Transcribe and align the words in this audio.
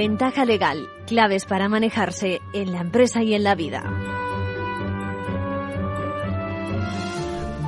Ventaja 0.00 0.46
legal, 0.46 0.88
claves 1.06 1.44
para 1.44 1.68
manejarse 1.68 2.40
en 2.54 2.72
la 2.72 2.80
empresa 2.80 3.22
y 3.22 3.34
en 3.34 3.44
la 3.44 3.54
vida. 3.54 3.82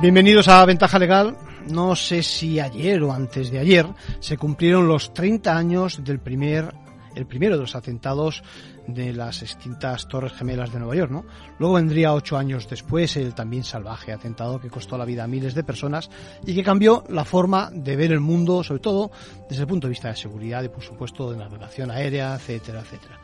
Bienvenidos 0.01 0.47
a 0.47 0.65
Ventaja 0.65 0.97
Legal. 0.97 1.37
No 1.69 1.95
sé 1.95 2.23
si 2.23 2.59
ayer 2.59 3.03
o 3.03 3.13
antes 3.13 3.51
de 3.51 3.59
ayer 3.59 3.85
se 4.19 4.35
cumplieron 4.35 4.87
los 4.87 5.13
30 5.13 5.55
años 5.55 6.03
del 6.03 6.19
primer 6.19 6.73
el 7.15 7.25
primero 7.25 7.55
de 7.55 7.61
los 7.61 7.75
atentados 7.75 8.43
de 8.87 9.13
las 9.13 9.41
extintas 9.41 10.07
Torres 10.07 10.33
Gemelas 10.33 10.71
de 10.71 10.79
Nueva 10.79 10.95
York, 10.95 11.11
¿no? 11.11 11.25
Luego 11.59 11.75
vendría 11.75 12.13
ocho 12.13 12.37
años 12.37 12.67
después 12.69 13.15
el 13.17 13.33
también 13.33 13.63
salvaje 13.63 14.11
atentado 14.11 14.59
que 14.59 14.69
costó 14.69 14.97
la 14.97 15.05
vida 15.05 15.23
a 15.23 15.27
miles 15.27 15.53
de 15.53 15.63
personas 15.63 16.09
y 16.45 16.53
que 16.53 16.63
cambió 16.63 17.03
la 17.09 17.25
forma 17.25 17.69
de 17.71 17.95
ver 17.95 18.11
el 18.11 18.19
mundo, 18.19 18.63
sobre 18.63 18.81
todo 18.81 19.11
desde 19.49 19.63
el 19.63 19.67
punto 19.67 19.87
de 19.87 19.91
vista 19.91 20.09
de 20.09 20.15
seguridad 20.15 20.63
y, 20.63 20.69
por 20.69 20.83
supuesto, 20.83 21.31
de 21.31 21.37
navegación 21.37 21.91
aérea, 21.91 22.35
etcétera, 22.35 22.81
etcétera. 22.81 23.19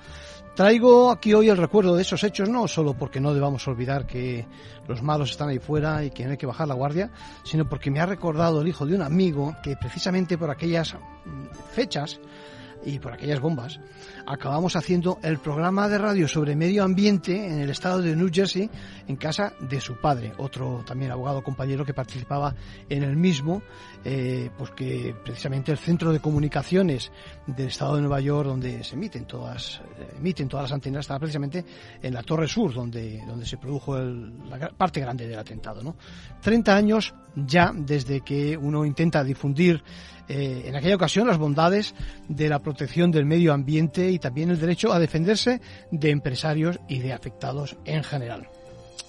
Traigo 0.59 1.09
aquí 1.09 1.33
hoy 1.33 1.47
el 1.47 1.55
recuerdo 1.55 1.95
de 1.95 2.01
esos 2.01 2.21
hechos, 2.25 2.49
no 2.49 2.67
solo 2.67 2.93
porque 2.93 3.21
no 3.21 3.33
debamos 3.33 3.65
olvidar 3.69 4.05
que 4.05 4.45
los 4.89 5.01
malos 5.01 5.31
están 5.31 5.47
ahí 5.47 5.59
fuera 5.59 6.03
y 6.03 6.09
que 6.09 6.25
no 6.25 6.31
hay 6.31 6.37
que 6.37 6.45
bajar 6.45 6.67
la 6.67 6.73
guardia, 6.73 7.11
sino 7.45 7.69
porque 7.69 7.89
me 7.89 8.01
ha 8.01 8.05
recordado 8.05 8.59
el 8.59 8.67
hijo 8.67 8.85
de 8.85 8.93
un 8.93 9.01
amigo 9.01 9.55
que 9.63 9.77
precisamente 9.77 10.37
por 10.37 10.49
aquellas 10.49 10.97
fechas 11.71 12.19
y 12.85 12.99
por 12.99 13.13
aquellas 13.13 13.39
bombas, 13.39 13.79
acabamos 14.25 14.75
haciendo 14.75 15.19
el 15.21 15.39
programa 15.39 15.89
de 15.89 15.97
radio 15.97 16.27
sobre 16.27 16.55
medio 16.55 16.83
ambiente 16.83 17.47
en 17.47 17.59
el 17.59 17.69
estado 17.69 18.01
de 18.01 18.15
New 18.15 18.29
Jersey 18.31 18.69
en 19.07 19.15
casa 19.15 19.53
de 19.59 19.81
su 19.81 19.97
padre, 19.97 20.33
otro 20.37 20.83
también 20.85 21.11
abogado 21.11 21.43
compañero 21.43 21.85
que 21.85 21.93
participaba 21.93 22.55
en 22.89 23.03
el 23.03 23.15
mismo, 23.15 23.61
eh, 24.03 24.49
pues 24.57 24.71
que 24.71 25.15
precisamente 25.23 25.71
el 25.71 25.77
centro 25.77 26.11
de 26.11 26.19
comunicaciones 26.19 27.11
del 27.47 27.67
estado 27.67 27.95
de 27.95 28.01
Nueva 28.01 28.21
York 28.21 28.47
donde 28.47 28.83
se 28.83 28.95
emiten 28.95 29.25
todas, 29.25 29.81
eh, 29.99 30.15
emiten 30.17 30.47
todas 30.47 30.65
las 30.65 30.73
antenas 30.73 31.01
estaba 31.01 31.19
precisamente 31.19 31.65
en 32.01 32.13
la 32.13 32.23
Torre 32.23 32.47
Sur 32.47 32.73
donde, 32.73 33.21
donde 33.25 33.45
se 33.45 33.57
produjo 33.57 33.97
la 33.97 34.69
parte 34.69 35.01
grande 35.01 35.27
del 35.27 35.39
atentado. 35.39 35.81
¿no? 35.83 35.95
30 36.41 36.75
años 36.75 37.13
ya 37.45 37.71
desde 37.75 38.21
que 38.21 38.57
uno 38.57 38.85
intenta 38.85 39.23
difundir 39.23 39.83
eh, 40.27 40.63
en 40.65 40.75
aquella 40.75 40.95
ocasión 40.95 41.27
las 41.27 41.37
bondades 41.37 41.95
de 42.27 42.49
la 42.49 42.59
protección 42.59 43.11
del 43.11 43.25
medio 43.25 43.51
ambiente 43.53 44.11
y 44.11 44.19
también 44.19 44.51
el 44.51 44.59
derecho 44.59 44.93
a 44.93 44.99
defenderse 44.99 45.59
de 45.91 46.11
empresarios 46.11 46.79
y 46.87 46.99
de 46.99 47.13
afectados 47.13 47.77
en 47.85 48.03
general. 48.03 48.47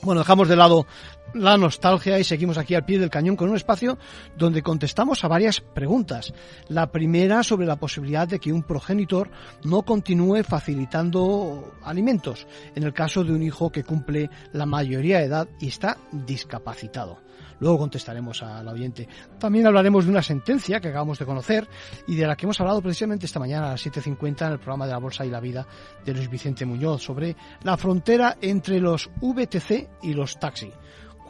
Bueno, 0.02 0.22
dejamos 0.22 0.48
de 0.48 0.56
lado 0.56 0.86
la 1.34 1.58
nostalgia 1.58 2.18
y 2.18 2.24
seguimos 2.24 2.56
aquí 2.56 2.74
al 2.74 2.86
pie 2.86 2.98
del 2.98 3.10
cañón 3.10 3.36
con 3.36 3.50
un 3.50 3.56
espacio 3.56 3.98
donde 4.36 4.62
contestamos 4.62 5.22
a 5.22 5.28
varias 5.28 5.60
preguntas. 5.60 6.32
La 6.68 6.90
primera 6.90 7.42
sobre 7.42 7.66
la 7.66 7.76
posibilidad 7.76 8.26
de 8.26 8.38
que 8.38 8.52
un 8.52 8.62
progenitor 8.62 9.30
no 9.62 9.82
continúe 9.82 10.42
facilitando 10.42 11.74
alimentos 11.82 12.46
en 12.74 12.84
el 12.84 12.94
caso 12.94 13.24
de 13.24 13.32
un 13.32 13.42
hijo 13.42 13.70
que 13.70 13.84
cumple 13.84 14.30
la 14.52 14.64
mayoría 14.64 15.18
de 15.18 15.26
edad 15.26 15.48
y 15.60 15.68
está 15.68 15.98
discapacitado. 16.12 17.18
Luego 17.60 17.78
contestaremos 17.78 18.42
al 18.42 18.66
oyente. 18.68 19.06
También 19.38 19.66
hablaremos 19.66 20.04
de 20.04 20.10
una 20.10 20.22
sentencia 20.22 20.80
que 20.80 20.88
acabamos 20.88 21.18
de 21.18 21.26
conocer 21.26 21.68
y 22.06 22.16
de 22.16 22.26
la 22.26 22.36
que 22.36 22.46
hemos 22.46 22.60
hablado 22.60 22.82
precisamente 22.82 23.26
esta 23.26 23.38
mañana 23.38 23.68
a 23.68 23.70
las 23.72 23.86
7.50 23.86 24.46
en 24.46 24.52
el 24.52 24.58
programa 24.58 24.86
de 24.86 24.92
la 24.92 24.98
Bolsa 24.98 25.24
y 25.24 25.30
la 25.30 25.40
Vida 25.40 25.66
de 26.04 26.14
Luis 26.14 26.28
Vicente 26.28 26.66
Muñoz 26.66 27.02
sobre 27.02 27.36
la 27.62 27.76
frontera 27.76 28.36
entre 28.40 28.80
los 28.80 29.10
VTC 29.20 29.88
y 30.02 30.14
los 30.14 30.38
taxis 30.38 30.72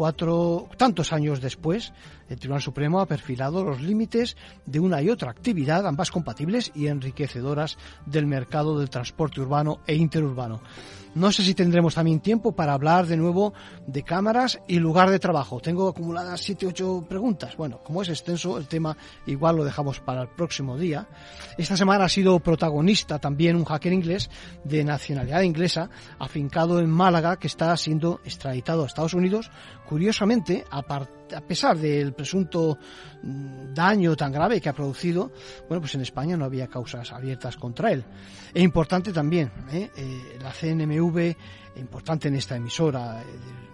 cuatro 0.00 0.66
tantos 0.78 1.12
años 1.12 1.42
después, 1.42 1.92
el 2.30 2.38
Tribunal 2.38 2.62
Supremo 2.62 3.00
ha 3.00 3.06
perfilado 3.06 3.64
los 3.64 3.82
límites 3.82 4.36
de 4.64 4.80
una 4.80 5.02
y 5.02 5.10
otra 5.10 5.30
actividad, 5.30 5.86
ambas 5.86 6.10
compatibles 6.10 6.70
y 6.74 6.86
enriquecedoras 6.86 7.76
del 8.06 8.26
mercado 8.26 8.78
del 8.78 8.88
transporte 8.88 9.40
urbano 9.40 9.80
e 9.86 9.96
interurbano. 9.96 10.62
No 11.12 11.32
sé 11.32 11.42
si 11.42 11.54
tendremos 11.54 11.96
también 11.96 12.20
tiempo 12.20 12.52
para 12.52 12.72
hablar 12.72 13.06
de 13.06 13.16
nuevo 13.16 13.52
de 13.84 14.04
cámaras 14.04 14.60
y 14.68 14.78
lugar 14.78 15.10
de 15.10 15.18
trabajo. 15.18 15.58
Tengo 15.58 15.88
acumuladas 15.88 16.40
siete, 16.40 16.68
ocho 16.68 17.04
preguntas. 17.08 17.56
Bueno, 17.56 17.82
como 17.82 18.02
es 18.02 18.08
extenso 18.08 18.56
el 18.58 18.68
tema, 18.68 18.96
igual 19.26 19.56
lo 19.56 19.64
dejamos 19.64 19.98
para 19.98 20.22
el 20.22 20.28
próximo 20.28 20.78
día. 20.78 21.08
Esta 21.58 21.76
semana 21.76 22.04
ha 22.04 22.08
sido 22.08 22.38
protagonista 22.38 23.18
también 23.18 23.56
un 23.56 23.64
hacker 23.64 23.92
inglés 23.92 24.30
de 24.62 24.84
nacionalidad 24.84 25.42
inglesa, 25.42 25.90
afincado 26.20 26.78
en 26.78 26.88
Málaga, 26.88 27.38
que 27.38 27.48
está 27.48 27.76
siendo 27.76 28.20
extraditado 28.24 28.84
a 28.84 28.86
Estados 28.86 29.14
Unidos. 29.14 29.50
Curiosamente, 29.88 30.64
a 30.70 30.82
a 31.34 31.40
pesar 31.40 31.78
del 31.78 32.12
presunto 32.12 32.78
mm, 33.22 33.74
daño 33.74 34.16
tan 34.16 34.32
grave 34.32 34.60
que 34.60 34.68
ha 34.68 34.72
producido, 34.72 35.32
bueno, 35.68 35.80
pues 35.80 35.94
en 35.94 36.02
España 36.02 36.36
no 36.36 36.44
había 36.44 36.66
causas 36.66 37.12
abiertas 37.12 37.56
contra 37.56 37.92
él. 37.92 38.04
Es 38.52 38.62
importante 38.62 39.12
también, 39.12 39.50
¿eh? 39.72 39.90
Eh, 39.96 40.38
la 40.42 40.52
CNMV, 40.52 41.36
importante 41.76 42.28
en 42.28 42.36
esta 42.36 42.56
emisora, 42.56 43.22
eh, 43.22 43.69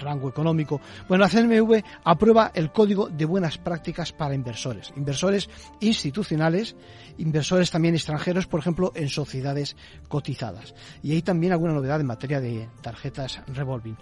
rango 0.00 0.28
económico. 0.28 0.80
Bueno, 1.08 1.24
la 1.24 1.30
CNMV 1.30 1.82
aprueba 2.04 2.50
el 2.54 2.72
Código 2.72 3.08
de 3.08 3.24
Buenas 3.24 3.58
Prácticas 3.58 4.12
para 4.12 4.34
Inversores, 4.34 4.92
inversores 4.96 5.48
institucionales, 5.80 6.74
inversores 7.18 7.70
también 7.70 7.94
extranjeros, 7.94 8.46
por 8.46 8.60
ejemplo, 8.60 8.92
en 8.94 9.08
sociedades 9.08 9.76
cotizadas. 10.08 10.74
Y 11.02 11.12
hay 11.12 11.22
también 11.22 11.52
alguna 11.52 11.74
novedad 11.74 12.00
en 12.00 12.06
materia 12.06 12.40
de 12.40 12.68
tarjetas 12.80 13.40
revolving. 13.46 13.96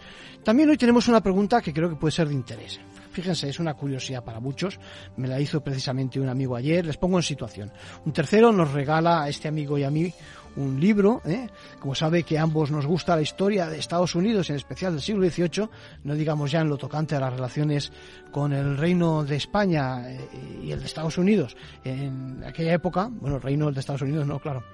También 0.44 0.70
hoy 0.70 0.76
tenemos 0.76 1.08
una 1.08 1.20
pregunta 1.20 1.60
que 1.60 1.72
creo 1.72 1.88
que 1.88 1.96
puede 1.96 2.12
ser 2.12 2.28
de 2.28 2.34
interés. 2.34 2.80
Fíjense, 3.10 3.48
es 3.48 3.58
una 3.58 3.74
curiosidad 3.74 4.22
para 4.22 4.38
muchos. 4.38 4.78
Me 5.16 5.26
la 5.26 5.40
hizo 5.40 5.60
precisamente 5.60 6.20
un 6.20 6.28
amigo 6.28 6.54
ayer. 6.54 6.86
Les 6.86 6.96
pongo 6.96 7.18
en 7.18 7.24
situación. 7.24 7.72
Un 8.04 8.12
tercero 8.12 8.52
nos 8.52 8.70
regala 8.70 9.24
a 9.24 9.28
este 9.28 9.48
amigo 9.48 9.76
y 9.76 9.82
a 9.82 9.90
mí 9.90 10.14
un 10.58 10.80
libro, 10.80 11.22
¿eh? 11.24 11.48
como 11.78 11.94
sabe 11.94 12.24
que 12.24 12.38
a 12.38 12.42
ambos 12.42 12.70
nos 12.70 12.84
gusta 12.84 13.14
la 13.14 13.22
historia 13.22 13.68
de 13.68 13.78
Estados 13.78 14.14
Unidos, 14.14 14.50
en 14.50 14.56
especial 14.56 14.92
del 14.92 15.02
siglo 15.02 15.28
XVIII, 15.28 15.68
no 16.04 16.14
digamos 16.14 16.50
ya 16.50 16.60
en 16.60 16.68
lo 16.68 16.76
tocante 16.76 17.14
a 17.14 17.20
las 17.20 17.32
relaciones 17.32 17.92
con 18.32 18.52
el 18.52 18.76
reino 18.76 19.24
de 19.24 19.36
España 19.36 20.10
eh, 20.10 20.18
y 20.64 20.72
el 20.72 20.80
de 20.80 20.86
Estados 20.86 21.16
Unidos 21.16 21.56
en 21.84 22.42
aquella 22.44 22.74
época, 22.74 23.08
bueno, 23.10 23.36
el 23.36 23.42
reino 23.42 23.70
de 23.70 23.80
Estados 23.80 24.02
Unidos 24.02 24.26
no, 24.26 24.40
claro, 24.40 24.64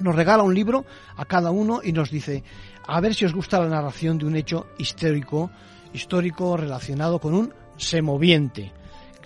nos 0.00 0.14
regala 0.14 0.42
un 0.42 0.54
libro 0.54 0.84
a 1.16 1.24
cada 1.24 1.50
uno 1.50 1.80
y 1.82 1.92
nos 1.92 2.10
dice, 2.10 2.42
a 2.86 3.00
ver 3.00 3.14
si 3.14 3.24
os 3.24 3.34
gusta 3.34 3.60
la 3.60 3.68
narración 3.68 4.18
de 4.18 4.26
un 4.26 4.36
hecho 4.36 4.68
histórico, 4.78 5.50
histórico 5.92 6.56
relacionado 6.56 7.18
con 7.20 7.34
un 7.34 7.52
semoviente. 7.76 8.72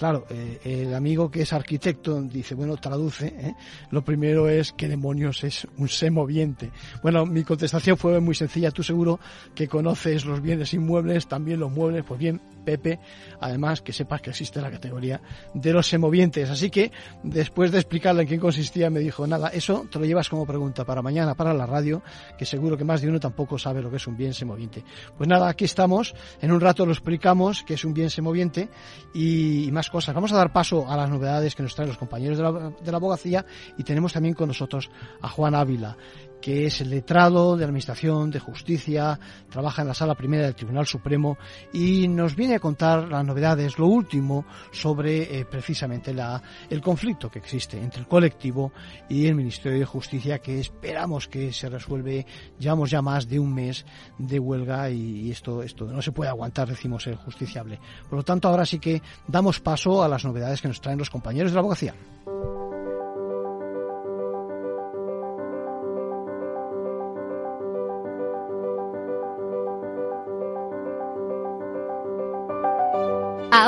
Claro, 0.03 0.27
eh, 0.31 0.59
el 0.65 0.95
amigo 0.95 1.31
que 1.31 1.43
es 1.43 1.53
arquitecto 1.53 2.21
dice, 2.23 2.57
bueno, 2.57 2.77
traduce, 2.77 3.29
¿eh? 3.29 3.55
lo 3.93 4.03
primero 4.05 4.49
es 4.49 4.73
qué 4.73 4.89
demonios 4.89 5.45
es 5.45 5.69
un 5.77 5.89
semoviente. 5.89 6.73
Bueno, 7.05 7.25
mi 7.25 7.45
contestación 7.45 7.97
fue 7.97 8.19
muy 8.19 8.35
sencilla, 8.35 8.73
tú 8.73 8.83
seguro 8.83 9.21
que 9.55 9.69
conoces 9.69 10.25
los 10.25 10.43
bienes 10.43 10.75
inmuebles, 10.75 11.29
también 11.29 11.61
los 11.61 11.71
muebles, 11.71 12.03
pues 12.03 12.19
bien, 12.19 12.41
Pepe, 12.63 12.99
además 13.41 13.83
que 13.83 13.93
sepas 13.93 14.21
que 14.21 14.31
existe 14.31 14.61
la 14.61 14.71
categoría 14.71 15.21
de 15.55 15.73
los 15.73 15.87
semovientes. 15.87 16.51
Así 16.51 16.71
que 16.71 16.93
después 17.23 17.71
de 17.71 17.79
explicarle 17.79 18.23
en 18.23 18.29
qué 18.29 18.39
consistía, 18.39 18.91
me 18.91 19.01
dijo, 19.01 19.27
nada, 19.27 19.49
eso 19.49 19.87
te 19.91 19.99
lo 19.99 20.05
llevas 20.05 20.29
como 20.29 20.47
pregunta 20.47 20.85
para 20.85 21.03
mañana, 21.03 21.35
para 21.35 21.53
la 21.55 21.67
radio, 21.67 22.03
que 22.39 22.45
seguro 22.45 22.77
que 22.77 22.85
más 22.85 23.01
de 23.01 23.09
uno 23.09 23.21
tampoco 23.21 23.59
sabe 23.59 23.83
lo 23.83 23.91
que 23.91 23.97
es 23.97 24.07
un 24.07 24.17
bien 24.17 24.35
semoviente. 24.35 24.85
Pues 25.17 25.29
nada, 25.29 25.49
aquí 25.49 25.65
estamos, 25.65 26.15
en 26.41 26.53
un 26.53 26.61
rato 26.61 26.87
lo 26.87 26.93
explicamos 26.93 27.63
que 27.63 27.75
es 27.75 27.85
un 27.85 27.95
bien 27.95 28.11
semoviente 28.11 28.69
y, 29.15 29.71
más 29.73 29.91
cosas. 29.91 30.15
Vamos 30.15 30.33
a 30.33 30.37
dar 30.37 30.53
paso 30.53 30.89
a 30.89 30.97
las 30.97 31.09
novedades 31.09 31.55
que 31.55 31.63
nos 31.63 31.75
traen 31.75 31.89
los 31.89 31.99
compañeros 31.99 32.37
de 32.37 32.45
la, 32.45 32.53
de 32.53 32.91
la 32.91 32.97
abogacía 32.97 33.45
y 33.79 33.83
tenemos 33.85 34.13
también 34.13 34.35
con 34.35 34.49
nosotros 34.49 34.91
a 35.21 35.29
Juan 35.29 35.55
Ávila 35.55 35.97
que 36.43 36.67
es 36.67 36.81
el 36.83 36.91
letrado 36.91 37.57
de 37.57 37.65
Administración 37.65 38.31
de 38.31 38.41
Justicia, 38.41 39.19
trabaja 39.49 39.81
en 39.81 39.89
la 39.89 39.95
Sala 39.95 40.17
Primera 40.17 40.45
del 40.45 40.57
Tribunal 40.57 40.87
Supremo 40.87 41.39
y 41.73 42.09
nos 42.09 42.37
viene 42.37 42.57
a 42.57 42.59
contar 42.59 43.09
las 43.09 43.25
novedades, 43.25 43.79
lo 43.79 43.87
último 43.87 44.45
sobre 44.73 45.39
eh, 45.39 45.47
precisamente 45.47 46.13
la, 46.13 46.43
el 46.69 46.83
conflicto 46.83 47.31
que 47.31 47.39
existe 47.39 47.79
entre 47.79 48.01
el 48.01 48.09
colectivo 48.09 48.73
y 49.09 49.27
el 49.27 49.37
Ministerio 49.37 49.79
de 49.79 49.85
Justicia 49.87 50.41
que 50.41 50.61
esperamos 50.61 51.29
que 51.29 51.53
se 51.53 51.69
resuelve. 51.69 52.27
Llevamos 52.59 52.91
ya 52.91 53.01
más 53.01 53.29
de 53.29 53.39
un 53.39 53.55
mes 53.55 53.87
de 54.19 54.39
huelga 54.39 54.91
y, 54.91 55.31
esto, 55.31 55.63
esto 55.63 55.87
no 55.87 56.03
se 56.03 56.13
puede 56.13 56.31
aguantar, 56.31 56.69
decimos 56.69 57.07
el 57.07 57.17
justiciable. 57.17 57.79
Por 58.11 58.19
lo 58.19 58.25
tanto, 58.25 58.49
ahora 58.49 58.67
sí 58.67 58.81
que 58.81 59.01
damos 59.29 59.61
paso 59.61 60.03
a 60.03 60.09
las 60.09 60.25
novedades 60.25 60.61
que 60.61 60.69
nos 60.69 60.81
traen 60.81 60.99
los 60.99 61.11
compañeros 61.11 61.53
de 61.53 61.55
la 61.55 61.61
abogacía. 61.61 61.95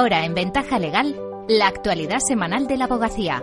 Ahora 0.05 0.27
en 0.27 0.35
Ventaja 0.35 0.79
Legal, 0.79 1.19
la 1.49 1.67
actualidad 1.67 2.19
semanal 2.19 2.67
de 2.67 2.77
la 2.77 2.85
abogacía. 2.85 3.43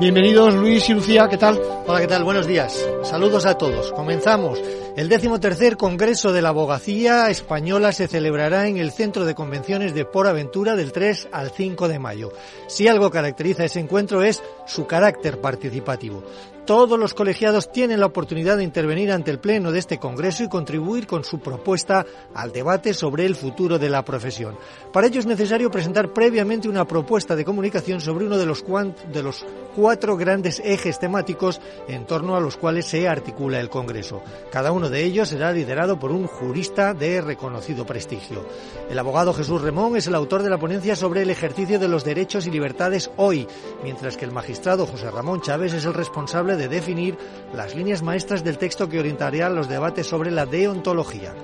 Bienvenidos 0.00 0.54
Luis 0.54 0.88
y 0.88 0.94
Lucía, 0.94 1.28
¿qué 1.28 1.36
tal? 1.36 1.60
Hola, 1.86 2.00
¿qué 2.00 2.06
tal? 2.06 2.24
Buenos 2.24 2.46
días. 2.46 2.82
Saludos 3.02 3.44
a 3.44 3.58
todos. 3.58 3.92
Comenzamos. 3.92 4.58
El 4.96 5.10
decimotercer 5.10 5.76
Congreso 5.76 6.32
de 6.32 6.40
la 6.40 6.48
Abogacía 6.48 7.28
Española 7.28 7.92
se 7.92 8.08
celebrará 8.08 8.66
en 8.66 8.78
el 8.78 8.90
Centro 8.90 9.26
de 9.26 9.34
Convenciones 9.34 9.92
de 9.92 10.06
Por 10.06 10.26
Aventura 10.26 10.76
del 10.76 10.92
3 10.92 11.28
al 11.30 11.50
5 11.50 11.86
de 11.86 11.98
mayo. 11.98 12.32
Si 12.66 12.88
algo 12.88 13.10
caracteriza 13.10 13.66
ese 13.66 13.80
encuentro 13.80 14.22
es 14.22 14.42
su 14.64 14.86
carácter 14.86 15.42
participativo. 15.42 16.22
Todos 16.66 16.98
los 16.98 17.12
colegiados 17.12 17.70
tienen 17.70 18.00
la 18.00 18.06
oportunidad 18.06 18.56
de 18.56 18.64
intervenir 18.64 19.12
ante 19.12 19.30
el 19.30 19.38
Pleno 19.38 19.70
de 19.70 19.78
este 19.78 19.98
Congreso 19.98 20.44
y 20.44 20.48
contribuir 20.48 21.06
con 21.06 21.22
su 21.22 21.38
propuesta 21.38 22.06
al 22.34 22.52
debate 22.52 22.94
sobre 22.94 23.26
el 23.26 23.36
futuro 23.36 23.78
de 23.78 23.90
la 23.90 24.02
profesión. 24.02 24.56
Para 24.90 25.08
ello 25.08 25.20
es 25.20 25.26
necesario 25.26 25.70
presentar 25.70 26.14
previamente 26.14 26.66
una 26.66 26.86
propuesta 26.86 27.36
de 27.36 27.44
comunicación 27.44 28.00
sobre 28.00 28.24
uno 28.24 28.38
de 28.38 28.46
los, 28.46 28.64
de 29.12 29.22
los 29.22 29.44
cuatro 29.76 30.16
grandes 30.16 30.62
ejes 30.64 30.98
temáticos 30.98 31.60
en 31.86 32.06
torno 32.06 32.34
a 32.34 32.40
los 32.40 32.56
cuales 32.56 32.86
se 32.86 33.06
articula 33.08 33.60
el 33.60 33.68
Congreso. 33.68 34.22
Cada 34.50 34.72
uno 34.72 34.88
de 34.88 35.04
ellos 35.04 35.28
será 35.28 35.52
liderado 35.52 35.98
por 35.98 36.12
un 36.12 36.26
jurista 36.26 36.94
de 36.94 37.20
reconocido 37.20 37.84
prestigio. 37.84 38.46
El 38.88 38.98
abogado 38.98 39.34
Jesús 39.34 39.60
Remón 39.60 39.98
es 39.98 40.06
el 40.06 40.14
autor 40.14 40.42
de 40.42 40.48
la 40.48 40.58
ponencia 40.58 40.96
sobre 40.96 41.22
el 41.22 41.30
ejercicio 41.30 41.78
de 41.78 41.88
los 41.88 42.04
derechos 42.04 42.46
y 42.46 42.50
libertades 42.50 43.10
hoy, 43.18 43.46
mientras 43.82 44.16
que 44.16 44.24
el 44.24 44.32
magistrado 44.32 44.86
José 44.86 45.10
Ramón 45.10 45.42
Chávez 45.42 45.74
es 45.74 45.84
el 45.84 45.92
responsable 45.92 46.53
de 46.56 46.68
definir 46.68 47.16
las 47.54 47.74
líneas 47.74 48.02
maestras 48.02 48.44
del 48.44 48.58
texto 48.58 48.88
que 48.88 48.98
orientaría 48.98 49.48
los 49.48 49.68
debates 49.68 50.06
sobre 50.06 50.30
la 50.30 50.46
deontología. 50.46 51.34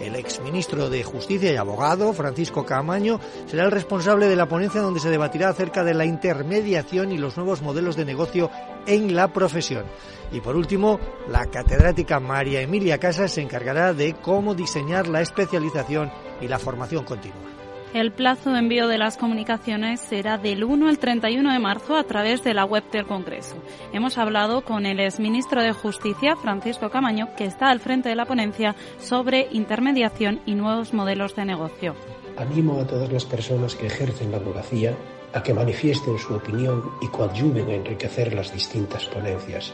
El 0.00 0.16
exministro 0.16 0.88
de 0.88 1.04
Justicia 1.04 1.52
y 1.52 1.56
abogado, 1.56 2.12
Francisco 2.12 2.64
Camaño, 2.64 3.20
será 3.46 3.64
el 3.64 3.70
responsable 3.70 4.28
de 4.28 4.36
la 4.36 4.48
ponencia 4.48 4.80
donde 4.80 5.00
se 5.00 5.10
debatirá 5.10 5.50
acerca 5.50 5.84
de 5.84 5.94
la 5.94 6.04
intermediación 6.04 7.12
y 7.12 7.18
los 7.18 7.36
nuevos 7.36 7.62
modelos 7.62 7.96
de 7.96 8.04
negocio 8.04 8.50
en 8.86 9.14
la 9.14 9.32
profesión. 9.32 9.84
Y 10.32 10.40
por 10.40 10.56
último, 10.56 10.98
la 11.28 11.46
catedrática 11.46 12.20
María 12.20 12.60
Emilia 12.60 12.98
Casas 12.98 13.32
se 13.32 13.42
encargará 13.42 13.92
de 13.92 14.14
cómo 14.14 14.54
diseñar 14.54 15.08
la 15.08 15.20
especialización 15.20 16.10
y 16.40 16.48
la 16.48 16.58
formación 16.58 17.04
continua. 17.04 17.59
El 17.92 18.12
plazo 18.12 18.52
de 18.52 18.60
envío 18.60 18.86
de 18.86 18.98
las 18.98 19.16
comunicaciones 19.16 20.00
será 20.00 20.38
del 20.38 20.62
1 20.62 20.88
al 20.88 21.00
31 21.00 21.52
de 21.52 21.58
marzo 21.58 21.96
a 21.96 22.04
través 22.04 22.44
de 22.44 22.54
la 22.54 22.64
web 22.64 22.84
del 22.92 23.04
Congreso. 23.04 23.56
Hemos 23.92 24.16
hablado 24.16 24.62
con 24.62 24.86
el 24.86 25.00
exministro 25.00 25.60
de 25.60 25.72
Justicia, 25.72 26.36
Francisco 26.36 26.88
Camaño, 26.88 27.30
que 27.36 27.46
está 27.46 27.68
al 27.68 27.80
frente 27.80 28.08
de 28.08 28.14
la 28.14 28.26
ponencia 28.26 28.76
sobre 29.00 29.48
intermediación 29.50 30.40
y 30.46 30.54
nuevos 30.54 30.94
modelos 30.94 31.34
de 31.34 31.44
negocio. 31.44 31.96
Animo 32.36 32.80
a 32.80 32.86
todas 32.86 33.10
las 33.12 33.24
personas 33.24 33.74
que 33.74 33.88
ejercen 33.88 34.30
la 34.30 34.36
abogacía 34.36 34.94
a 35.32 35.42
que 35.42 35.52
manifiesten 35.52 36.16
su 36.16 36.34
opinión 36.34 36.92
y 37.02 37.08
coadyuven 37.08 37.70
a 37.70 37.74
enriquecer 37.74 38.32
las 38.34 38.52
distintas 38.52 39.06
ponencias. 39.06 39.72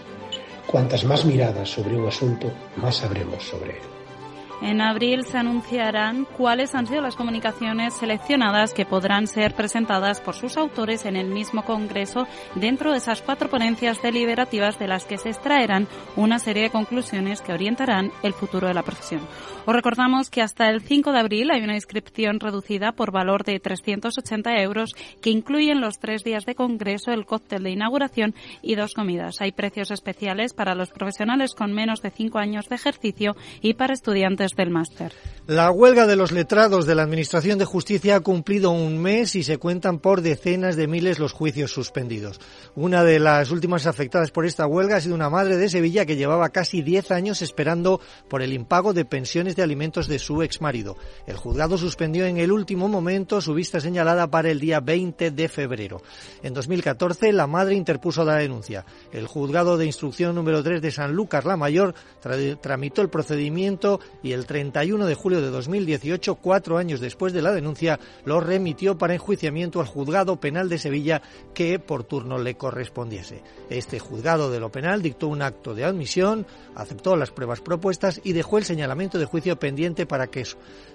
Cuantas 0.66 1.04
más 1.04 1.26
miradas 1.26 1.68
sobre 1.68 1.94
un 1.94 2.08
asunto, 2.08 2.50
más 2.76 2.96
sabremos 2.96 3.42
sobre 3.42 3.72
él. 3.72 3.95
En 4.62 4.80
abril 4.80 5.24
se 5.26 5.36
anunciarán 5.36 6.24
cuáles 6.24 6.74
han 6.74 6.86
sido 6.86 7.02
las 7.02 7.14
comunicaciones 7.14 7.94
seleccionadas 7.94 8.72
que 8.72 8.86
podrán 8.86 9.26
ser 9.26 9.54
presentadas 9.54 10.20
por 10.22 10.34
sus 10.34 10.56
autores 10.56 11.04
en 11.04 11.16
el 11.16 11.28
mismo 11.28 11.62
Congreso 11.62 12.26
dentro 12.54 12.92
de 12.92 12.98
esas 12.98 13.20
cuatro 13.20 13.50
ponencias 13.50 14.00
deliberativas 14.00 14.78
de 14.78 14.88
las 14.88 15.04
que 15.04 15.18
se 15.18 15.28
extraerán 15.28 15.88
una 16.16 16.38
serie 16.38 16.64
de 16.64 16.70
conclusiones 16.70 17.42
que 17.42 17.52
orientarán 17.52 18.12
el 18.22 18.32
futuro 18.32 18.66
de 18.66 18.74
la 18.74 18.82
profesión. 18.82 19.20
Os 19.66 19.74
recordamos 19.74 20.30
que 20.30 20.42
hasta 20.42 20.70
el 20.70 20.80
5 20.80 21.12
de 21.12 21.18
abril 21.18 21.50
hay 21.50 21.62
una 21.62 21.74
inscripción 21.74 22.40
reducida 22.40 22.92
por 22.92 23.10
valor 23.10 23.44
de 23.44 23.60
380 23.60 24.62
euros 24.62 24.94
que 25.20 25.30
incluyen 25.30 25.80
los 25.80 25.98
tres 25.98 26.24
días 26.24 26.46
de 26.46 26.54
Congreso, 26.54 27.10
el 27.10 27.26
cóctel 27.26 27.64
de 27.64 27.70
inauguración 27.70 28.34
y 28.62 28.74
dos 28.74 28.94
comidas. 28.94 29.40
Hay 29.40 29.52
precios 29.52 29.90
especiales 29.90 30.54
para 30.54 30.74
los 30.74 30.90
profesionales 30.90 31.54
con 31.54 31.72
menos 31.72 32.00
de 32.00 32.10
cinco 32.10 32.38
años 32.38 32.68
de 32.68 32.76
ejercicio 32.76 33.36
y 33.60 33.74
para 33.74 33.92
estudiantes 33.92 34.45
del 34.54 34.70
máster. 34.70 35.12
La 35.46 35.70
huelga 35.70 36.08
de 36.08 36.16
los 36.16 36.32
letrados 36.32 36.86
de 36.86 36.96
la 36.96 37.04
Administración 37.04 37.56
de 37.58 37.64
Justicia 37.64 38.16
ha 38.16 38.20
cumplido 38.20 38.72
un 38.72 38.98
mes 38.98 39.36
y 39.36 39.44
se 39.44 39.58
cuentan 39.58 40.00
por 40.00 40.20
decenas 40.20 40.74
de 40.74 40.88
miles 40.88 41.20
los 41.20 41.32
juicios 41.32 41.70
suspendidos. 41.70 42.40
Una 42.74 43.04
de 43.04 43.20
las 43.20 43.52
últimas 43.52 43.86
afectadas 43.86 44.32
por 44.32 44.44
esta 44.44 44.66
huelga 44.66 44.96
ha 44.96 45.00
sido 45.00 45.14
una 45.14 45.30
madre 45.30 45.56
de 45.56 45.68
Sevilla 45.68 46.04
que 46.04 46.16
llevaba 46.16 46.48
casi 46.48 46.82
10 46.82 47.12
años 47.12 47.42
esperando 47.42 48.00
por 48.28 48.42
el 48.42 48.52
impago 48.52 48.92
de 48.92 49.04
pensiones 49.04 49.54
de 49.54 49.62
alimentos 49.62 50.08
de 50.08 50.18
su 50.18 50.42
exmarido. 50.42 50.96
El 51.28 51.36
juzgado 51.36 51.78
suspendió 51.78 52.26
en 52.26 52.38
el 52.38 52.50
último 52.50 52.88
momento 52.88 53.40
su 53.40 53.54
vista 53.54 53.80
señalada 53.80 54.28
para 54.28 54.50
el 54.50 54.58
día 54.58 54.80
20 54.80 55.30
de 55.30 55.48
febrero. 55.48 56.02
En 56.42 56.54
2014 56.54 57.32
la 57.32 57.46
madre 57.46 57.76
interpuso 57.76 58.24
la 58.24 58.34
denuncia. 58.34 58.84
El 59.12 59.28
juzgado 59.28 59.76
de 59.76 59.86
instrucción 59.86 60.34
número 60.34 60.62
3 60.62 60.82
de 60.82 60.90
San 60.90 61.14
Lucas 61.14 61.44
la 61.44 61.56
Mayor 61.56 61.94
tramitó 62.60 63.02
el 63.02 63.10
procedimiento 63.10 64.00
y 64.22 64.32
el 64.36 64.46
31 64.46 65.06
de 65.06 65.14
julio 65.14 65.40
de 65.40 65.50
2018, 65.50 66.36
cuatro 66.36 66.78
años 66.78 67.00
después 67.00 67.32
de 67.32 67.42
la 67.42 67.52
denuncia, 67.52 67.98
lo 68.24 68.40
remitió 68.40 68.98
para 68.98 69.14
enjuiciamiento 69.14 69.80
al 69.80 69.86
juzgado 69.86 70.38
penal 70.38 70.68
de 70.68 70.78
Sevilla 70.78 71.22
que 71.54 71.78
por 71.78 72.04
turno 72.04 72.38
le 72.38 72.56
correspondiese. 72.56 73.42
Este 73.70 73.98
juzgado 73.98 74.50
de 74.50 74.60
lo 74.60 74.70
penal 74.70 75.02
dictó 75.02 75.28
un 75.28 75.42
acto 75.42 75.74
de 75.74 75.84
admisión, 75.84 76.46
aceptó 76.74 77.16
las 77.16 77.30
pruebas 77.30 77.60
propuestas 77.60 78.20
y 78.22 78.34
dejó 78.34 78.58
el 78.58 78.64
señalamiento 78.64 79.18
de 79.18 79.24
juicio 79.24 79.58
pendiente 79.58 80.06
para 80.06 80.28
que 80.28 80.44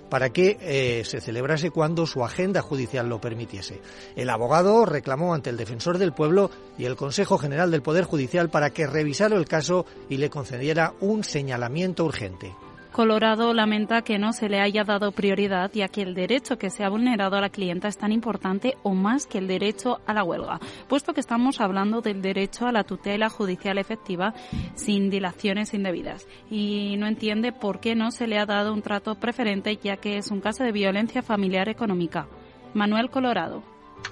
para 0.09 0.29
que 0.31 0.57
eh, 0.59 1.03
se 1.05 1.21
celebrase 1.21 1.71
cuando 1.71 2.05
su 2.05 2.25
agenda 2.25 2.61
judicial 2.61 3.07
lo 3.07 3.21
permitiese. 3.21 3.79
El 4.17 4.29
abogado 4.29 4.85
reclamó 4.85 5.33
ante 5.33 5.49
el 5.49 5.55
defensor 5.55 5.97
del 5.97 6.11
pueblo 6.11 6.51
y 6.77 6.83
el 6.83 6.97
Consejo 6.97 7.37
General 7.37 7.71
del 7.71 7.81
Poder 7.81 8.03
Judicial 8.03 8.49
para 8.49 8.71
que 8.71 8.87
revisara 8.87 9.37
el 9.37 9.45
caso 9.45 9.85
y 10.09 10.17
le 10.17 10.29
concediera 10.29 10.93
un 10.99 11.23
señalamiento 11.23 12.03
urgente. 12.03 12.53
Colorado 12.91 13.53
lamenta 13.53 14.01
que 14.01 14.19
no 14.19 14.33
se 14.33 14.49
le 14.49 14.59
haya 14.59 14.83
dado 14.83 15.13
prioridad 15.13 15.71
ya 15.73 15.87
que 15.87 16.01
el 16.01 16.13
derecho 16.13 16.57
que 16.57 16.69
se 16.69 16.83
ha 16.83 16.89
vulnerado 16.89 17.37
a 17.37 17.41
la 17.41 17.49
clienta 17.49 17.87
es 17.87 17.97
tan 17.97 18.11
importante 18.11 18.75
o 18.83 18.93
más 18.93 19.27
que 19.27 19.37
el 19.37 19.47
derecho 19.47 20.01
a 20.05 20.13
la 20.13 20.25
huelga, 20.25 20.59
puesto 20.89 21.13
que 21.13 21.21
estamos 21.21 21.61
hablando 21.61 22.01
del 22.01 22.21
derecho 22.21 22.67
a 22.67 22.73
la 22.73 22.83
tutela 22.83 23.29
judicial 23.29 23.77
efectiva 23.77 24.33
sin 24.75 25.09
dilaciones 25.09 25.73
indebidas. 25.73 26.27
Y 26.49 26.97
no 26.97 27.07
entiende 27.07 27.53
por 27.53 27.79
qué 27.79 27.95
no 27.95 28.11
se 28.11 28.27
le 28.27 28.37
ha 28.37 28.45
dado 28.45 28.73
un 28.73 28.81
trato 28.81 29.15
preferente 29.15 29.77
ya 29.77 29.95
que 29.95 30.17
es 30.17 30.29
un 30.29 30.41
caso 30.41 30.65
de 30.65 30.73
violencia 30.73 31.21
familiar 31.21 31.69
económica. 31.69 32.27
Manuel 32.73 33.09
Colorado. 33.09 33.63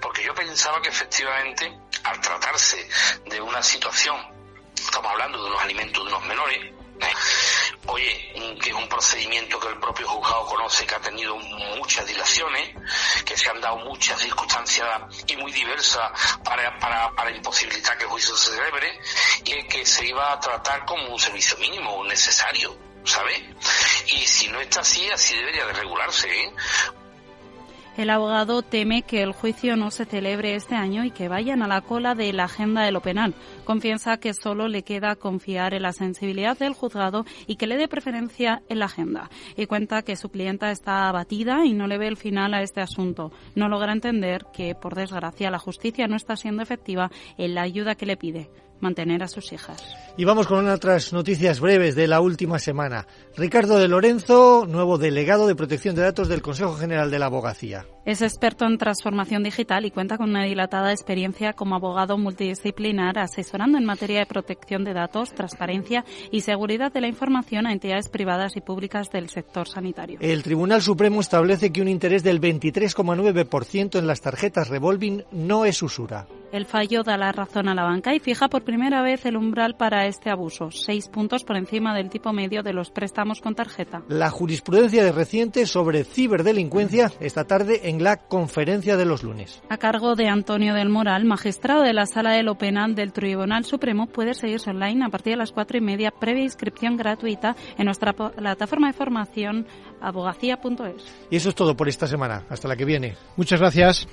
Porque 0.01 0.23
yo 0.23 0.33
pensaba 0.33 0.81
que 0.81 0.87
efectivamente, 0.87 1.69
al 2.05 2.21
tratarse 2.21 2.77
de 3.29 3.41
una 3.41 3.61
situación, 3.61 4.15
estamos 4.73 5.11
hablando 5.11 5.43
de 5.43 5.49
unos 5.49 5.61
alimentos 5.63 6.05
de 6.05 6.09
unos 6.15 6.27
menores, 6.27 6.78
oye, 7.87 8.55
que 8.61 8.69
es 8.69 8.75
un 8.75 8.87
procedimiento 8.87 9.59
que 9.59 9.67
el 9.67 9.79
propio 9.79 10.07
juzgado 10.07 10.45
conoce, 10.45 10.85
que 10.85 10.95
ha 10.95 10.99
tenido 10.99 11.35
muchas 11.35 12.05
dilaciones, 12.05 12.75
que 13.25 13.37
se 13.37 13.49
han 13.49 13.61
dado 13.61 13.77
muchas 13.77 14.19
circunstancias 14.19 14.87
y 15.27 15.35
muy 15.37 15.51
diversas 15.51 16.11
para, 16.43 16.77
para, 16.79 17.11
para 17.15 17.31
imposibilitar 17.31 17.97
que 17.97 18.03
el 18.03 18.09
juicio 18.09 18.35
se 18.35 18.51
celebre, 18.51 18.99
y 19.45 19.63
que 19.67 19.85
se 19.85 20.05
iba 20.05 20.33
a 20.33 20.39
tratar 20.39 20.85
como 20.85 21.07
un 21.07 21.19
servicio 21.19 21.57
mínimo 21.57 22.03
necesario, 22.05 22.77
¿sabes? 23.05 23.41
Y 24.07 24.25
si 24.25 24.47
no 24.49 24.59
está 24.59 24.81
así, 24.81 25.09
así 25.09 25.35
debería 25.35 25.65
de 25.65 25.73
regularse, 25.73 26.27
¿eh? 26.29 26.53
El 27.99 28.11
abogado 28.11 28.61
teme 28.61 29.01
que 29.01 29.21
el 29.21 29.33
juicio 29.33 29.75
no 29.75 29.91
se 29.91 30.05
celebre 30.05 30.55
este 30.55 30.73
año 30.73 31.03
y 31.03 31.11
que 31.11 31.27
vayan 31.27 31.61
a 31.61 31.67
la 31.67 31.81
cola 31.81 32.15
de 32.15 32.31
la 32.31 32.45
agenda 32.45 32.83
de 32.83 32.93
lo 32.93 33.01
penal. 33.01 33.33
Confiesa 33.65 34.21
que 34.21 34.33
solo 34.33 34.69
le 34.69 34.83
queda 34.83 35.17
confiar 35.17 35.73
en 35.73 35.81
la 35.81 35.91
sensibilidad 35.91 36.57
del 36.57 36.71
juzgado 36.71 37.25
y 37.45 37.57
que 37.57 37.67
le 37.67 37.75
dé 37.75 37.89
preferencia 37.89 38.63
en 38.69 38.79
la 38.79 38.85
agenda. 38.85 39.29
Y 39.57 39.65
cuenta 39.65 40.03
que 40.03 40.15
su 40.15 40.29
clienta 40.29 40.71
está 40.71 41.09
abatida 41.09 41.65
y 41.65 41.73
no 41.73 41.87
le 41.87 41.97
ve 41.97 42.07
el 42.07 42.15
final 42.15 42.53
a 42.53 42.61
este 42.61 42.79
asunto. 42.79 43.33
No 43.53 43.67
logra 43.67 43.91
entender 43.91 44.45
que, 44.53 44.75
por 44.75 44.95
desgracia, 44.95 45.51
la 45.51 45.59
justicia 45.59 46.07
no 46.07 46.15
está 46.15 46.37
siendo 46.37 46.63
efectiva 46.63 47.11
en 47.37 47.53
la 47.53 47.63
ayuda 47.63 47.95
que 47.95 48.05
le 48.05 48.15
pide 48.15 48.49
mantener 48.81 49.23
a 49.23 49.27
sus 49.27 49.51
hijas. 49.53 49.83
Y 50.17 50.25
vamos 50.25 50.47
con 50.47 50.67
otras 50.67 51.13
noticias 51.13 51.59
breves 51.59 51.95
de 51.95 52.07
la 52.07 52.21
última 52.21 52.59
semana. 52.59 53.07
Ricardo 53.37 53.77
de 53.77 53.87
Lorenzo, 53.87 54.65
nuevo 54.67 54.97
delegado 54.97 55.47
de 55.47 55.55
protección 55.55 55.95
de 55.95 56.01
datos 56.01 56.27
del 56.27 56.41
Consejo 56.41 56.75
General 56.75 57.09
de 57.09 57.19
la 57.19 57.27
Abogacía. 57.27 57.85
Es 58.09 58.23
experto 58.23 58.65
en 58.65 58.79
transformación 58.79 59.43
digital 59.43 59.85
y 59.85 59.91
cuenta 59.91 60.17
con 60.17 60.31
una 60.31 60.43
dilatada 60.43 60.91
experiencia 60.91 61.53
como 61.53 61.75
abogado 61.75 62.17
multidisciplinar 62.17 63.19
asesorando 63.19 63.77
en 63.77 63.85
materia 63.85 64.21
de 64.21 64.25
protección 64.25 64.83
de 64.83 64.95
datos, 64.95 65.31
transparencia 65.35 66.03
y 66.31 66.41
seguridad 66.41 66.91
de 66.91 67.01
la 67.01 67.07
información 67.07 67.67
a 67.67 67.71
entidades 67.71 68.09
privadas 68.09 68.57
y 68.57 68.61
públicas 68.61 69.11
del 69.11 69.29
sector 69.29 69.67
sanitario. 69.67 70.17
El 70.21 70.41
Tribunal 70.41 70.81
Supremo 70.81 71.21
establece 71.21 71.71
que 71.71 71.83
un 71.83 71.87
interés 71.87 72.23
del 72.23 72.41
23,9% 72.41 73.99
en 73.99 74.07
las 74.07 74.21
tarjetas 74.21 74.69
revolving 74.69 75.25
no 75.31 75.65
es 75.65 75.83
usura. 75.83 76.25
El 76.51 76.65
fallo 76.65 77.03
da 77.03 77.15
la 77.15 77.31
razón 77.31 77.67
a 77.67 77.75
la 77.75 77.83
banca 77.83 78.15
y 78.15 78.19
fija 78.19 78.47
por 78.47 78.63
primera 78.63 79.03
vez 79.03 79.23
el 79.27 79.37
umbral 79.37 79.75
para 79.77 80.07
este 80.07 80.31
abuso, 80.31 80.71
seis 80.71 81.07
puntos 81.07 81.43
por 81.43 81.55
encima 81.55 81.93
del 81.93 82.09
tipo 82.09 82.33
medio 82.33 82.63
de 82.63 82.73
los 82.73 82.89
préstamos 82.89 83.39
con 83.39 83.53
tarjeta. 83.53 84.01
La 84.07 84.31
jurisprudencia 84.31 85.03
de 85.03 85.11
reciente 85.11 85.67
sobre 85.67 86.03
ciberdelincuencia 86.03 87.11
esta 87.19 87.43
tarde 87.43 87.81
en 87.83 87.98
la 87.99 88.17
conferencia 88.17 88.97
de 88.97 89.05
los 89.05 89.23
lunes. 89.23 89.61
A 89.69 89.77
cargo 89.77 90.15
de 90.15 90.27
Antonio 90.27 90.73
del 90.73 90.89
Moral, 90.89 91.25
magistrado 91.25 91.83
de 91.83 91.93
la 91.93 92.05
Sala 92.05 92.31
de 92.31 92.43
lo 92.43 92.55
Penal 92.55 92.95
del 92.95 93.13
Tribunal 93.13 93.65
Supremo, 93.65 94.07
puede 94.07 94.33
seguirse 94.33 94.69
online 94.69 95.05
a 95.05 95.09
partir 95.09 95.33
de 95.33 95.37
las 95.37 95.51
cuatro 95.51 95.77
y 95.77 95.81
media, 95.81 96.11
previa 96.11 96.43
inscripción 96.43 96.97
gratuita 96.97 97.55
en 97.77 97.85
nuestra 97.85 98.13
plataforma 98.13 98.87
de 98.87 98.93
formación 98.93 99.67
abogacía.es. 100.01 101.27
Y 101.29 101.35
eso 101.35 101.49
es 101.49 101.55
todo 101.55 101.75
por 101.75 101.87
esta 101.87 102.07
semana. 102.07 102.45
Hasta 102.49 102.67
la 102.67 102.75
que 102.75 102.85
viene. 102.85 103.15
Muchas 103.35 103.59
gracias. 103.59 104.07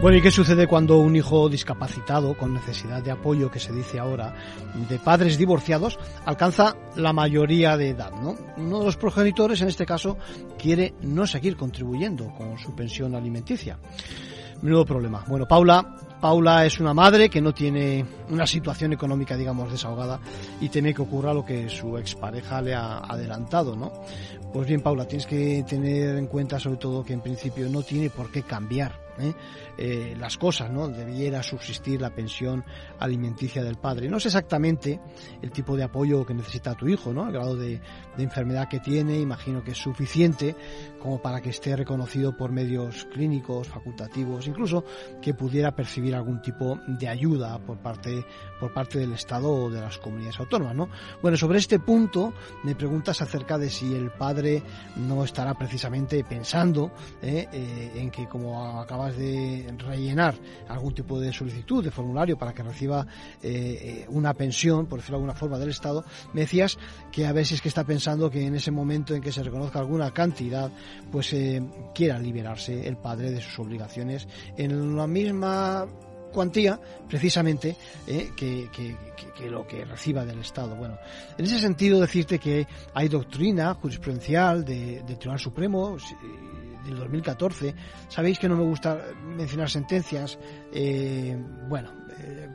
Bueno, 0.00 0.16
¿y 0.16 0.22
qué 0.22 0.30
sucede 0.30 0.66
cuando 0.66 0.98
un 0.98 1.14
hijo 1.14 1.50
discapacitado, 1.50 2.34
con 2.34 2.54
necesidad 2.54 3.02
de 3.02 3.10
apoyo, 3.10 3.50
que 3.50 3.60
se 3.60 3.70
dice 3.70 3.98
ahora, 3.98 4.34
de 4.88 4.98
padres 4.98 5.36
divorciados, 5.36 5.98
alcanza 6.24 6.74
la 6.96 7.12
mayoría 7.12 7.76
de 7.76 7.90
edad? 7.90 8.10
¿no? 8.12 8.34
Uno 8.56 8.78
de 8.78 8.86
los 8.86 8.96
progenitores, 8.96 9.60
en 9.60 9.68
este 9.68 9.84
caso, 9.84 10.16
quiere 10.58 10.94
no 11.02 11.26
seguir 11.26 11.54
contribuyendo 11.54 12.32
con 12.34 12.56
su 12.56 12.74
pensión 12.74 13.14
alimenticia. 13.14 13.78
Menudo 14.62 14.86
problema. 14.86 15.22
Bueno, 15.28 15.46
Paula, 15.46 15.94
Paula 16.18 16.64
es 16.64 16.80
una 16.80 16.94
madre 16.94 17.28
que 17.28 17.42
no 17.42 17.52
tiene 17.52 18.02
una 18.30 18.46
situación 18.46 18.94
económica, 18.94 19.36
digamos, 19.36 19.70
desahogada 19.70 20.18
y 20.62 20.70
teme 20.70 20.94
que 20.94 21.02
ocurra 21.02 21.34
lo 21.34 21.44
que 21.44 21.68
su 21.68 21.98
expareja 21.98 22.62
le 22.62 22.74
ha 22.74 23.00
adelantado, 23.00 23.76
¿no? 23.76 23.92
Pues 24.50 24.66
bien, 24.66 24.80
Paula, 24.80 25.06
tienes 25.06 25.26
que 25.26 25.62
tener 25.68 26.16
en 26.16 26.26
cuenta 26.26 26.58
sobre 26.58 26.78
todo 26.78 27.04
que 27.04 27.12
en 27.12 27.20
principio 27.20 27.68
no 27.68 27.82
tiene 27.82 28.08
por 28.08 28.32
qué 28.32 28.42
cambiar 28.42 29.09
¿eh? 29.20 29.34
Eh, 29.78 30.16
las 30.18 30.38
cosas, 30.38 30.70
¿no? 30.70 30.88
Debiera 30.88 31.42
subsistir 31.42 32.00
la 32.00 32.14
pensión 32.14 32.64
alimenticia 32.98 33.62
del 33.62 33.76
padre. 33.76 34.08
No 34.08 34.18
es 34.18 34.26
exactamente 34.26 35.00
el 35.42 35.50
tipo 35.50 35.76
de 35.76 35.84
apoyo 35.84 36.24
que 36.26 36.34
necesita 36.34 36.74
tu 36.74 36.88
hijo, 36.88 37.12
¿no? 37.12 37.26
El 37.26 37.32
grado 37.32 37.56
de, 37.56 37.80
de 38.16 38.22
enfermedad 38.22 38.68
que 38.68 38.80
tiene, 38.80 39.18
imagino 39.18 39.62
que 39.62 39.72
es 39.72 39.78
suficiente 39.78 40.54
como 41.00 41.20
para 41.20 41.40
que 41.40 41.50
esté 41.50 41.74
reconocido 41.76 42.36
por 42.36 42.52
medios 42.52 43.06
clínicos, 43.12 43.68
facultativos, 43.68 44.46
incluso 44.46 44.84
que 45.20 45.34
pudiera 45.34 45.74
percibir 45.74 46.14
algún 46.14 46.42
tipo 46.42 46.78
de 46.86 47.08
ayuda 47.08 47.58
por 47.58 47.78
parte, 47.78 48.24
por 48.60 48.72
parte 48.72 48.98
del 48.98 49.14
Estado 49.14 49.50
o 49.50 49.70
de 49.70 49.80
las 49.80 49.98
comunidades 49.98 50.38
autónomas, 50.38 50.76
¿no? 50.76 50.88
Bueno, 51.22 51.36
sobre 51.36 51.58
este 51.58 51.80
punto 51.80 52.32
me 52.62 52.74
preguntas 52.74 53.20
acerca 53.22 53.58
de 53.58 53.70
si 53.70 53.94
el 53.94 54.10
padre 54.10 54.62
no 54.96 55.24
estará 55.24 55.54
precisamente 55.54 56.22
pensando 56.24 56.92
¿eh? 57.22 57.48
en 57.94 58.10
que 58.10 58.28
como 58.28 58.80
acabas 58.80 59.16
de 59.16 59.74
rellenar 59.78 60.34
algún 60.68 60.94
tipo 60.94 61.18
de 61.18 61.32
solicitud, 61.32 61.82
de 61.82 61.90
formulario 61.90 62.36
para 62.36 62.52
que 62.52 62.62
reciba 62.62 63.06
eh, 63.42 64.06
una 64.08 64.34
pensión, 64.34 64.86
por 64.86 64.98
decirlo 64.98 65.18
de 65.18 65.22
alguna 65.22 65.38
forma, 65.38 65.58
del 65.58 65.70
Estado, 65.70 66.04
me 66.32 66.42
decías 66.42 66.78
que 67.10 67.26
a 67.26 67.32
veces 67.32 67.60
que 67.60 67.68
está 67.68 67.84
pensando 67.84 68.30
que 68.30 68.46
en 68.46 68.54
ese 68.54 68.70
momento 68.70 69.14
en 69.14 69.22
que 69.22 69.32
se 69.32 69.42
reconozca 69.42 69.78
alguna 69.78 70.12
cantidad, 70.12 70.70
pues 71.10 71.32
eh, 71.32 71.62
quiera 71.94 72.18
liberarse 72.18 72.86
el 72.86 72.96
padre 72.96 73.30
de 73.30 73.40
sus 73.40 73.58
obligaciones 73.58 74.28
en 74.56 74.96
la 74.96 75.06
misma 75.06 75.86
cuantía 76.30 76.78
precisamente 77.08 77.76
eh, 78.06 78.30
que, 78.36 78.68
que, 78.72 79.50
lo 79.50 79.66
que 79.66 79.84
reciba 79.84 80.24
del 80.24 80.40
Estado. 80.40 80.76
Bueno, 80.76 80.98
en 81.36 81.44
ese 81.44 81.58
sentido 81.58 82.00
decirte 82.00 82.38
que 82.38 82.66
hay 82.94 83.08
doctrina 83.08 83.74
jurisprudencial 83.74 84.64
de, 84.64 85.02
del 85.02 85.18
Tribunal 85.18 85.40
Supremo 85.40 85.96
del 86.84 86.96
2014. 86.96 87.74
Sabéis 88.08 88.38
que 88.38 88.48
no 88.48 88.56
me 88.56 88.64
gusta 88.64 88.98
mencionar 89.24 89.70
sentencias. 89.70 90.38
Eh, 90.72 91.36
bueno, 91.68 91.99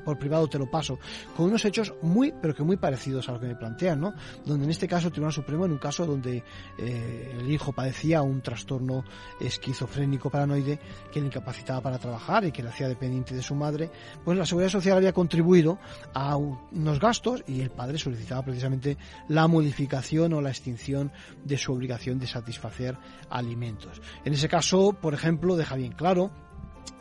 por 0.04 0.18
privado 0.18 0.48
te 0.48 0.60
lo 0.60 0.70
paso, 0.70 1.00
con 1.36 1.48
unos 1.48 1.66
hechos 1.66 1.94
muy, 2.02 2.34
pero 2.42 2.54
que 2.54 2.64
muy 2.64 2.78
parecidos 2.78 3.28
a 3.30 3.34
lo 3.34 3.40
que 3.40 3.48
me 3.48 3.56
plantean, 3.56 4.00
¿no? 4.00 4.14
Donde 4.46 4.66
en 4.66 4.72
este 4.72 4.88
caso 4.88 5.08
el 5.08 5.14
Tribunal 5.14 5.34
Supremo, 5.34 5.66
en 5.66 5.74
un 5.74 5.78
caso 5.78 6.06
donde 6.06 6.44
eh, 6.78 7.36
el 7.40 7.52
hijo 7.52 7.74
padecía 7.74 8.22
un 8.22 8.42
trastorno 8.42 9.04
esquizofrénico 9.40 10.30
paranoide 10.30 10.80
que 11.12 11.20
le 11.20 11.28
incapacitaba 11.28 11.82
para 11.82 11.98
trabajar 11.98 12.46
y 12.46 12.52
que 12.52 12.64
le 12.64 12.70
hacía 12.70 12.88
dependiente 12.88 13.36
de 13.36 13.42
su 13.42 13.56
madre, 13.56 13.90
pues 14.24 14.38
la 14.38 14.46
Seguridad 14.46 14.70
Social 14.70 14.98
había 14.98 15.14
contribuido 15.14 15.80
a 16.14 16.36
unos 16.36 17.00
gastos 17.00 17.44
y 17.48 17.62
el 17.62 17.72
padre 17.72 17.98
solicitaba 17.98 18.44
precisamente 18.44 18.98
la 19.28 19.48
modificación 19.48 20.34
o 20.34 20.42
la 20.42 20.50
extinción 20.50 21.12
de 21.44 21.58
su 21.58 21.74
obligación 21.74 22.20
de 22.20 22.28
satisfacer 22.28 22.98
alimentos. 23.30 24.02
En 24.24 24.34
ese 24.34 24.48
caso, 24.48 24.94
por 24.94 25.14
ejemplo, 25.14 25.56
deja 25.56 25.76
bien 25.76 25.94
claro 25.94 26.32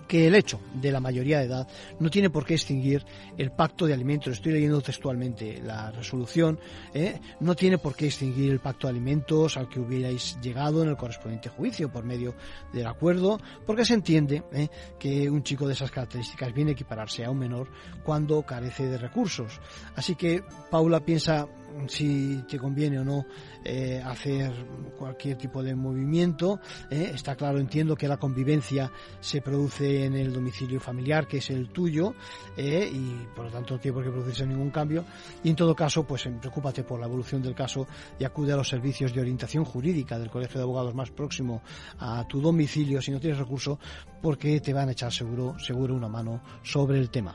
que 0.06 0.26
el 0.26 0.34
hecho 0.34 0.60
de 0.74 0.92
la 0.92 1.00
mayoría 1.00 1.38
de 1.38 1.46
edad 1.46 1.68
no 1.98 2.10
tiene 2.10 2.30
por 2.30 2.44
qué 2.44 2.54
extinguir 2.54 3.04
el 3.36 3.50
pacto 3.50 3.86
de 3.86 3.94
alimentos. 3.94 4.34
Estoy 4.34 4.52
leyendo 4.52 4.80
textualmente 4.80 5.60
la 5.62 5.90
resolución. 5.90 6.58
¿eh? 6.92 7.20
No 7.40 7.54
tiene 7.54 7.78
por 7.78 7.94
qué 7.94 8.06
extinguir 8.06 8.52
el 8.52 8.60
pacto 8.60 8.86
de 8.86 8.92
alimentos 8.92 9.56
al 9.56 9.68
que 9.68 9.80
hubierais 9.80 10.38
llegado 10.40 10.82
en 10.82 10.90
el 10.90 10.96
correspondiente 10.96 11.48
juicio 11.48 11.90
por 11.90 12.04
medio 12.04 12.34
del 12.72 12.86
acuerdo, 12.86 13.40
porque 13.66 13.84
se 13.84 13.94
entiende 13.94 14.42
¿eh? 14.52 14.68
que 14.98 15.30
un 15.30 15.42
chico 15.42 15.66
de 15.66 15.74
esas 15.74 15.90
características 15.90 16.52
viene 16.52 16.70
a 16.70 16.74
equipararse 16.74 17.24
a 17.24 17.30
un 17.30 17.38
menor 17.38 17.68
cuando 18.04 18.42
carece 18.42 18.86
de 18.86 18.98
recursos. 18.98 19.60
Así 19.96 20.14
que 20.14 20.42
Paula 20.70 21.00
piensa 21.00 21.46
si 21.88 22.44
te 22.48 22.58
conviene 22.58 22.98
o 22.98 23.04
no 23.04 23.26
eh, 23.64 24.02
hacer 24.04 24.52
cualquier 24.98 25.36
tipo 25.36 25.62
de 25.62 25.74
movimiento. 25.74 26.60
Eh. 26.90 27.12
Está 27.14 27.36
claro, 27.36 27.58
entiendo 27.58 27.96
que 27.96 28.08
la 28.08 28.16
convivencia 28.16 28.90
se 29.20 29.40
produce 29.40 30.04
en 30.04 30.14
el 30.14 30.32
domicilio 30.32 30.80
familiar, 30.80 31.26
que 31.26 31.38
es 31.38 31.50
el 31.50 31.68
tuyo, 31.68 32.14
eh, 32.56 32.90
y 32.92 33.26
por 33.34 33.46
lo 33.46 33.50
tanto 33.50 33.74
no 33.74 33.80
tiene 33.80 33.94
por 33.94 34.04
qué 34.04 34.10
producirse 34.10 34.46
ningún 34.46 34.70
cambio. 34.70 35.04
Y 35.42 35.50
en 35.50 35.56
todo 35.56 35.74
caso, 35.74 36.04
pues 36.04 36.28
preocúpate 36.40 36.84
por 36.84 37.00
la 37.00 37.06
evolución 37.06 37.42
del 37.42 37.54
caso 37.54 37.86
y 38.18 38.24
acude 38.24 38.52
a 38.52 38.56
los 38.56 38.68
servicios 38.68 39.14
de 39.14 39.20
orientación 39.20 39.64
jurídica 39.64 40.18
del 40.18 40.30
Colegio 40.30 40.58
de 40.58 40.62
Abogados 40.62 40.94
más 40.94 41.10
próximo 41.10 41.62
a 41.98 42.26
tu 42.28 42.40
domicilio 42.40 43.00
si 43.00 43.10
no 43.10 43.20
tienes 43.20 43.38
recurso, 43.38 43.78
porque 44.22 44.60
te 44.60 44.72
van 44.72 44.88
a 44.88 44.92
echar 44.92 45.12
seguro, 45.12 45.58
seguro 45.58 45.94
una 45.94 46.08
mano 46.08 46.42
sobre 46.62 46.98
el 46.98 47.10
tema. 47.10 47.34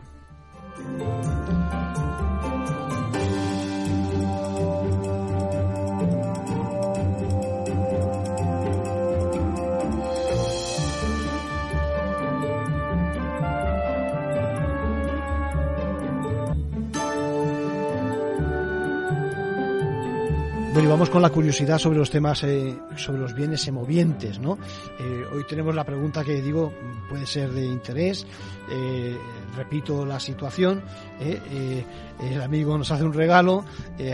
Bueno, 20.72 20.88
y 20.88 20.92
vamos 20.92 21.10
con 21.10 21.24
la 21.24 21.32
curiosidad 21.32 21.80
sobre 21.80 21.98
los 21.98 22.12
temas, 22.12 22.44
eh, 22.44 22.78
sobre 22.96 23.20
los 23.20 23.34
bienes 23.34 23.62
semovientes, 23.62 24.38
¿no? 24.38 24.60
Eh, 25.00 25.26
hoy 25.34 25.44
tenemos 25.50 25.74
la 25.74 25.84
pregunta 25.84 26.24
que 26.24 26.44
digo 26.44 26.72
puede 27.10 27.26
ser 27.26 27.50
de 27.50 27.66
interés. 27.66 28.28
Eh, 28.70 29.18
repito 29.58 30.06
la 30.06 30.20
situación. 30.20 30.84
el 31.20 32.42
amigo 32.42 32.78
nos 32.78 32.92
hace 32.92 33.04
un 33.04 33.14
regalo, 33.14 33.66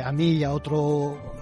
a 0.03 0.11
mí 0.13 0.31
y 0.31 0.43
a 0.45 0.53
otro 0.53 1.34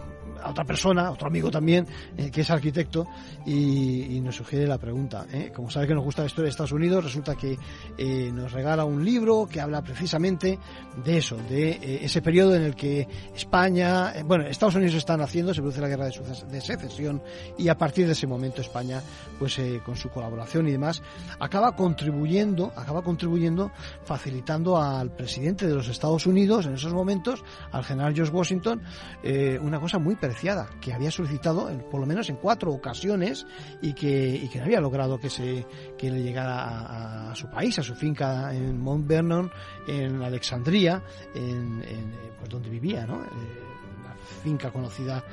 a 0.43 0.49
otra 0.49 0.65
persona, 0.65 1.09
otro 1.09 1.27
amigo 1.27 1.49
también, 1.49 1.87
eh, 2.17 2.29
que 2.29 2.41
es 2.41 2.49
arquitecto, 2.49 3.07
y, 3.45 4.19
nos 4.23 4.35
sugiere 4.35 4.65
la 4.67 4.77
pregunta. 4.77 5.25
¿eh? 5.33 5.51
Como 5.53 5.69
sabe 5.69 5.87
que 5.87 5.93
nos 5.93 6.03
gusta 6.03 6.21
la 6.21 6.27
historia 6.27 6.45
de 6.45 6.51
Estados 6.51 6.71
Unidos, 6.71 7.03
resulta 7.03 7.35
que 7.35 7.57
eh, 7.97 8.31
nos 8.33 8.53
regala 8.53 8.85
un 8.85 9.03
libro 9.03 9.49
que 9.51 9.59
habla 9.59 9.81
precisamente 9.81 10.57
de 11.03 11.17
eso, 11.17 11.35
de 11.49 11.99
ese 12.05 12.21
periodo 12.21 12.55
en 12.55 12.61
el 12.61 12.75
que 12.75 13.05
España, 13.35 14.13
bueno, 14.23 14.45
Estados 14.45 14.75
Unidos 14.75 14.95
están 14.95 15.19
haciendo, 15.19 15.53
se 15.53 15.61
produce 15.61 15.81
la 15.81 15.89
guerra 15.89 16.05
de, 16.05 16.61
secesión, 16.61 17.21
y 17.57 17.67
a 17.67 17.77
partir 17.77 18.05
de 18.05 18.13
ese 18.13 18.27
momento 18.27 18.61
España, 18.61 19.01
pues 19.37 19.59
con 19.85 19.97
su 19.97 20.09
colaboración 20.09 20.67
y 20.69 20.71
demás, 20.71 21.01
acaba 21.39 21.75
contribuyendo, 21.75 22.71
acaba 22.75 23.01
contribuyendo, 23.01 23.71
facilitando 24.05 24.81
al 24.81 25.11
presidente 25.11 25.67
de 25.67 25.75
los 25.75 25.89
Estados 25.89 26.25
Unidos 26.25 26.65
en 26.65 26.75
esos 26.75 26.93
momentos, 26.93 27.43
al 27.71 27.83
general 27.83 28.13
George 28.15 28.31
Washington, 28.31 28.81
una 29.61 29.79
cosa 29.79 29.99
muy 29.99 30.15
personal 30.15 30.32
que 30.81 30.93
había 30.93 31.11
solicitado 31.11 31.69
por 31.89 31.99
lo 31.99 32.05
menos 32.05 32.29
en 32.29 32.37
cuatro 32.37 32.71
ocasiones 32.71 33.45
y 33.81 33.93
que, 33.93 34.49
no 34.55 34.63
había 34.63 34.81
logrado 34.81 35.19
que 35.19 35.29
se 35.29 35.65
que 35.97 36.09
le 36.09 36.21
llegara 36.21 37.31
a, 37.31 37.35
su 37.35 37.49
país, 37.49 37.77
a 37.79 37.83
su 37.83 37.95
finca 37.95 38.53
en 38.53 38.79
Mount 38.79 39.07
Vernon, 39.07 39.51
en 39.87 40.21
Alexandría, 40.21 41.03
en, 41.33 41.81
pues 42.37 42.49
donde 42.49 42.69
vivía, 42.69 43.05
¿no? 43.05 43.23
Eh, 43.23 43.27
finca 44.43 44.71
conocida 44.71 45.23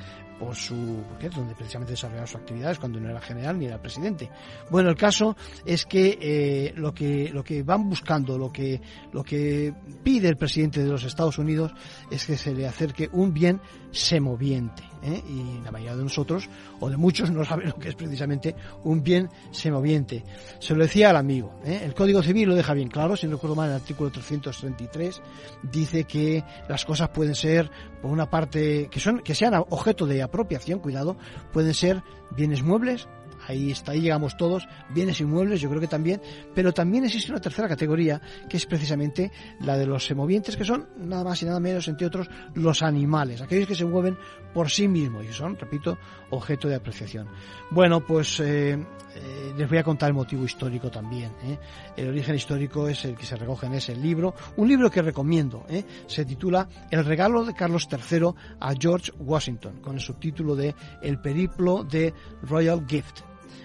por 0.41 0.57
su 0.57 1.05
donde 1.35 1.55
precisamente 1.55 1.93
desarrollaba 1.93 2.27
sus 2.27 2.41
actividades 2.41 2.79
cuando 2.79 2.99
no 2.99 3.11
era 3.11 3.21
general 3.21 3.59
ni 3.59 3.67
era 3.67 3.81
presidente. 3.81 4.31
Bueno, 4.71 4.89
el 4.89 4.97
caso 4.97 5.37
es 5.67 5.85
que 5.85 6.19
eh, 6.21 6.73
lo 6.77 6.95
que 6.95 7.29
lo 7.29 7.45
que 7.45 7.63
van 7.63 7.89
buscando, 7.91 8.39
lo 8.39 8.51
que 8.51 8.81
lo 9.13 9.23
que 9.23 9.75
pide 10.03 10.29
el 10.29 10.39
presidente 10.39 10.83
de 10.83 10.89
los 10.89 11.05
Estados 11.05 11.37
Unidos 11.37 11.73
es 12.11 12.25
que 12.25 12.39
se 12.39 12.55
le 12.55 12.67
acerque 12.67 13.11
un 13.13 13.35
bien 13.35 13.61
semoviente. 13.93 14.83
¿eh? 15.03 15.23
Y 15.29 15.65
la 15.65 15.71
mayoría 15.71 15.97
de 15.97 16.03
nosotros, 16.03 16.49
o 16.79 16.91
de 16.91 16.97
muchos, 16.97 17.31
no 17.31 17.45
saben 17.45 17.69
lo 17.69 17.77
que 17.77 17.91
es 17.91 17.95
precisamente 17.95 18.55
un 18.85 19.03
bien 19.03 19.29
semoviente. 19.51 20.25
Se 20.59 20.75
lo 20.75 20.83
decía 20.83 21.11
al 21.11 21.17
amigo. 21.17 21.61
¿eh? 21.65 21.83
El 21.85 21.95
Código 21.95 22.23
Civil 22.23 22.49
lo 22.49 22.55
deja 22.55 22.75
bien 22.75 22.89
claro, 22.89 23.17
si 23.17 23.27
no 23.27 23.35
recuerdo 23.35 23.57
mal, 23.57 23.71
el 23.71 23.77
artículo 23.77 24.11
333 24.11 25.23
dice 25.71 26.05
que 26.05 26.45
las 26.69 26.85
cosas 26.85 27.09
pueden 27.11 27.35
ser, 27.35 27.71
por 28.03 28.11
una 28.11 28.29
parte, 28.29 28.89
que, 28.91 29.01
son, 29.01 29.21
que 29.21 29.35
sean 29.35 29.55
objeto 29.55 30.07
de 30.07 30.23
apropiación, 30.23 30.81
cuidado, 30.81 31.17
pueden 31.53 31.75
ser 31.75 32.03
bienes 32.37 32.63
muebles, 32.63 33.09
ahí 33.51 33.71
está, 33.71 33.93
ahí 33.93 34.01
llegamos 34.01 34.37
todos, 34.37 34.67
bienes 34.91 35.21
inmuebles, 35.21 35.61
yo 35.61 35.69
creo 35.69 35.81
que 35.81 35.87
también, 35.87 36.21
pero 36.55 36.73
también 36.73 37.05
existe 37.05 37.31
una 37.31 37.41
tercera 37.41 37.69
categoría 37.69 38.21
que 38.49 38.57
es 38.57 38.67
precisamente 38.67 39.31
la 39.61 39.77
de 39.77 39.87
los 39.87 40.07
semovientes, 40.07 40.57
que 40.57 40.65
son 40.65 40.89
nada 40.97 41.25
más 41.25 41.43
y 41.43 41.47
nada 41.47 41.61
menos, 41.61 41.87
entre 41.89 42.07
otros, 42.07 42.29
los 42.55 42.83
animales, 42.83 43.41
aquellos 43.41 43.67
que 43.67 43.75
se 43.75 43.85
mueven 43.85 44.17
por 44.55 44.71
sí 44.71 44.89
mismos 44.89 45.25
y 45.25 45.33
son, 45.33 45.57
repito, 45.57 45.99
objeto 46.31 46.69
de 46.69 46.75
apreciación. 46.75 47.29
Bueno, 47.71 48.05
pues 48.05 48.41
eh, 48.41 48.73
eh, 48.73 49.55
les 49.57 49.69
voy 49.69 49.79
a 49.79 49.85
contar 49.85 50.09
el 50.09 50.15
motivo 50.15 50.45
histórico 50.45 50.91
también. 50.91 51.31
¿eh? 51.45 51.59
El 51.97 52.09
origen 52.09 52.35
histórico 52.35 52.89
es 52.89 53.05
el 53.05 53.17
que 53.17 53.27
se 53.27 53.37
recoge 53.37 53.67
en 53.67 53.75
ese 53.75 53.95
libro, 53.95 54.35
un 54.57 54.69
libro 54.69 54.91
que 54.91 55.03
recomiendo, 55.03 55.67
se 56.07 56.25
titula 56.25 56.69
El 56.91 57.05
regalo 57.05 57.45
de 57.45 57.55
Carlos 57.55 57.89
III 57.91 58.29
a 58.61 58.75
George 58.79 59.13
Washington, 59.19 59.81
con 59.81 59.95
el 59.95 60.01
subtítulo 60.01 60.55
de 60.55 60.75
El 61.03 61.21
periplo 61.21 61.85
de 61.85 62.13
Royal 62.43 62.85
Gift. 62.87 63.21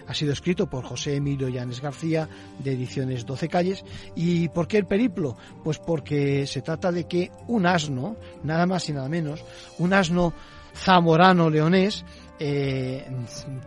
Ha 0.07 0.13
sido 0.13 0.33
escrito 0.33 0.67
por 0.67 0.85
José 0.85 1.15
Emilio 1.15 1.49
Llanes 1.49 1.81
García, 1.81 2.27
de 2.59 2.73
Ediciones 2.73 3.25
12 3.25 3.47
Calles. 3.49 3.85
¿Y 4.15 4.49
por 4.49 4.67
qué 4.67 4.77
el 4.77 4.85
periplo? 4.85 5.37
Pues 5.63 5.79
porque 5.79 6.45
se 6.47 6.61
trata 6.61 6.91
de 6.91 7.05
que 7.05 7.31
un 7.47 7.65
asno, 7.65 8.15
nada 8.43 8.65
más 8.65 8.87
y 8.89 8.93
nada 8.93 9.09
menos, 9.09 9.43
un 9.79 9.93
asno 9.93 10.33
zamorano 10.75 11.49
leonés, 11.49 12.05
eh, 12.39 13.05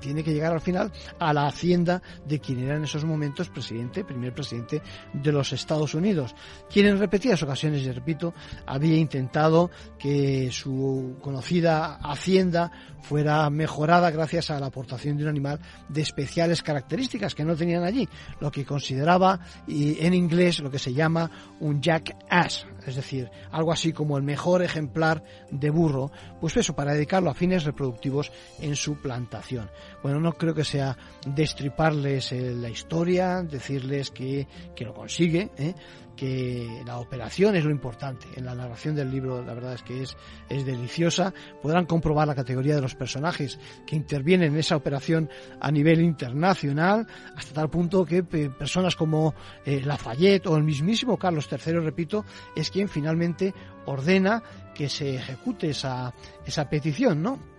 tiene 0.01 0.23
que 0.23 0.33
llegar 0.33 0.53
al 0.53 0.61
final 0.61 0.93
a 1.19 1.33
la 1.33 1.47
hacienda 1.47 2.03
de 2.27 2.39
quien 2.39 2.61
era 2.61 2.77
en 2.77 2.85
esos 2.85 3.05
momentos 3.05 3.49
presidente, 3.49 4.05
primer 4.05 4.35
presidente 4.35 4.83
de 5.13 5.33
los 5.33 5.53
Estados 5.53 5.95
Unidos, 5.95 6.35
quien 6.71 6.87
en 6.87 6.99
repetidas 6.99 7.43
ocasiones, 7.43 7.83
y 7.83 7.93
repito, 7.93 8.35
había 8.67 8.97
intentado 8.97 9.71
que 9.99 10.51
su 10.53 11.17
conocida 11.21 11.97
hacienda 11.97 12.71
fuera 13.03 13.49
mejorada 13.51 14.11
gracias 14.11 14.51
a 14.51 14.61
la 14.61 14.67
aportación 14.67 15.17
de 15.17 15.25
un 15.25 15.31
animal 15.31 15.61
de 15.89 16.03
especiales 16.03 16.63
características 16.63 17.35
que 17.35 17.45
no 17.45 17.57
tenían 17.57 17.85
allí, 17.85 18.09
lo 18.41 18.51
que 18.51 18.65
consideraba 18.65 19.41
y 19.67 20.05
en 20.05 20.15
inglés 20.15 20.61
lo 20.61 20.71
que 20.71 20.79
se 20.79 20.93
llama 20.93 21.31
un 21.61 21.81
jackass, 21.81 22.67
es 22.87 22.97
decir, 22.97 23.31
algo 23.51 23.73
así 23.73 23.93
como 23.93 24.17
el 24.17 24.23
mejor 24.23 24.63
ejemplar 24.63 25.23
de 25.51 25.71
burro, 25.71 26.11
pues 26.41 26.57
eso, 26.57 26.75
para 26.75 26.95
dedicarlo 26.95 27.31
a 27.31 27.35
fines 27.35 27.65
reproductivos 27.65 28.33
en 28.61 28.77
su 28.77 28.97
plantación. 28.97 29.71
Bueno, 30.03 30.21
no 30.21 30.33
creo 30.33 30.55
que 30.55 30.65
sea 30.65 30.97
destriparles 31.27 32.33
eh, 32.33 32.55
la 32.55 32.69
historia, 32.69 33.43
decirles 33.43 34.11
que, 34.11 34.47
que 34.75 34.85
lo 34.85 34.95
consigue, 34.95 35.51
¿eh? 35.57 35.75
que 36.19 36.83
la 36.85 36.99
operación 36.99 37.55
es 37.55 37.65
lo 37.65 37.71
importante. 37.71 38.27
En 38.35 38.45
la 38.45 38.55
narración 38.55 38.97
del 38.97 39.11
libro, 39.11 39.41
la 39.41 39.55
verdad 39.55 39.75
es 39.75 39.83
que 39.83 40.03
es, 40.03 40.17
es 40.49 40.67
deliciosa. 40.67 41.33
Podrán 41.63 41.87
comprobar 41.87 42.27
la 42.27 42.35
categoría 42.35 42.75
de 42.75 42.83
los 42.83 42.97
personajes 42.97 43.59
que 43.87 43.95
intervienen 43.95 44.53
en 44.53 44.59
esa 44.59 44.75
operación 44.77 45.31
a 45.61 45.71
nivel 45.71 46.01
internacional, 46.01 47.07
hasta 47.37 47.55
tal 47.55 47.71
punto 47.71 48.05
que 48.05 48.25
personas 48.25 48.97
como 48.97 49.35
eh, 49.65 49.81
Lafayette 49.81 50.49
o 50.49 50.57
el 50.57 50.65
mismísimo 50.65 51.17
Carlos 51.17 51.49
III, 51.51 51.75
repito, 51.75 52.25
es 52.57 52.71
quien 52.71 52.89
finalmente 52.89 53.55
ordena 53.87 54.43
que 54.75 54.89
se 54.89 55.15
ejecute 55.15 55.71
esa, 55.71 56.13
esa 56.45 56.69
petición, 56.69 57.23
¿no? 57.23 57.58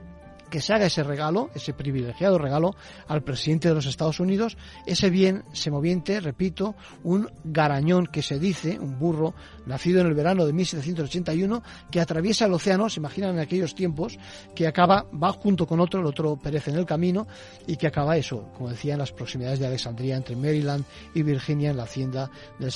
Que 0.50 0.62
se 0.62 0.74
haga 0.74 0.86
ese 0.86 1.04
regalo, 1.04 1.50
ese 1.54 1.74
privilegiado 1.74 2.38
regalo 2.38 2.76
al 3.08 3.24
presidente 3.24 3.68
de 3.68 3.76
los 3.76 3.86
Estados 3.86 4.20
Unidos, 4.20 4.58
ese 4.86 5.10
bien 5.10 5.44
semoviente, 5.54 6.20
repito, 6.20 6.76
un 7.04 7.30
garañón 7.44 8.08
que 8.08 8.22
se 8.22 8.40
dice, 8.40 8.80
un 8.80 9.00
burro, 9.00 9.34
nacido 9.66 10.02
en 10.02 10.08
el 10.08 10.14
verano 10.14 10.46
de 10.46 10.54
1781, 10.54 11.64
que 11.92 12.02
atraviesa 12.02 12.46
el 12.46 12.54
océano, 12.54 12.90
se 12.90 13.00
imaginan 13.00 13.36
en 13.36 13.40
aquellos 13.40 13.76
tiempos, 13.76 14.18
que 14.56 14.68
acaba, 14.68 15.06
va 15.12 15.32
junto 15.32 15.68
con 15.68 15.80
otro, 15.80 16.00
el 16.00 16.08
otro 16.08 16.38
perece 16.38 16.72
en 16.72 16.78
el 16.78 16.86
camino, 16.86 17.28
y 17.68 17.76
que 17.78 17.88
acaba 17.88 18.18
eso, 18.18 18.50
como 18.58 18.70
decía, 18.70 18.94
en 18.94 19.00
las 19.00 19.12
proximidades 19.12 19.60
de 19.60 19.68
Alexandria, 19.68 20.18
entre 20.18 20.36
Maryland 20.36 20.84
y 21.14 21.24
Virginia, 21.24 21.70
en 21.70 21.78
la 21.78 21.84
hacienda 21.84 22.30
del, 22.58 22.72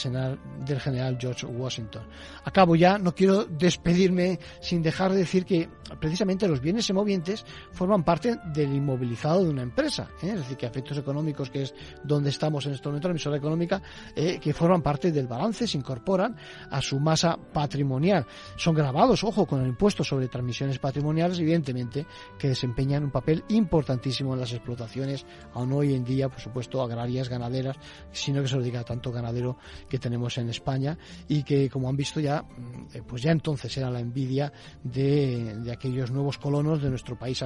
del 0.65 0.79
general 0.79 1.17
George 1.19 1.45
Washington. 1.45 2.03
Acabo 2.45 2.75
ya, 2.75 2.97
no 2.97 3.15
quiero 3.15 3.45
despedirme 3.45 4.39
sin 4.61 4.81
dejar 4.81 5.11
de 5.11 5.17
decir 5.17 5.45
que 5.45 5.69
precisamente 5.99 6.47
los 6.47 6.61
bienes 6.61 6.85
semovientes 6.85 7.45
forman 7.71 8.03
parte 8.03 8.39
del 8.53 8.73
inmovilizado 8.73 9.43
de 9.43 9.49
una 9.49 9.61
empresa, 9.61 10.09
¿eh? 10.21 10.29
es 10.29 10.39
decir, 10.39 10.57
que 10.57 10.65
efectos 10.65 10.97
económicos, 10.97 11.49
que 11.49 11.63
es 11.63 11.73
donde 12.03 12.29
estamos 12.29 12.65
en 12.65 12.73
este 12.73 12.87
momento, 12.87 13.07
la 13.07 13.13
emisora 13.13 13.37
económica, 13.37 13.81
eh, 14.15 14.39
que 14.39 14.53
forman 14.53 14.81
parte 14.81 15.11
del 15.11 15.27
balance, 15.27 15.67
se 15.67 15.77
incorporan 15.77 16.35
a 16.69 16.81
su 16.81 16.99
masa 16.99 17.37
patrimonial. 17.37 18.25
Son 18.55 18.73
grabados, 18.73 19.23
ojo, 19.23 19.45
con 19.45 19.61
el 19.61 19.67
impuesto 19.67 20.03
sobre 20.03 20.27
transmisiones 20.27 20.79
patrimoniales, 20.79 21.39
evidentemente, 21.39 22.05
que 22.37 22.49
desempeñan 22.49 23.03
un 23.03 23.11
papel 23.11 23.43
importantísimo 23.49 24.33
en 24.33 24.39
las 24.39 24.51
explotaciones, 24.53 25.25
aún 25.53 25.71
hoy 25.73 25.93
en 25.93 26.03
día, 26.03 26.29
por 26.29 26.39
supuesto, 26.39 26.81
agrarias, 26.81 27.29
ganaderas, 27.29 27.77
sino 28.11 28.41
que 28.41 28.47
se 28.47 28.55
lo 28.55 28.61
diga 28.61 28.83
tanto 28.83 29.11
ganadero 29.11 29.57
que 29.89 29.99
tenemos 29.99 30.37
en 30.37 30.49
España 30.49 30.97
y 31.27 31.43
que, 31.43 31.69
como 31.69 31.89
han 31.89 31.95
visto 31.95 32.19
ya, 32.19 32.41
mm, 32.41 32.87
eh, 32.93 33.01
pues 33.07 33.21
ya 33.21 33.31
entonces 33.31 33.75
era 33.77 33.89
la 33.89 33.99
envidia 33.99 34.51
de, 34.83 35.55
de 35.59 35.71
aquellos 35.71 36.11
nuevos 36.11 36.37
colonos 36.37 36.81
de 36.81 36.89
nuestro 36.89 37.17
país 37.17 37.41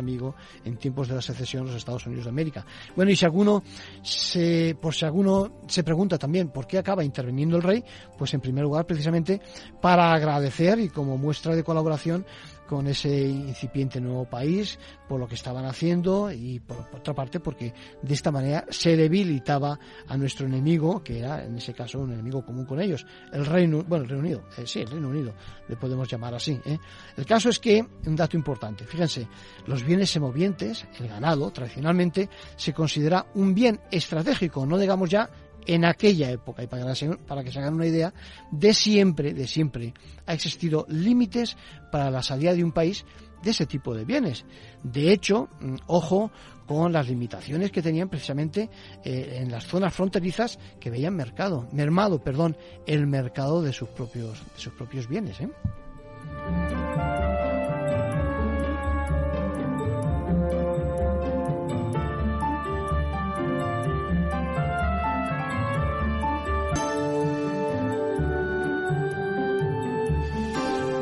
en 0.63 0.78
tiempos 0.78 1.08
de 1.08 1.15
la 1.15 1.22
secesión 1.22 1.63
de 1.65 1.72
los 1.72 1.78
Estados 1.78 2.06
Unidos 2.06 2.26
de 2.26 2.30
América. 2.30 2.65
Bueno, 2.96 3.12
y 3.12 3.15
si 3.15 3.26
alguno 3.26 3.63
se, 4.02 4.76
por 4.80 4.93
si 4.93 5.06
alguno 5.06 5.63
se 5.67 5.84
pregunta 5.84 6.17
también 6.17 6.50
por 6.50 6.67
qué 6.67 6.78
acaba 6.78 7.04
interviniendo 7.04 7.58
el 7.58 7.63
rey, 7.63 7.84
pues 8.17 8.34
en 8.34 8.41
primer 8.41 8.63
lugar 8.63 8.86
precisamente 8.86 9.41
para 9.82 10.13
agradecer 10.13 10.80
y 10.80 10.89
como 10.89 11.17
muestra 11.17 11.56
de 11.56 11.63
colaboración 11.63 12.26
con 12.67 12.88
ese 12.88 13.10
incipiente 13.10 13.99
nuevo 13.99 14.25
país, 14.25 14.77
por 15.08 15.19
lo 15.19 15.27
que 15.27 15.36
estaban 15.36 15.65
haciendo 15.65 16.32
y 16.32 16.60
por, 16.60 16.77
otra 16.93 17.13
parte 17.13 17.39
porque 17.39 17.73
de 18.01 18.13
esta 18.13 18.32
manera 18.32 18.65
se 18.69 18.95
debilitaba 18.95 19.80
a 20.08 20.17
nuestro 20.17 20.45
enemigo, 20.45 21.03
que 21.03 21.19
era 21.19 21.43
en 21.43 21.58
ese 21.58 21.73
caso 21.73 21.99
un 21.99 22.13
enemigo 22.13 22.45
común 22.45 22.65
con 22.65 22.82
ellos, 22.82 23.06
el 23.32 23.45
Reino, 23.45 23.84
bueno, 23.88 24.03
el 24.03 24.10
Reino 24.10 24.23
Unido, 24.23 24.43
eh, 24.58 24.63
sí, 24.65 24.82
el 24.82 24.91
Reino 24.91 25.10
Unido, 25.10 25.34
le 25.67 25.75
podemos 25.75 26.08
llamar 26.08 26.36
así. 26.36 26.60
¿eh? 26.65 26.77
El 27.15 27.25
caso 27.25 27.49
es 27.49 27.60
que, 27.60 27.86
un 28.06 28.15
dato 28.15 28.38
importante, 28.38 28.86
fíjense, 28.86 29.27
los 29.65 29.84
bienes 29.84 30.10
semovientes, 30.10 30.86
el 30.99 31.08
ganado, 31.08 31.49
tradicionalmente, 31.51 32.30
se 32.56 32.73
considera 32.73 33.25
un 33.36 33.56
bien 33.56 33.80
estratégico, 33.89 34.65
no 34.65 34.77
digamos 34.77 35.10
ya 35.10 35.30
en 35.67 35.86
aquella 35.86 36.32
época, 36.32 36.63
y 36.63 36.67
para 36.67 37.43
que, 37.43 37.51
se 37.51 37.60
hagan 37.60 37.75
una 37.75 37.86
idea, 37.86 38.13
de 38.51 38.73
siempre, 38.73 39.34
de 39.34 39.47
siempre, 39.47 39.93
ha 40.25 40.34
existido 40.34 40.86
límites 40.89 41.58
para 41.91 42.10
la 42.10 42.23
salida 42.23 42.53
de 42.53 42.63
un 42.63 42.71
país 42.71 43.06
de 43.43 43.51
ese 43.51 43.65
tipo 43.65 43.93
de 43.93 44.06
bienes. 44.06 44.45
De 44.82 45.12
hecho, 45.12 45.49
mm, 45.60 45.75
ojo 45.88 46.32
con 46.65 46.91
las 46.91 47.08
limitaciones 47.08 47.71
que 47.71 47.82
tenían 47.82 48.10
precisamente 48.10 48.69
eh, 49.03 49.39
en 49.41 49.51
las 49.51 49.65
zonas 49.65 49.93
fronterizas 49.93 50.60
que 50.80 50.89
veían 50.89 51.15
mercado, 51.15 51.67
mermado, 51.71 52.19
perdón, 52.19 52.58
el 52.86 53.08
mercado 53.08 53.62
de 53.62 53.71
sus 53.71 53.89
propios, 53.89 54.43
de 54.53 54.60
sus 54.60 54.73
propios 54.73 55.08
bienes. 55.08 55.39
¿eh? 55.39 55.49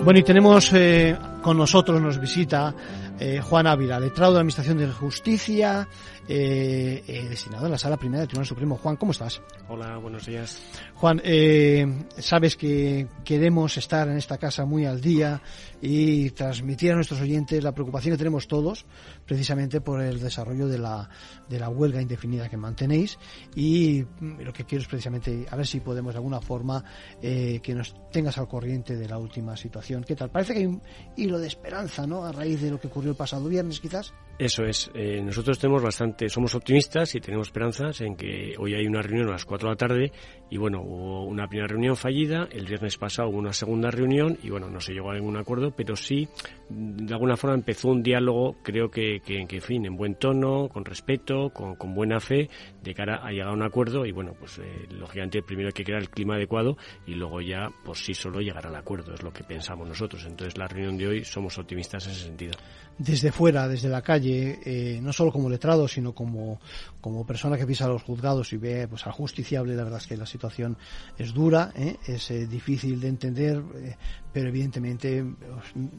Bueno, 0.06 0.20
y 0.20 0.24
tenemos 0.24 0.72
eh, 0.74 1.18
con 1.42 1.58
nosotros, 1.58 2.00
nos 2.00 2.20
visita 2.20 2.72
eh, 3.20 3.42
Juan 3.42 3.68
Ávila, 3.68 4.00
letrado 4.00 4.32
de 4.32 4.36
la 4.36 4.40
Administración 4.42 4.78
de 4.78 4.88
Justicia, 4.92 5.88
eh, 6.28 7.04
eh, 7.08 7.28
destinado 7.30 7.66
en 7.66 7.72
la 7.72 7.78
Sala 7.78 7.98
Primera 7.98 8.22
del 8.22 8.28
Tribunal 8.28 8.48
Supremo. 8.48 8.78
Juan, 8.78 8.96
¿cómo 8.96 9.12
estás? 9.12 9.42
Hola, 9.68 9.98
buenos 9.98 10.26
días. 10.26 10.60
Juan, 10.96 11.22
eh, 11.24 11.86
sabes 12.18 12.56
que 12.56 13.08
queremos 13.24 13.78
estar 13.78 14.08
en 14.08 14.18
esta 14.18 14.38
casa 14.38 14.66
muy 14.66 14.86
al 14.86 15.02
día 15.02 15.42
y 15.82 16.32
transmitir 16.32 16.92
a 16.92 16.96
nuestros 16.96 17.22
oyentes 17.22 17.64
la 17.64 17.74
preocupación 17.74 18.14
que 18.14 18.18
tenemos 18.18 18.48
todos, 18.48 18.86
precisamente 19.26 19.82
por 19.82 20.02
el 20.02 20.20
desarrollo 20.20 20.68
de 20.68 20.80
la, 20.80 21.10
de 21.48 21.60
la 21.60 21.70
huelga 21.70 22.02
indefinida 22.02 22.50
que 22.50 22.58
mantenéis 22.58 23.20
y 23.56 24.04
mm, 24.20 24.42
lo 24.42 24.52
que 24.52 24.66
quiero 24.66 24.82
es 24.82 24.88
precisamente 24.88 25.46
a 25.50 25.56
ver 25.56 25.68
si 25.68 25.80
podemos 25.80 26.14
de 26.14 26.18
alguna 26.18 26.42
forma 26.42 26.84
eh, 27.22 27.60
que 27.62 27.76
nos 27.76 27.94
tengas 28.12 28.38
al 28.40 28.48
corriente 28.48 28.96
de 28.96 29.08
la 29.08 29.20
última 29.20 29.56
situación. 29.56 30.04
¿Qué 30.04 30.16
tal? 30.16 30.32
Parece 30.32 30.54
que 30.54 30.60
hay 30.60 30.66
un 30.66 30.82
hilo 31.16 31.38
de 31.38 31.48
esperanza, 31.48 32.08
¿no? 32.08 32.26
A 32.26 32.32
raíz 32.32 32.62
de 32.62 32.72
lo 32.72 32.80
que 32.80 32.88
ocurrió 32.88 33.05
el 33.12 33.16
pasado 33.16 33.48
viernes, 33.48 33.80
quizás. 33.80 34.14
Eso 34.38 34.66
es. 34.66 34.92
Eh, 34.94 35.22
nosotros 35.24 35.58
tenemos 35.58 35.82
bastante, 35.82 36.28
somos 36.28 36.56
optimistas 36.56 37.16
y 37.16 37.22
tenemos 37.22 37.48
esperanzas 37.48 38.02
en 38.02 38.18
que 38.18 38.54
hoy 38.60 38.74
hay 38.74 38.86
una 38.86 39.02
reunión 39.02 39.30
a 39.30 39.34
las 39.34 39.46
4 39.46 39.70
de 39.70 39.74
la 39.74 39.78
tarde 39.78 40.12
y 40.50 40.58
bueno, 40.58 40.82
hubo 40.82 41.24
una 41.24 41.48
primera 41.48 41.68
reunión 41.68 41.96
fallida, 41.96 42.48
el 42.52 42.66
viernes 42.66 42.98
pasado 42.98 43.30
hubo 43.30 43.38
una 43.38 43.54
segunda 43.54 43.90
reunión 43.90 44.38
y 44.44 44.50
bueno, 44.50 44.70
no 44.70 44.82
se 44.82 44.94
llegó 44.94 45.12
a 45.12 45.16
ningún 45.16 45.38
acuerdo, 45.38 45.72
pero 45.72 45.96
sí, 45.96 46.28
de 46.70 47.14
alguna 47.14 47.38
forma 47.38 47.56
empezó 47.56 47.90
un 47.90 48.04
diálogo, 48.04 48.58
creo 48.62 48.92
que, 48.92 49.22
que, 49.26 49.46
que 49.48 49.56
en 49.56 49.62
fin, 49.62 49.86
en 49.86 49.96
buen 49.96 50.16
tono, 50.16 50.68
con 50.68 50.84
respeto, 50.84 51.50
con, 51.52 51.76
buena 51.96 52.20
fe, 52.20 52.50
de 52.84 52.94
cara 52.94 53.26
a 53.26 53.32
llegar 53.32 53.50
a 53.50 53.54
un 53.54 53.64
acuerdo 53.64 54.06
y 54.06 54.12
bueno, 54.12 54.34
pues 54.38 54.60
eh, 54.60 54.88
lógicamente 54.92 55.42
primero 55.42 55.70
hay 55.70 55.74
que 55.74 55.84
crear 55.84 56.02
el 56.02 56.10
clima 56.10 56.36
adecuado 56.36 56.78
y 57.08 57.16
luego 57.16 57.42
ya 57.42 57.70
por 57.84 57.96
sí 57.96 58.14
solo 58.14 58.42
llegar 58.42 58.68
al 58.68 58.76
acuerdo, 58.76 59.14
es 59.14 59.24
lo 59.24 59.32
que 59.32 59.44
pensamos 59.44 59.88
nosotros. 59.88 60.26
Entonces 60.26 60.58
la 60.58 60.68
reunión 60.68 60.98
de 60.98 61.08
hoy 61.08 61.26
somos 61.26 61.58
optimistas 61.58 62.06
en 62.06 62.12
ese 62.12 62.26
sentido. 62.26 62.54
Desde 62.98 63.32
fuera, 63.32 63.68
desde 63.68 63.90
la 63.90 64.02
calle, 64.02 64.60
eh, 64.64 65.00
no 65.02 65.12
solo 65.12 65.32
como 65.32 65.50
letrado, 65.50 65.88
sino 65.88 66.14
como, 66.14 66.60
como 67.06 67.24
persona 67.24 67.56
que 67.56 67.68
pisa 67.68 67.88
los 67.88 68.02
juzgados 68.02 68.52
y 68.52 68.58
ve 68.58 68.88
pues 68.88 69.06
al 69.06 69.12
justiciable, 69.12 69.76
la 69.76 69.84
verdad 69.84 70.00
es 70.02 70.08
que 70.08 70.18
la 70.18 70.26
situación 70.26 70.76
es 71.20 71.36
dura, 71.36 71.72
¿eh? 71.76 71.98
es 72.08 72.32
eh, 72.32 72.48
difícil 72.48 73.00
de 73.00 73.08
entender, 73.08 73.62
eh, 73.76 73.96
pero 74.34 74.50
evidentemente 74.50 75.24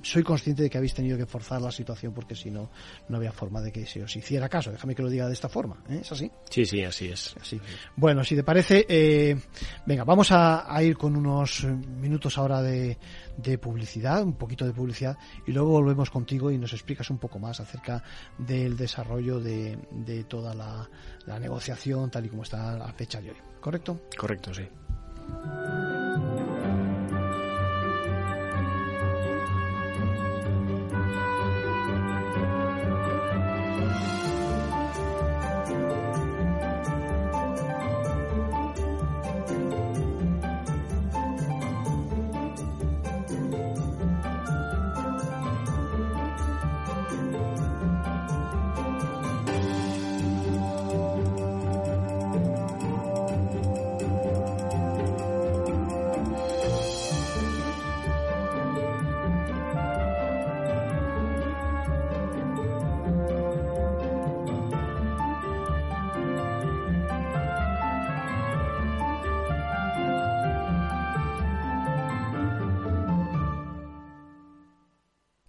soy 0.02 0.24
consciente 0.24 0.64
de 0.64 0.68
que 0.68 0.78
habéis 0.78 0.94
tenido 0.94 1.16
que 1.16 1.24
forzar 1.24 1.62
la 1.62 1.70
situación 1.70 2.12
porque 2.12 2.34
si 2.34 2.50
no, 2.50 2.70
no 3.08 3.18
había 3.18 3.30
forma 3.30 3.60
de 3.60 3.70
que 3.70 3.86
se 3.86 4.02
os 4.02 4.16
hiciera 4.16 4.48
caso. 4.48 4.72
Déjame 4.72 4.96
que 4.96 5.02
lo 5.02 5.08
diga 5.08 5.28
de 5.28 5.34
esta 5.34 5.48
forma, 5.48 5.76
¿eh? 5.88 6.00
¿es 6.02 6.10
así? 6.10 6.28
Sí, 6.50 6.66
sí, 6.66 6.82
así 6.82 7.06
es. 7.06 7.36
Así. 7.40 7.60
Bueno, 7.94 8.24
si 8.24 8.34
te 8.34 8.42
parece, 8.42 8.84
eh, 8.88 9.40
venga, 9.86 10.02
vamos 10.02 10.32
a, 10.32 10.74
a, 10.74 10.82
ir 10.82 10.96
con 10.96 11.14
unos 11.14 11.62
minutos 11.62 12.36
ahora 12.36 12.62
de, 12.62 12.98
de 13.36 13.58
publicidad, 13.58 14.24
un 14.24 14.34
poquito 14.34 14.66
de 14.66 14.72
publicidad, 14.72 15.16
y 15.46 15.52
luego 15.52 15.70
volvemos 15.70 16.10
contigo 16.10 16.50
y 16.50 16.58
nos 16.58 16.72
explicas 16.72 17.08
un 17.10 17.18
poco 17.18 17.38
más 17.38 17.60
acerca 17.60 18.02
del 18.38 18.76
desarrollo 18.76 19.38
de, 19.38 19.78
de 19.92 20.24
toda 20.24 20.52
la, 20.52 20.88
la 21.26 21.38
negociación 21.38 22.10
tal 22.10 22.26
y 22.26 22.28
como 22.28 22.42
está 22.42 22.72
a 22.72 22.76
la 22.76 22.92
fecha 22.92 23.20
de 23.20 23.30
hoy. 23.30 23.36
¿Correcto? 23.60 24.02
Correcto, 24.16 24.54
sí. 24.54 24.68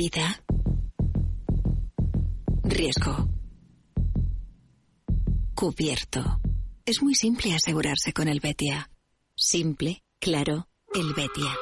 Vida. 0.00 0.42
Riesgo. 2.64 3.28
Cubierto. 5.54 6.40
Es 6.86 7.02
muy 7.02 7.14
simple 7.14 7.54
asegurarse 7.54 8.14
con 8.14 8.26
el 8.26 8.40
Betia. 8.40 8.90
Simple, 9.36 10.02
claro, 10.18 10.68
el 10.94 11.12
Betia. 11.12 11.54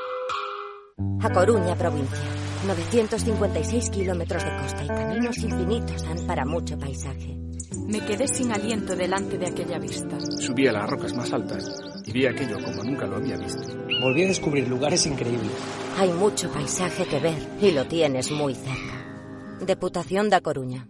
A 1.21 1.33
Coruña, 1.33 1.75
provincia. 1.75 2.17
956 2.65 3.91
kilómetros 3.91 4.45
de 4.45 4.57
costa 4.57 4.85
y 4.85 4.87
caminos 4.87 5.39
infinitos 5.39 6.03
dan 6.05 6.25
para 6.25 6.45
mucho 6.45 6.79
paisaje. 6.79 7.48
Me 7.89 8.05
quedé 8.05 8.29
sin 8.29 8.53
aliento 8.53 8.95
delante 8.95 9.39
de 9.39 9.47
aquella 9.47 9.79
vista. 9.79 10.19
Subí 10.21 10.67
a 10.67 10.73
las 10.73 10.91
rocas 10.91 11.15
más 11.15 11.33
altas 11.33 11.65
y 12.05 12.13
vi 12.13 12.27
aquello 12.27 12.63
como 12.63 12.85
nunca 12.85 13.07
lo 13.07 13.17
había 13.17 13.39
visto. 13.39 13.63
Volví 14.03 14.25
a 14.25 14.29
descubrir 14.29 14.69
lugares 14.69 15.07
increíbles. 15.07 15.51
Hay 15.97 16.11
mucho 16.13 16.53
paisaje 16.53 17.07
que 17.07 17.19
ver 17.19 17.49
y 17.63 17.73
lo 17.73 17.87
tienes 17.87 18.31
muy 18.31 18.55
cerca. 18.55 19.65
Deputación 19.65 20.29
da 20.29 20.43
Coruña. 20.43 20.87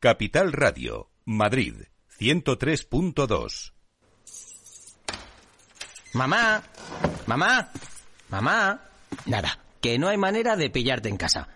Capital 0.00 0.52
Radio, 0.52 1.10
Madrid, 1.24 1.74
103.2. 2.18 3.72
Mamá, 6.12 6.60
mamá, 7.26 7.70
mamá. 8.30 8.80
Nada, 9.26 9.60
que 9.80 9.96
no 9.96 10.08
hay 10.08 10.16
manera 10.16 10.56
de 10.56 10.70
pillarte 10.70 11.08
en 11.08 11.16
casa. 11.16 11.55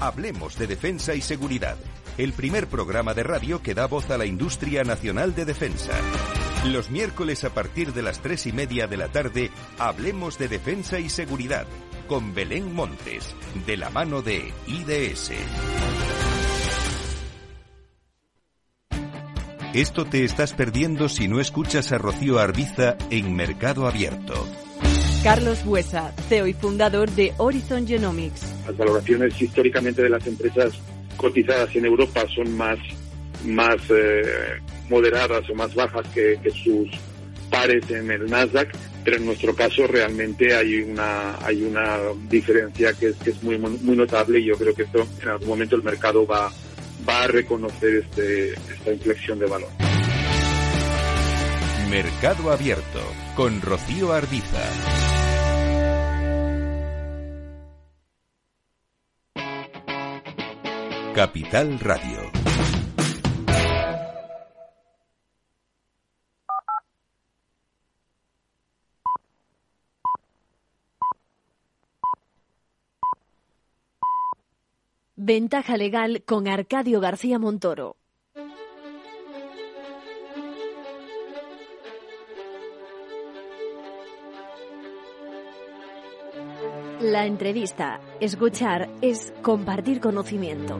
Hablemos 0.00 0.58
de 0.58 0.66
defensa 0.66 1.14
y 1.14 1.20
seguridad, 1.20 1.76
el 2.18 2.32
primer 2.32 2.66
programa 2.66 3.14
de 3.14 3.22
radio 3.22 3.62
que 3.62 3.74
da 3.74 3.86
voz 3.86 4.10
a 4.10 4.18
la 4.18 4.26
industria 4.26 4.84
nacional 4.84 5.34
de 5.34 5.44
defensa. 5.44 5.92
Los 6.66 6.90
miércoles 6.90 7.44
a 7.44 7.50
partir 7.50 7.92
de 7.92 8.02
las 8.02 8.20
tres 8.20 8.46
y 8.46 8.52
media 8.52 8.86
de 8.86 8.96
la 8.96 9.08
tarde, 9.08 9.50
hablemos 9.78 10.38
de 10.38 10.48
defensa 10.48 10.98
y 10.98 11.08
seguridad 11.08 11.66
con 12.08 12.34
Belén 12.34 12.74
Montes, 12.74 13.34
de 13.66 13.76
la 13.76 13.90
mano 13.90 14.20
de 14.20 14.52
IDS. 14.66 15.32
Esto 19.72 20.04
te 20.04 20.24
estás 20.24 20.52
perdiendo 20.52 21.08
si 21.08 21.26
no 21.28 21.40
escuchas 21.40 21.90
a 21.92 21.98
Rocío 21.98 22.38
Arbiza 22.38 22.96
en 23.10 23.34
Mercado 23.34 23.88
Abierto. 23.88 24.46
Carlos 25.24 25.64
Buesa, 25.64 26.12
CEO 26.28 26.46
y 26.46 26.52
fundador 26.52 27.10
de 27.10 27.32
Horizon 27.38 27.86
Genomics. 27.86 28.42
Las 28.66 28.76
valoraciones 28.76 29.40
históricamente 29.40 30.02
de 30.02 30.10
las 30.10 30.26
empresas 30.26 30.74
cotizadas 31.16 31.74
en 31.74 31.86
Europa 31.86 32.26
son 32.34 32.54
más 32.54 32.78
más 33.46 33.76
eh, 33.88 34.60
moderadas 34.90 35.48
o 35.48 35.54
más 35.54 35.74
bajas 35.74 36.06
que, 36.08 36.38
sus 36.62 36.90
pares 37.48 37.90
en 37.90 38.10
el 38.10 38.30
Nasdaq, 38.30 38.68
pero 39.02 39.16
en 39.16 39.24
nuestro 39.24 39.54
caso 39.54 39.86
realmente 39.86 40.54
hay 40.54 40.82
una 40.82 41.42
hay 41.42 41.62
una 41.62 42.00
diferencia 42.28 42.92
que 42.92 43.08
es, 43.08 43.16
que 43.16 43.30
es 43.30 43.42
muy 43.42 43.56
muy 43.56 43.96
notable 43.96 44.40
y 44.40 44.44
yo 44.44 44.58
creo 44.58 44.74
que 44.74 44.82
esto 44.82 45.06
en 45.22 45.28
algún 45.30 45.48
momento 45.48 45.74
el 45.74 45.82
mercado 45.82 46.26
va 46.26 46.52
va 47.08 47.22
a 47.22 47.26
reconocer 47.28 47.94
este, 47.94 48.50
esta 48.50 48.92
inflexión 48.92 49.38
de 49.38 49.46
valor. 49.46 49.70
Mercado 51.88 52.50
Abierto 52.50 53.00
con 53.36 53.62
Rocío 53.62 54.12
Ardiza. 54.12 55.13
Capital 61.14 61.78
Radio. 61.78 62.18
Ventaja 75.14 75.76
legal 75.76 76.24
con 76.26 76.48
Arcadio 76.48 77.00
García 77.00 77.38
Montoro. 77.38 77.96
La 87.04 87.26
entrevista, 87.26 88.00
escuchar, 88.18 88.88
es 89.02 89.34
compartir 89.42 90.00
conocimiento. 90.00 90.78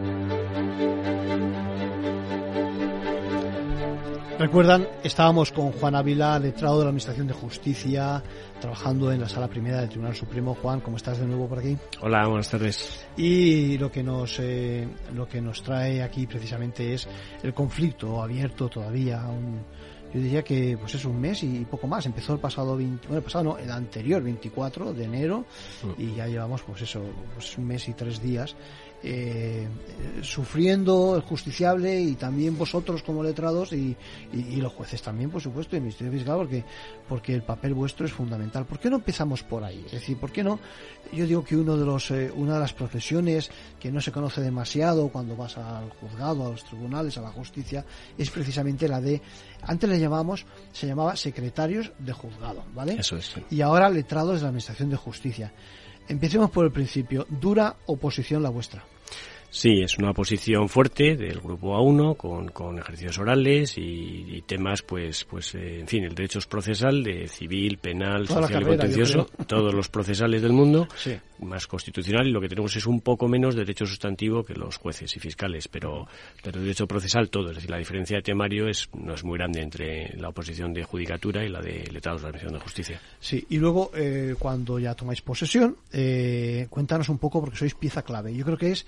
Recuerdan, 4.39 4.89
estábamos 5.03 5.53
con 5.53 5.73
Juan 5.73 5.95
Ávila, 5.95 6.39
letrado 6.39 6.79
de 6.79 6.85
la 6.85 6.89
Administración 6.89 7.27
de 7.27 7.35
Justicia, 7.35 8.23
trabajando 8.59 9.13
en 9.13 9.21
la 9.21 9.29
Sala 9.29 9.49
Primera 9.49 9.81
del 9.81 9.91
Tribunal 9.91 10.15
Supremo. 10.15 10.55
Juan, 10.55 10.81
¿cómo 10.81 10.97
estás 10.97 11.19
de 11.19 11.27
nuevo 11.27 11.47
por 11.47 11.59
aquí? 11.59 11.77
Hola, 12.01 12.27
buenas 12.27 12.51
tardes. 12.51 13.07
Y 13.19 13.77
lo 13.77 13.93
que 13.93 14.03
nos 14.03 14.39
eh, 14.41 14.89
lo 15.15 15.29
que 15.29 15.43
nos 15.43 15.63
trae 15.63 16.03
aquí 16.03 16.27
precisamente 16.27 16.95
es 16.95 17.07
el 17.43 17.53
conflicto 17.53 18.23
abierto 18.23 18.71
todavía, 18.71 19.27
un, 19.27 19.63
yo 20.15 20.21
diría 20.21 20.45
que 20.45 20.79
pues 20.79 20.95
es 20.95 21.05
un 21.05 21.21
mes 21.21 21.43
y 21.43 21.67
poco 21.69 21.89
más. 21.89 22.07
Empezó 22.07 22.35
el 22.35 22.39
pasado 22.39 22.77
20, 22.77 23.09
bueno, 23.09 23.19
el 23.19 23.25
pasado 23.25 23.45
no, 23.45 23.59
el 23.59 23.71
anterior 23.71 24.23
24 24.23 24.95
de 24.95 25.05
enero 25.05 25.45
mm. 25.83 26.01
y 26.01 26.15
ya 26.15 26.29
llevamos 26.29 26.63
pues 26.63 26.83
eso, 26.83 27.03
pues 27.35 27.59
un 27.59 27.67
mes 27.67 27.89
y 27.89 27.95
tres 27.95 28.23
días 28.23 28.55
eh, 29.07 29.69
sufriendo 30.23 31.15
el 31.15 31.21
justiciable 31.21 32.01
y 32.01 32.15
también 32.15 32.57
vosotros 32.57 33.03
como 33.03 33.23
letrados 33.23 33.75
y, 33.75 33.95
los 34.57 34.73
jueces 34.73 35.03
también, 35.03 35.31
por 35.31 35.43
supuesto, 35.43 35.77
y 35.77 35.79
el 35.79 35.83
Ministerio 35.83 36.11
Fiscal, 36.11 36.39
porque, 36.39 36.65
porque 37.07 37.35
el 37.35 37.43
papel 37.43 37.75
vuestro 37.75 38.07
es 38.07 38.13
fundamental. 38.13 38.65
¿Por 38.65 38.79
qué 38.79 38.89
no 38.89 38.97
empezamos 38.97 39.43
por 39.43 39.63
ahí? 39.63 39.83
Es 39.85 39.93
decir, 39.93 40.17
¿por 40.17 40.33
qué 40.33 40.43
no? 40.43 40.59
Yo 41.13 41.27
digo 41.27 41.45
que 41.45 41.55
uno 41.55 41.77
de 41.77 41.85
los, 41.85 42.11
eh, 42.13 42.33
una 42.35 42.55
de 42.55 42.61
las 42.61 42.73
profesiones 42.73 43.51
que 43.79 43.93
no 43.93 44.01
se 44.01 44.11
conoce 44.11 44.41
demasiado 44.41 45.09
cuando 45.09 45.37
vas 45.37 45.59
al 45.59 45.91
juzgado, 45.91 46.47
a 46.47 46.51
los 46.53 46.65
tribunales, 46.65 47.19
a 47.19 47.21
la 47.21 47.31
justicia, 47.31 47.85
es 48.17 48.31
precisamente 48.31 48.89
la 48.89 49.03
de, 49.03 49.21
antes 49.65 49.91
le 49.91 50.01
llamábamos, 50.01 50.47
se 50.73 50.87
llamaba 50.87 51.15
secretarios 51.15 51.93
de 51.99 52.13
juzgado, 52.15 52.65
¿vale? 52.75 52.97
Eso 52.99 53.19
es. 53.19 53.35
Y 53.51 53.61
ahora 53.61 53.91
letrados 53.91 54.37
de 54.37 54.43
la 54.43 54.49
Administración 54.49 54.89
de 54.89 54.97
Justicia. 54.97 55.53
Empecemos 56.09 56.51
por 56.51 56.65
el 56.65 56.73
principio. 56.73 57.27
¿Dura 57.29 57.77
oposición 57.87 58.43
la 58.43 58.49
vuestra? 58.49 58.83
Sí, 59.55 59.83
es 59.83 59.99
una 59.99 60.13
posición 60.13 60.69
fuerte 60.69 61.15
del 61.15 61.39
grupo 61.39 61.79
A1 61.79 62.17
con, 62.17 62.49
con 62.49 62.77
ejercicios 62.77 63.17
orales 63.21 63.79
y, 63.79 64.43
temas, 64.49 64.83
pues, 64.83 65.25
pues, 65.25 65.55
eh, 65.55 65.79
en 65.79 65.87
fin, 65.87 66.03
el 66.03 66.13
derecho 66.13 66.41
es 66.41 66.47
procesal 66.47 67.05
de 67.05 67.29
civil, 67.29 67.79
penal, 67.79 68.27
social 68.27 68.63
y 68.63 68.67
contencioso, 68.67 69.31
todos 69.47 69.73
los 69.73 69.89
procesales 69.89 70.43
del 70.43 70.53
mundo, 70.53 70.89
más 71.39 71.69
constitucional 71.69 72.27
y 72.27 72.33
lo 72.33 72.41
que 72.41 72.49
tenemos 72.49 72.75
es 72.75 72.85
un 72.85 73.01
poco 73.01 73.29
menos 73.29 73.55
derecho 73.55 73.87
sustantivo 73.87 74.43
que 74.43 74.55
los 74.55 74.77
jueces 74.77 75.17
y 75.17 75.21
fiscales, 75.21 75.69
pero, 75.69 76.09
pero 76.43 76.61
derecho 76.61 76.89
procesal 76.89 77.31
todo, 77.31 77.51
es 77.51 77.55
decir, 77.55 77.71
la 77.71 77.79
diferencia 77.79 78.17
de 78.17 78.23
temario 78.23 78.67
es, 78.67 78.89
no 78.93 79.15
es 79.15 79.23
muy 79.23 79.39
grande 79.39 79.63
entre 79.63 80.17
la 80.17 80.31
oposición 80.31 80.75
de 80.75 80.83
judicatura 80.83 81.45
y 81.45 81.49
la 81.49 81.61
de 81.61 81.85
letrados 81.93 82.23
de 82.23 82.25
la 82.25 82.29
Administración 82.31 82.55
de 82.55 82.65
Justicia. 82.65 83.01
Sí, 83.21 83.47
y 83.51 83.59
luego, 83.59 83.93
eh, 83.95 84.35
cuando 84.37 84.81
ya 84.81 84.97
tomáis 84.97 85.23
posesión, 85.23 85.77
eh, 85.93 86.67
cuéntanos 86.69 87.09
un 87.09 87.19
poco 87.19 87.41
porque 87.41 87.57
sois 87.57 87.77
pieza 87.77 88.03
clave. 88.03 88.35
Yo 88.35 88.45
creo 88.45 88.59
que 88.59 88.73
es 88.73 88.85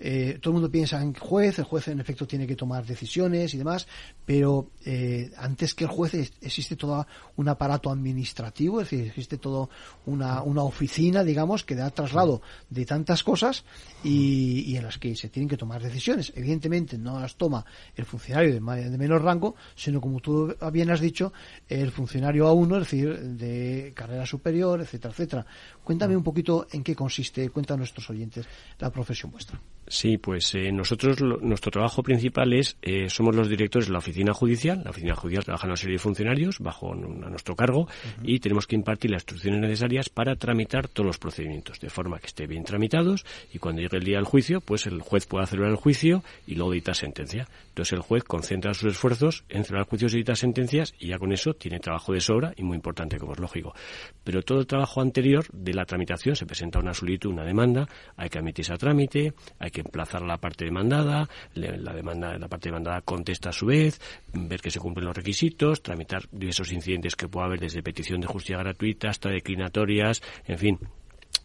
eh, 0.00 0.38
todo 0.40 0.52
el 0.52 0.54
mundo 0.54 0.70
piensa 0.70 1.00
en 1.02 1.14
juez, 1.14 1.58
el 1.58 1.64
juez 1.64 1.88
en 1.88 2.00
efecto 2.00 2.26
tiene 2.26 2.46
que 2.46 2.54
tomar 2.54 2.86
decisiones 2.86 3.54
y 3.54 3.58
demás, 3.58 3.86
pero 4.24 4.70
eh, 4.84 5.30
antes 5.36 5.74
que 5.74 5.84
el 5.84 5.90
juez 5.90 6.14
existe 6.40 6.76
todo 6.76 7.06
un 7.36 7.48
aparato 7.48 7.90
administrativo, 7.90 8.80
es 8.80 8.90
decir, 8.90 9.06
existe 9.06 9.38
toda 9.38 9.68
una, 10.06 10.42
una 10.42 10.62
oficina, 10.62 11.24
digamos, 11.24 11.64
que 11.64 11.74
da 11.74 11.90
traslado 11.90 12.42
de 12.70 12.86
tantas 12.86 13.22
cosas 13.22 13.64
y, 14.04 14.76
en 14.76 14.84
las 14.84 14.98
que 14.98 15.16
se 15.16 15.28
tienen 15.28 15.48
que 15.48 15.56
tomar 15.56 15.82
decisiones. 15.82 16.32
Evidentemente 16.36 16.96
no 16.98 17.18
las 17.20 17.36
toma 17.36 17.64
el 17.96 18.04
funcionario 18.04 18.54
de, 18.54 18.60
menor 18.60 19.22
rango, 19.22 19.56
sino 19.74 20.00
como 20.00 20.20
tú 20.20 20.54
bien 20.72 20.90
has 20.90 21.00
dicho, 21.00 21.32
el 21.68 21.90
funcionario 21.90 22.46
A1, 22.46 22.74
es 22.74 22.80
decir, 22.80 23.18
de 23.20 23.92
carrera 23.94 24.26
superior, 24.26 24.80
etcétera, 24.80 25.12
etcétera. 25.12 25.46
Cuéntame 25.82 26.16
un 26.16 26.22
poquito 26.22 26.66
en 26.70 26.84
qué 26.84 26.94
consiste, 26.94 27.48
cuenta 27.50 27.74
a 27.74 27.76
nuestros 27.76 28.08
oyentes 28.10 28.46
la 28.78 28.90
profesión 28.90 29.32
vuestra. 29.32 29.58
Sí, 29.88 30.18
pues 30.18 30.54
eh, 30.54 30.70
nosotros 30.70 31.20
nuestro 31.20 31.70
trabajo 31.70 32.02
principal 32.02 32.52
es 32.52 32.76
eh, 32.82 33.08
somos 33.08 33.34
los 33.34 33.48
directores 33.48 33.88
de 33.88 33.92
la 33.92 33.98
oficina 33.98 34.34
judicial. 34.34 34.82
La 34.84 34.90
oficina 34.90 35.14
judicial 35.14 35.44
trabaja 35.44 35.66
en 35.66 35.70
una 35.70 35.76
serie 35.76 35.94
de 35.94 35.98
funcionarios 35.98 36.58
bajo 36.58 36.94
nuestro 36.94 37.56
cargo 37.56 37.88
y 38.22 38.38
tenemos 38.40 38.66
que 38.66 38.76
impartir 38.76 39.10
las 39.10 39.22
instrucciones 39.22 39.60
necesarias 39.60 40.08
para 40.10 40.36
tramitar 40.36 40.88
todos 40.88 41.06
los 41.06 41.18
procedimientos 41.18 41.80
de 41.80 41.88
forma 41.88 42.18
que 42.18 42.26
esté 42.26 42.46
bien 42.46 42.64
tramitados 42.64 43.24
y 43.52 43.58
cuando 43.58 43.80
llegue 43.80 43.96
el 43.96 44.04
día 44.04 44.16
del 44.16 44.26
juicio, 44.26 44.60
pues 44.60 44.86
el 44.86 45.00
juez 45.00 45.26
pueda 45.26 45.46
celebrar 45.46 45.72
el 45.72 45.78
juicio 45.78 46.22
y 46.46 46.54
luego 46.54 46.72
dicta 46.72 46.92
sentencia. 46.92 47.48
Entonces 47.68 47.92
el 47.92 48.00
juez 48.00 48.24
concentra 48.24 48.74
sus 48.74 48.92
esfuerzos 48.92 49.44
en 49.48 49.64
celebrar 49.64 49.88
juicios 49.88 50.12
y 50.14 50.18
dictar 50.18 50.36
sentencias 50.36 50.94
y 50.98 51.08
ya 51.08 51.18
con 51.18 51.32
eso 51.32 51.54
tiene 51.54 51.80
trabajo 51.80 52.12
de 52.12 52.20
sobra 52.20 52.52
y 52.56 52.62
muy 52.62 52.76
importante 52.76 53.18
como 53.18 53.32
es 53.32 53.38
lógico. 53.38 53.74
Pero 54.24 54.42
todo 54.42 54.60
el 54.60 54.66
trabajo 54.66 55.00
anterior 55.00 55.46
de 55.52 55.72
la 55.72 55.84
tramitación 55.84 56.36
se 56.36 56.44
presenta 56.44 56.78
una 56.78 56.92
solicitud, 56.92 57.30
una 57.30 57.44
demanda, 57.44 57.88
hay 58.16 58.28
que 58.28 58.38
admitirse 58.38 58.72
a 58.72 58.76
trámite, 58.76 59.32
hay 59.58 59.70
que 59.70 59.77
emplazar 59.80 60.22
a 60.22 60.26
la 60.26 60.38
parte 60.38 60.64
demandada, 60.64 61.28
la 61.54 61.92
demanda, 61.92 62.38
la 62.38 62.48
parte 62.48 62.68
demandada 62.68 63.00
contesta 63.02 63.50
a 63.50 63.52
su 63.52 63.66
vez, 63.66 64.00
ver 64.32 64.60
que 64.60 64.70
se 64.70 64.80
cumplen 64.80 65.06
los 65.06 65.16
requisitos, 65.16 65.82
tramitar 65.82 66.24
diversos 66.30 66.72
incidentes 66.72 67.16
que 67.16 67.28
pueda 67.28 67.46
haber 67.46 67.60
desde 67.60 67.82
petición 67.82 68.20
de 68.20 68.26
justicia 68.26 68.58
gratuita 68.58 69.08
hasta 69.08 69.30
declinatorias, 69.30 70.22
en 70.46 70.58
fin, 70.58 70.78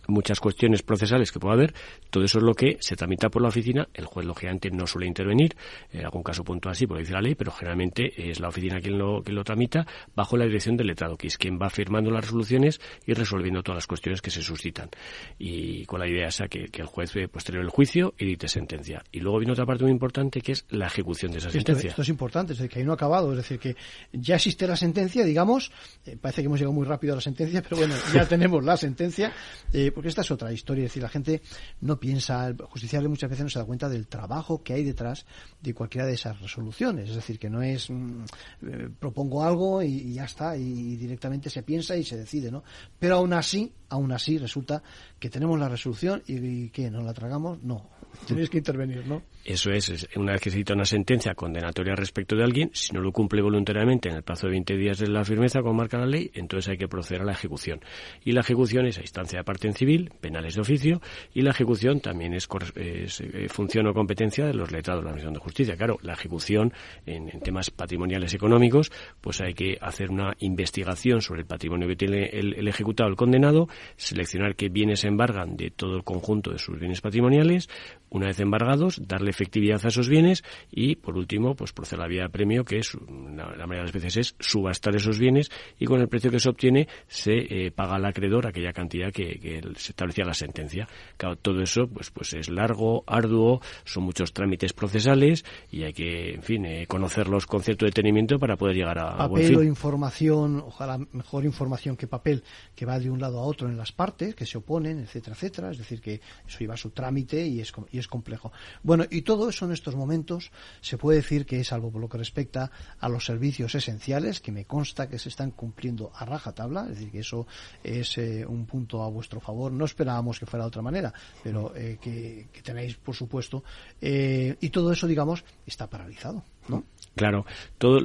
muchas 0.07 0.39
cuestiones 0.39 0.83
procesales 0.83 1.31
que 1.31 1.39
pueda 1.39 1.53
haber, 1.53 1.73
todo 2.09 2.23
eso 2.23 2.39
es 2.39 2.43
lo 2.43 2.53
que 2.53 2.77
se 2.79 2.95
tramita 2.95 3.29
por 3.29 3.41
la 3.41 3.49
oficina, 3.49 3.87
el 3.93 4.05
juez 4.05 4.25
lógicamente 4.25 4.69
no 4.71 4.87
suele 4.87 5.07
intervenir, 5.07 5.55
en 5.91 6.05
algún 6.05 6.23
caso 6.23 6.43
puntual 6.43 6.73
así, 6.73 6.87
por 6.87 6.97
dice 6.97 7.13
la 7.13 7.21
ley, 7.21 7.35
pero 7.35 7.51
generalmente 7.51 8.29
es 8.29 8.39
la 8.39 8.49
oficina 8.49 8.79
quien 8.79 8.97
lo, 8.97 9.21
quien 9.23 9.35
lo 9.35 9.43
tramita 9.43 9.85
bajo 10.15 10.37
la 10.37 10.45
dirección 10.45 10.77
del 10.77 10.87
letrado, 10.87 11.17
que 11.17 11.27
es 11.27 11.37
quien 11.37 11.59
va 11.59 11.69
firmando 11.69 12.11
las 12.11 12.23
resoluciones 12.23 12.79
y 13.05 13.13
resolviendo 13.13 13.63
todas 13.63 13.77
las 13.77 13.87
cuestiones 13.87 14.21
que 14.21 14.31
se 14.31 14.41
suscitan. 14.41 14.89
Y 15.37 15.85
con 15.85 15.99
la 15.99 16.07
idea 16.07 16.27
esa 16.27 16.47
que, 16.47 16.65
que 16.65 16.81
el 16.81 16.87
juez 16.87 17.13
ve 17.13 17.27
posterior 17.27 17.63
el 17.63 17.69
juicio 17.69 18.13
y 18.17 18.25
dite 18.25 18.47
sentencia. 18.47 19.03
Y 19.11 19.19
luego 19.19 19.39
viene 19.39 19.53
otra 19.53 19.65
parte 19.65 19.83
muy 19.83 19.91
importante 19.91 20.41
que 20.41 20.51
es 20.53 20.65
la 20.69 20.87
ejecución 20.87 21.31
de 21.31 21.39
esa 21.39 21.49
sentencia. 21.49 21.89
Esto, 21.89 22.01
es 22.01 22.09
importante, 22.09 22.53
es 22.53 22.59
decir, 22.59 22.71
que 22.71 22.79
hay 22.79 22.85
no 22.85 22.93
acabado, 22.93 23.31
es 23.31 23.37
decir, 23.37 23.59
que 23.59 23.75
ya 24.11 24.35
existe 24.35 24.67
la 24.67 24.75
sentencia, 24.75 25.23
digamos, 25.23 25.71
eh, 26.05 26.17
parece 26.19 26.41
que 26.41 26.47
hemos 26.47 26.59
llegado 26.59 26.73
muy 26.73 26.85
rápido 26.85 27.13
a 27.13 27.15
la 27.17 27.21
sentencia, 27.21 27.61
pero 27.61 27.77
bueno, 27.77 27.95
ya 28.13 28.25
tenemos 28.27 28.63
la 28.63 28.77
sentencia. 28.77 29.31
Eh, 29.71 29.91
porque 29.93 30.09
esta 30.09 30.21
es 30.21 30.31
otra 30.31 30.51
historia, 30.51 30.85
es 30.85 30.91
decir, 30.91 31.03
la 31.03 31.09
gente 31.09 31.41
no 31.81 31.99
piensa, 31.99 32.47
el 32.47 32.57
justiciable 32.57 33.09
muchas 33.09 33.29
veces 33.29 33.43
no 33.43 33.49
se 33.49 33.59
da 33.59 33.65
cuenta 33.65 33.89
del 33.89 34.07
trabajo 34.07 34.63
que 34.63 34.73
hay 34.73 34.83
detrás 34.83 35.25
de 35.61 35.73
cualquiera 35.73 36.07
de 36.07 36.13
esas 36.13 36.39
resoluciones, 36.41 37.09
es 37.09 37.15
decir, 37.15 37.39
que 37.39 37.49
no 37.49 37.61
es 37.61 37.89
mm, 37.89 38.23
eh, 38.67 38.89
propongo 38.99 39.43
algo 39.43 39.81
y, 39.81 40.13
ya 40.13 40.25
está, 40.25 40.57
y 40.57 40.95
directamente 40.95 41.49
se 41.49 41.63
piensa 41.63 41.95
y 41.95 42.03
se 42.03 42.17
decide, 42.17 42.51
¿no? 42.51 42.63
Pero 42.99 43.17
aún 43.17 43.33
así, 43.33 43.71
aún 43.89 44.11
así 44.11 44.37
resulta 44.37 44.81
que 45.19 45.29
tenemos 45.29 45.59
la 45.59 45.69
resolución 45.69 46.23
y, 46.27 46.69
que 46.69 46.89
no 46.89 47.01
la 47.01 47.13
tragamos, 47.13 47.61
no, 47.63 47.89
tenéis 48.27 48.49
que 48.49 48.57
intervenir, 48.57 49.05
¿no? 49.07 49.21
Eso 49.45 49.71
es, 49.71 50.07
una 50.15 50.31
vez 50.33 50.41
que 50.41 50.49
se 50.49 50.57
cita 50.57 50.73
una 50.73 50.85
sentencia 50.85 51.35
condenatoria 51.35 51.95
respecto 51.95 52.35
de 52.35 52.43
alguien, 52.43 52.69
si 52.73 52.93
no 52.93 53.01
lo 53.01 53.11
cumple 53.11 53.41
voluntariamente 53.41 54.07
en 54.07 54.15
el 54.15 54.23
plazo 54.23 54.47
de 54.47 54.51
20 54.51 54.77
días 54.77 54.99
de 54.99 55.07
la 55.09 55.25
firmeza, 55.25 55.61
como 55.61 55.73
marca 55.73 55.97
la 55.97 56.05
ley, 56.05 56.31
entonces 56.33 56.69
hay 56.69 56.77
que 56.77 56.87
proceder 56.87 57.23
a 57.23 57.25
la 57.25 57.33
ejecución. 57.33 57.81
Y 58.23 58.31
la 58.31 58.39
ejecución 58.39 58.85
es 58.85 58.97
a 58.99 59.01
instancia 59.01 59.39
de 59.39 59.43
parte 59.43 59.67
en 59.67 59.73
civil, 59.73 60.11
penales 60.21 60.55
de 60.55 60.61
oficio, 60.61 61.01
y 61.33 61.41
la 61.41 61.51
ejecución 61.51 61.99
también 61.99 62.33
es, 62.33 62.47
eh, 62.75 63.47
función 63.49 63.87
o 63.87 63.93
competencia 63.93 64.45
de 64.45 64.53
los 64.53 64.71
letrados 64.71 65.01
de 65.01 65.05
la 65.05 65.11
Administración 65.11 65.33
de 65.33 65.39
Justicia. 65.39 65.75
Claro, 65.75 65.99
la 66.03 66.13
ejecución 66.13 66.71
en, 67.05 67.29
temas 67.41 67.69
patrimoniales 67.69 68.33
económicos, 68.33 68.91
pues 69.19 69.41
hay 69.41 69.53
que 69.53 69.77
hacer 69.81 70.09
una 70.09 70.33
investigación 70.39 71.21
sobre 71.21 71.41
el 71.41 71.47
patrimonio 71.47 71.87
que 71.89 71.97
tiene 71.97 72.27
el, 72.27 72.53
el 72.53 72.67
ejecutado, 72.69 73.09
el 73.09 73.17
condenado, 73.17 73.67
seleccionar 73.97 74.55
qué 74.55 74.69
bienes 74.69 75.03
embargan 75.03 75.57
de 75.57 75.71
todo 75.71 75.97
el 75.97 76.03
conjunto 76.05 76.51
de 76.51 76.59
sus 76.59 76.79
bienes 76.79 77.01
patrimoniales, 77.01 77.67
una 78.13 78.27
vez 78.27 78.39
embargados, 78.39 79.01
darle 79.05 79.31
efectividad 79.31 79.81
a 79.83 79.87
esos 79.89 80.07
bienes 80.07 80.43
y, 80.71 80.95
por 80.95 81.17
último, 81.17 81.55
pues 81.55 81.73
proceder 81.73 82.01
a 82.01 82.03
la 82.03 82.07
vía 82.07 82.23
de 82.23 82.29
premio, 82.29 82.63
que 82.63 82.77
es, 82.77 82.93
la, 82.93 83.45
mayoría 83.47 83.79
de 83.79 83.83
las 83.83 83.91
veces 83.91 84.17
es 84.17 84.35
subastar 84.39 84.95
esos 84.95 85.19
bienes 85.19 85.49
y 85.79 85.85
con 85.85 85.99
el 85.99 86.07
precio 86.07 86.29
que 86.31 86.39
se 86.39 86.47
obtiene 86.47 86.87
se 87.07 87.33
eh, 87.33 87.71
paga 87.71 87.95
al 87.95 88.05
acreedor 88.05 88.47
aquella 88.47 88.71
cantidad 88.71 89.11
que, 89.11 89.61
se 89.77 89.91
establecía 89.91 90.25
la 90.25 90.33
sentencia. 90.33 90.87
Claro, 91.17 91.35
todo 91.37 91.61
eso 91.61 91.87
pues, 91.87 92.11
pues 92.11 92.33
es 92.33 92.49
largo, 92.49 93.03
arduo, 93.07 93.61
son 93.83 94.03
muchos 94.03 94.31
trámites 94.31 94.73
procesales 94.73 95.43
y 95.71 95.83
hay 95.83 95.93
que, 95.93 96.35
en 96.35 96.43
fin, 96.43 96.65
eh, 96.65 96.85
conocerlos 96.87 97.47
con 97.47 97.61
cierto 97.61 97.85
detenimiento 97.85 98.37
para 98.37 98.55
poder 98.55 98.75
llegar 98.75 98.99
a, 98.99 99.17
papel 99.17 99.29
buen 99.29 99.47
fin. 99.47 99.57
o 99.57 99.63
información, 99.63 100.63
ojalá 100.65 100.99
mejor 101.11 101.45
información 101.45 101.97
que 101.97 102.05
papel, 102.05 102.43
que 102.75 102.85
va 102.85 102.99
de 102.99 103.09
un 103.09 103.19
lado 103.19 103.39
a 103.39 103.43
otro 103.43 103.67
en 103.67 103.75
las 103.75 103.91
partes, 103.91 104.35
que 104.35 104.45
se 104.45 104.59
oponen, 104.59 104.99
etcétera, 104.99 105.35
etcétera. 105.35 105.71
Es 105.71 105.79
decir, 105.79 105.99
que 105.99 106.21
eso 106.47 106.59
lleva 106.59 106.77
su 106.77 106.91
trámite 106.91 107.45
y 107.47 107.59
es, 107.59 107.73
y 107.91 107.97
es 107.97 108.02
complejo. 108.07 108.51
Bueno, 108.81 109.05
y 109.09 109.21
todo 109.21 109.49
eso 109.49 109.65
en 109.65 109.71
estos 109.71 109.95
momentos 109.95 110.51
se 110.81 110.97
puede 110.97 111.17
decir 111.17 111.45
que 111.45 111.59
es 111.59 111.71
algo 111.71 111.91
por 111.91 112.01
lo 112.01 112.09
que 112.09 112.17
respecta 112.17 112.71
a 112.99 113.09
los 113.09 113.25
servicios 113.25 113.75
esenciales, 113.75 114.41
que 114.41 114.51
me 114.51 114.65
consta 114.65 115.07
que 115.07 115.19
se 115.19 115.29
están 115.29 115.51
cumpliendo 115.51 116.11
a 116.15 116.25
rajatabla, 116.25 116.83
es 116.83 116.89
decir, 116.89 117.11
que 117.11 117.19
eso 117.19 117.47
es 117.83 118.17
eh, 118.17 118.45
un 118.45 118.65
punto 118.65 119.03
a 119.03 119.09
vuestro 119.09 119.39
favor. 119.39 119.71
No 119.71 119.85
esperábamos 119.85 120.39
que 120.39 120.45
fuera 120.45 120.65
de 120.65 120.67
otra 120.67 120.81
manera, 120.81 121.13
pero 121.43 121.73
eh, 121.75 121.97
que, 122.01 122.47
tenéis, 122.63 122.95
por 122.95 123.15
supuesto, 123.15 123.63
eh, 124.01 124.55
y 124.59 124.69
todo 124.69 124.91
eso, 124.91 125.07
digamos, 125.07 125.43
está 125.65 125.89
paralizado, 125.89 126.43
¿no? 126.67 126.83
Claro, 127.15 127.45
todo 127.77 127.99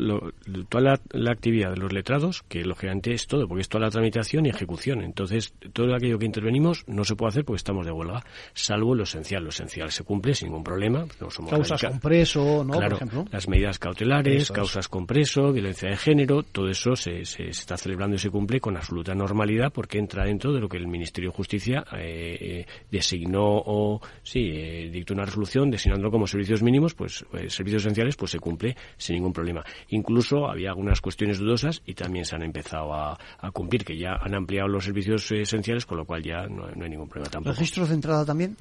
toda 0.68 1.00
la, 1.12 1.30
actividad 1.30 1.70
de 1.70 1.78
los 1.78 1.92
letrados, 1.92 2.42
que 2.42 2.62
lógicamente 2.62 3.12
es 3.12 3.26
todo, 3.26 3.48
porque 3.48 3.62
es 3.62 3.68
toda 3.68 3.84
la 3.84 3.90
tramitación 3.90 4.46
y 4.46 4.50
ejecución. 4.50 5.02
Entonces, 5.02 5.54
todo 5.72 5.94
aquello 5.94 6.18
que 6.18 6.26
intervenimos 6.26 6.84
no 6.86 7.04
se 7.04 7.16
puede 7.16 7.30
hacer 7.30 7.44
porque 7.44 7.58
estamos 7.58 7.86
de 7.86 7.92
huelga, 7.92 8.22
salvo 8.52 8.94
lo 8.94 9.04
esencial. 9.04 9.42
Lo 9.42 9.50
esencial 9.50 9.90
se 9.90 10.04
cumple 10.04 10.34
sin 10.34 10.48
ningún 10.48 10.64
problema. 10.64 11.06
No 11.20 11.30
somos 11.30 11.50
causas 11.50 11.82
con 11.82 12.00
preso, 12.00 12.64
¿no? 12.64 12.74
Claro, 12.74 12.98
Por 12.98 13.08
ejemplo. 13.08 13.24
las 13.32 13.48
medidas 13.48 13.78
cautelares, 13.78 14.50
causas 14.50 14.88
con 14.88 15.06
preso, 15.06 15.52
violencia 15.52 15.88
de 15.88 15.96
género, 15.96 16.42
todo 16.42 16.68
eso 16.68 16.94
se, 16.94 17.24
se, 17.24 17.48
está 17.48 17.76
celebrando 17.76 18.16
y 18.16 18.18
se 18.18 18.30
cumple 18.30 18.60
con 18.60 18.76
absoluta 18.76 19.14
normalidad 19.14 19.72
porque 19.72 19.98
entra 19.98 20.24
dentro 20.24 20.52
de 20.52 20.60
lo 20.60 20.68
que 20.68 20.76
el 20.76 20.86
Ministerio 20.86 21.30
de 21.30 21.36
Justicia 21.36 21.84
eh, 21.96 22.36
eh 22.40 22.66
designó 22.90 23.44
o, 23.46 24.00
sí, 24.22 24.50
eh, 24.52 24.90
dictó 24.90 25.14
una 25.14 25.24
resolución 25.24 25.70
designando 25.70 26.10
como 26.10 26.26
servicios 26.26 26.62
mínimos, 26.62 26.94
pues 26.94 27.24
eh, 27.34 27.48
servicios 27.48 27.82
esenciales, 27.82 28.16
pues 28.16 28.32
se 28.32 28.38
cumple 28.38 28.76
sin 28.98 29.16
ningún 29.16 29.32
problema. 29.32 29.64
Incluso 29.88 30.48
había 30.48 30.70
algunas 30.70 31.00
cuestiones 31.00 31.38
dudosas 31.38 31.82
y 31.86 31.94
también 31.94 32.24
se 32.24 32.36
han 32.36 32.42
empezado 32.42 32.92
a, 32.92 33.18
cumplir, 33.52 33.84
que 33.84 33.96
ya 33.96 34.14
han 34.20 34.34
ampliado 34.34 34.68
los 34.68 34.84
servicios 34.84 35.30
esenciales, 35.30 35.86
con 35.86 35.98
lo 35.98 36.04
cual 36.04 36.22
ya 36.22 36.46
no, 36.46 36.66
hay 36.66 36.90
ningún 36.90 37.08
problema 37.08 37.30
tampoco. 37.30 37.54
¿Registros 37.54 37.88
de 37.88 37.94
entrada 37.94 38.24
también? 38.24 38.56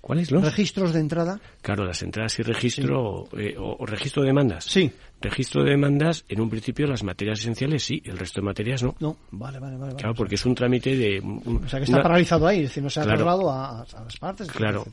¿Cuáles 0.00 0.30
los? 0.30 0.44
Registros 0.44 0.92
de 0.92 1.00
entrada. 1.00 1.40
Claro, 1.60 1.84
las 1.84 2.02
entradas 2.02 2.38
y 2.38 2.42
registro 2.42 3.28
eh, 3.36 3.56
o, 3.58 3.84
registro 3.84 4.22
de 4.22 4.28
demandas. 4.28 4.64
Sí. 4.64 4.92
Registro 5.20 5.64
de 5.64 5.70
demandas, 5.70 6.24
en 6.28 6.40
un 6.40 6.48
principio 6.48 6.86
las 6.86 7.02
materias 7.02 7.40
esenciales 7.40 7.84
sí, 7.84 8.00
el 8.04 8.16
resto 8.16 8.40
de 8.40 8.46
materias 8.46 8.84
no. 8.84 8.94
No, 9.00 9.16
vale, 9.32 9.58
vale, 9.58 9.76
vale. 9.76 9.96
Claro, 9.96 10.14
porque 10.14 10.36
es 10.36 10.46
un 10.46 10.54
trámite 10.54 10.96
de... 10.96 11.18
o 11.20 11.68
sea, 11.68 11.80
que 11.80 11.86
está 11.86 12.00
paralizado 12.00 12.46
ahí, 12.46 12.58
es 12.58 12.68
decir, 12.68 12.84
no 12.84 12.88
se 12.90 13.00
ha 13.00 13.02
claro, 13.02 13.50
a, 13.50 13.84
las 14.04 14.16
partes, 14.16 14.46
claro, 14.48 14.86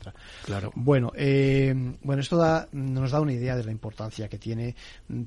Claro. 0.44 0.72
Bueno, 0.74 1.12
eh, 1.14 1.72
bueno, 2.02 2.22
esto 2.22 2.36
da, 2.36 2.68
nos 2.72 3.12
da 3.12 3.20
una 3.20 3.32
idea 3.32 3.56
de 3.56 3.62
la 3.62 3.70
importancia 3.70 4.28
que 4.28 4.38
tiene. 4.38 4.74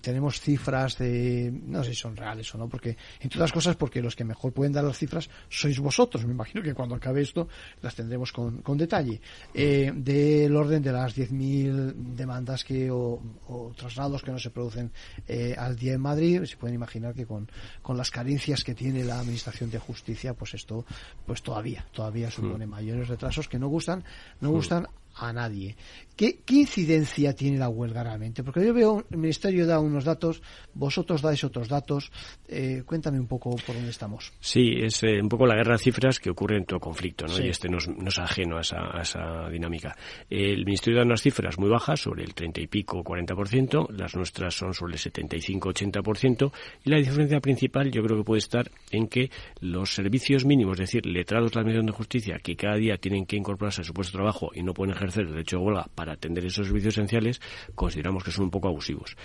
Tenemos 0.01 0.41
cifras 0.41 0.97
de... 0.97 1.49
no 1.65 1.81
sé 1.83 1.91
si 1.91 1.95
son 1.95 2.17
reales 2.17 2.53
o 2.53 2.57
no, 2.57 2.67
porque, 2.67 2.97
entre 3.21 3.39
otras 3.39 3.53
cosas, 3.53 3.77
porque 3.77 4.01
los 4.01 4.17
que 4.17 4.25
mejor 4.25 4.51
pueden 4.51 4.73
dar 4.73 4.83
las 4.83 4.97
cifras 4.97 5.29
sois 5.47 5.79
vosotros. 5.79 6.25
Me 6.25 6.33
imagino 6.33 6.61
que 6.61 6.73
cuando 6.73 6.95
acabe 6.95 7.21
esto 7.21 7.47
las 7.81 7.95
tendremos 7.95 8.33
con, 8.33 8.61
con 8.61 8.77
detalle. 8.77 9.21
Eh, 9.53 9.93
del 9.95 10.53
orden 10.55 10.83
de 10.83 10.91
las 10.91 11.17
10.000 11.17 11.93
demandas 11.93 12.65
que 12.65 12.91
o, 12.91 13.21
o 13.47 13.71
traslados 13.77 14.23
que 14.23 14.31
no 14.31 14.39
se 14.39 14.49
producen 14.49 14.88
eh, 15.27 15.55
al 15.57 15.75
día 15.75 15.93
en 15.93 16.01
Madrid, 16.01 16.43
se 16.45 16.57
pueden 16.57 16.75
imaginar 16.75 17.13
que 17.13 17.25
con, 17.25 17.49
con 17.81 17.97
las 17.97 18.11
carencias 18.11 18.63
que 18.63 18.75
tiene 18.75 19.03
la 19.03 19.19
Administración 19.19 19.69
de 19.69 19.79
Justicia, 19.79 20.33
pues 20.33 20.53
esto 20.53 20.85
pues 21.25 21.41
todavía, 21.41 21.85
todavía 21.91 22.31
supone 22.31 22.65
mm. 22.65 22.69
mayores 22.69 23.07
retrasos 23.07 23.47
que 23.47 23.59
no 23.59 23.67
gustan, 23.67 24.03
no 24.41 24.51
mm. 24.51 24.87
A 25.19 25.33
nadie. 25.33 25.75
¿Qué, 26.19 26.37
incidencia 26.49 27.33
tiene 27.33 27.57
la 27.57 27.69
huelga 27.69 28.03
realmente? 28.03 28.43
Porque 28.43 28.65
yo 28.65 28.73
veo, 28.73 29.05
el 29.09 29.17
Ministerio 29.17 29.65
da 29.65 29.79
unos 29.79 30.03
datos, 30.03 30.41
vosotros 30.73 31.21
dais 31.21 31.45
otros 31.45 31.69
datos. 31.69 32.11
Eh, 32.45 32.83
cuéntame 32.85 33.21
un 33.21 33.27
poco 33.27 33.55
por 33.65 33.75
dónde 33.75 33.91
estamos. 33.91 34.33
Sí, 34.41 34.73
es 34.81 35.01
eh, 35.03 35.21
un 35.21 35.29
poco 35.29 35.45
la 35.45 35.55
guerra 35.55 35.73
de 35.73 35.79
cifras 35.79 36.19
que 36.19 36.29
ocurre 36.29 36.57
en 36.57 36.65
todo 36.65 36.77
conflicto, 36.81 37.25
¿no? 37.25 37.39
Y 37.39 37.47
este 37.47 37.69
no 37.69 37.77
es, 37.77 38.19
ajeno 38.19 38.57
a 38.57 38.61
esa, 38.61 39.49
dinámica. 39.49 39.95
El 40.29 40.65
Ministerio 40.65 40.99
da 40.99 41.05
unas 41.05 41.21
cifras 41.21 41.57
muy 41.57 41.69
bajas, 41.69 42.01
sobre 42.01 42.25
el 42.25 42.33
30 42.33 42.59
y 42.59 42.67
pico, 42.67 43.01
40%, 43.01 43.89
las 43.91 44.13
nuestras 44.13 44.53
son 44.53 44.73
sobre 44.73 44.95
el 44.95 44.99
75-80%, 44.99 46.51
y 46.83 46.89
la 46.89 46.97
diferencia 46.97 47.39
principal 47.39 47.91
yo 47.91 48.03
creo 48.03 48.17
que 48.17 48.23
puede 48.25 48.39
estar 48.39 48.69
en 48.91 49.07
que 49.07 49.31
los 49.61 49.93
servicios 49.93 50.43
mínimos, 50.43 50.73
es 50.81 50.91
decir, 50.91 51.05
letrados 51.05 51.51
de 51.51 51.55
la 51.55 51.61
Administración 51.61 51.85
de 51.85 51.97
Justicia, 51.97 52.39
que 52.43 52.57
cada 52.57 52.75
día 52.75 52.97
tienen 52.97 53.25
que 53.25 53.37
incorporarse 53.37 53.81
a 53.81 53.85
su 53.85 53.93
puesto 53.93 54.11
de 54.11 54.17
trabajo 54.17 54.51
y 54.53 54.63
no 54.63 54.73
pueden 54.73 54.93
ejercer 54.93 55.08
el 55.17 55.29
derecho 55.29 55.57
de 55.57 55.63
huelga 55.63 55.87
para 55.95 56.13
atender 56.13 56.45
esos 56.45 56.67
servicios 56.67 56.95
esenciales, 56.95 57.41
consideramos 57.75 58.23
que 58.23 58.31
son 58.31 58.45
un 58.45 58.51
poco 58.51 58.67
abusivos. 58.67 59.15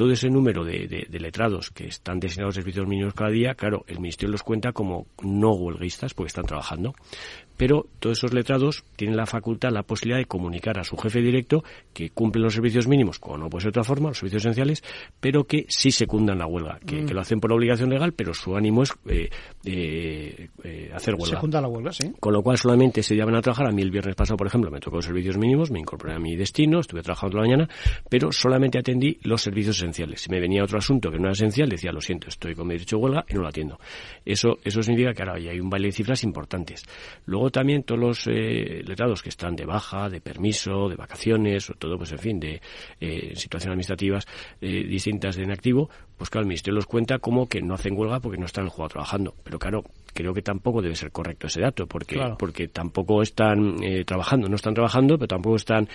Todo 0.00 0.12
ese 0.12 0.30
número 0.30 0.64
de, 0.64 1.06
letrados 1.10 1.68
que 1.68 1.86
están 1.86 2.20
designados 2.20 2.54
a 2.54 2.60
servicios 2.62 2.86
mínimos 2.86 3.12
cada 3.12 3.28
día, 3.28 3.52
claro, 3.54 3.84
el 3.86 4.00
Ministerio 4.00 4.32
los 4.32 4.42
cuenta 4.42 4.72
como 4.72 5.08
no 5.22 5.50
huelguistas 5.50 6.14
porque 6.14 6.28
están 6.28 6.46
trabajando 6.46 6.94
pero 7.60 7.84
todos 7.98 8.16
esos 8.16 8.32
letrados 8.32 8.84
tienen 8.96 9.18
la 9.18 9.26
facultad, 9.26 9.68
la 9.70 9.82
posibilidad 9.82 10.18
de 10.18 10.24
comunicar 10.24 10.78
a 10.78 10.82
su 10.82 10.96
jefe 10.96 11.20
directo 11.20 11.62
que 11.92 12.08
cumplen 12.08 12.42
los 12.42 12.54
servicios 12.54 12.88
mínimos, 12.88 13.18
como 13.18 13.36
no 13.36 13.50
puede 13.50 13.64
ser 13.64 13.72
de 13.72 13.80
otra 13.80 13.84
forma, 13.84 14.08
los 14.08 14.16
servicios 14.16 14.46
esenciales, 14.46 14.82
pero 15.20 15.44
que 15.44 15.66
sí 15.68 15.90
secundan 15.90 16.38
la 16.38 16.46
huelga, 16.46 16.78
que, 16.86 17.02
mm. 17.02 17.10
lo 17.10 17.20
hacen 17.20 17.38
por 17.38 17.52
obligación 17.52 17.90
legal, 17.90 18.14
pero 18.14 18.32
su 18.32 18.56
ánimo 18.56 18.82
es 18.82 18.94
eh, 19.06 19.28
eh, 19.66 20.48
eh, 20.64 20.90
hacer 20.94 21.16
huelga. 21.16 21.36
Secunda 21.36 21.60
la 21.60 21.68
huelga, 21.68 21.92
sí. 21.92 22.10
Con 22.18 22.32
lo 22.32 22.42
cual 22.42 22.56
solamente 22.56 23.02
se 23.02 23.14
llaman 23.14 23.34
a 23.34 23.42
trabajar. 23.42 23.68
A 23.68 23.72
mí 23.72 23.82
el 23.82 23.90
viernes 23.90 24.16
pasado, 24.16 24.38
por 24.38 24.46
ejemplo, 24.46 24.70
me 24.70 24.80
tocó 24.80 24.96
los 24.96 25.04
servicios 25.04 25.36
mínimos, 25.36 25.70
me 25.70 25.80
incorporé 25.80 26.14
a 26.14 26.18
mi 26.18 26.36
destino, 26.36 26.80
estuve 26.80 27.02
trabajando 27.02 27.32
toda 27.32 27.42
la 27.42 27.50
mañana, 27.50 27.68
pero 28.08 28.32
solamente 28.32 28.78
atendí 28.78 29.18
los 29.24 29.42
servicios 29.42 29.76
esenciales. 29.76 29.89
Si 29.92 30.30
me 30.30 30.40
venía 30.40 30.62
otro 30.62 30.78
asunto 30.78 31.10
que 31.10 31.18
no 31.18 31.24
era 31.24 31.32
esencial, 31.32 31.68
decía, 31.68 31.92
lo 31.92 32.00
siento, 32.00 32.28
estoy 32.28 32.54
con 32.54 32.66
mi 32.66 32.74
derecho 32.74 32.96
de 32.96 33.02
huelga 33.02 33.24
y 33.28 33.34
no 33.34 33.42
lo 33.42 33.48
atiendo. 33.48 33.78
Eso, 34.24 34.58
eso 34.64 34.82
significa 34.82 35.12
que 35.12 35.22
ahora 35.22 35.34
hay 35.34 35.60
un 35.60 35.70
baile 35.70 35.88
de 35.88 35.92
cifras 35.92 36.24
importantes. 36.24 36.84
Luego 37.26 37.50
también 37.50 37.82
todos 37.82 38.00
los 38.00 38.26
eh, 38.26 38.82
letrados 38.84 39.22
que 39.22 39.28
están 39.28 39.56
de 39.56 39.66
baja, 39.66 40.08
de 40.08 40.20
permiso, 40.20 40.88
de 40.88 40.96
vacaciones, 40.96 41.70
o 41.70 41.74
todo, 41.74 41.96
pues 41.96 42.12
en 42.12 42.18
fin, 42.18 42.40
de 42.40 42.60
eh, 43.00 43.34
situaciones 43.34 43.72
administrativas 43.72 44.26
eh, 44.60 44.84
distintas 44.84 45.36
de 45.36 45.44
inactivo, 45.44 45.90
pues 46.16 46.28
claro, 46.28 46.42
el 46.42 46.48
Ministerio 46.48 46.76
los 46.76 46.86
cuenta 46.86 47.18
como 47.18 47.48
que 47.48 47.62
no 47.62 47.74
hacen 47.74 47.96
huelga 47.96 48.20
porque 48.20 48.38
no 48.38 48.46
están 48.46 48.64
en 48.64 48.66
el 48.66 48.72
juego 48.72 48.88
trabajando. 48.88 49.34
Pero 49.42 49.58
claro, 49.58 49.84
creo 50.12 50.32
que 50.32 50.42
tampoco 50.42 50.82
debe 50.82 50.94
ser 50.94 51.10
correcto 51.10 51.46
ese 51.46 51.60
dato, 51.60 51.86
porque, 51.86 52.18
porque 52.38 52.68
tampoco 52.68 53.22
están 53.22 53.82
eh, 53.82 54.04
trabajando, 54.04 54.48
no 54.48 54.56
están 54.56 54.74
trabajando, 54.74 55.16
pero 55.18 55.28
tampoco 55.28 55.56
están 55.56 55.88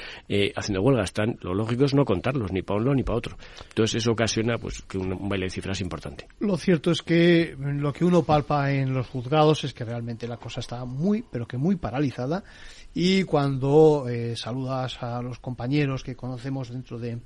haciendo 0.55 0.81
huelga. 0.81 1.03
Están, 1.03 1.37
lo 1.41 1.53
lógico 1.53 1.85
es 1.85 1.93
no 1.93 2.05
contarlos, 2.05 2.51
ni 2.51 2.61
para 2.61 2.81
uno 2.81 2.93
ni 2.93 3.03
para 3.03 3.17
otro. 3.17 3.37
Entonces 3.69 4.01
eso 4.01 4.11
ocasiona 4.11 4.57
pues 4.57 4.81
que 4.83 4.97
un, 4.97 5.13
un 5.13 5.29
baile 5.29 5.45
de 5.45 5.51
cifras 5.51 5.81
importante. 5.81 6.27
Lo 6.39 6.57
cierto 6.57 6.91
es 6.91 7.01
que 7.01 7.55
lo 7.57 7.93
que 7.93 8.05
uno 8.05 8.23
palpa 8.23 8.71
en 8.71 8.93
los 8.93 9.07
juzgados 9.07 9.63
es 9.63 9.73
que 9.73 9.85
realmente 9.85 10.27
la 10.27 10.37
cosa 10.37 10.59
está 10.59 10.85
muy, 10.85 11.23
pero 11.29 11.47
que 11.47 11.57
muy 11.57 11.75
paralizada 11.75 12.43
y 12.93 13.23
cuando 13.23 14.07
eh, 14.07 14.35
saludas 14.35 15.01
a 15.03 15.21
los 15.21 15.39
compañeros 15.39 16.03
que 16.03 16.15
conocemos 16.15 16.69
dentro 16.69 16.97
de 16.97 17.19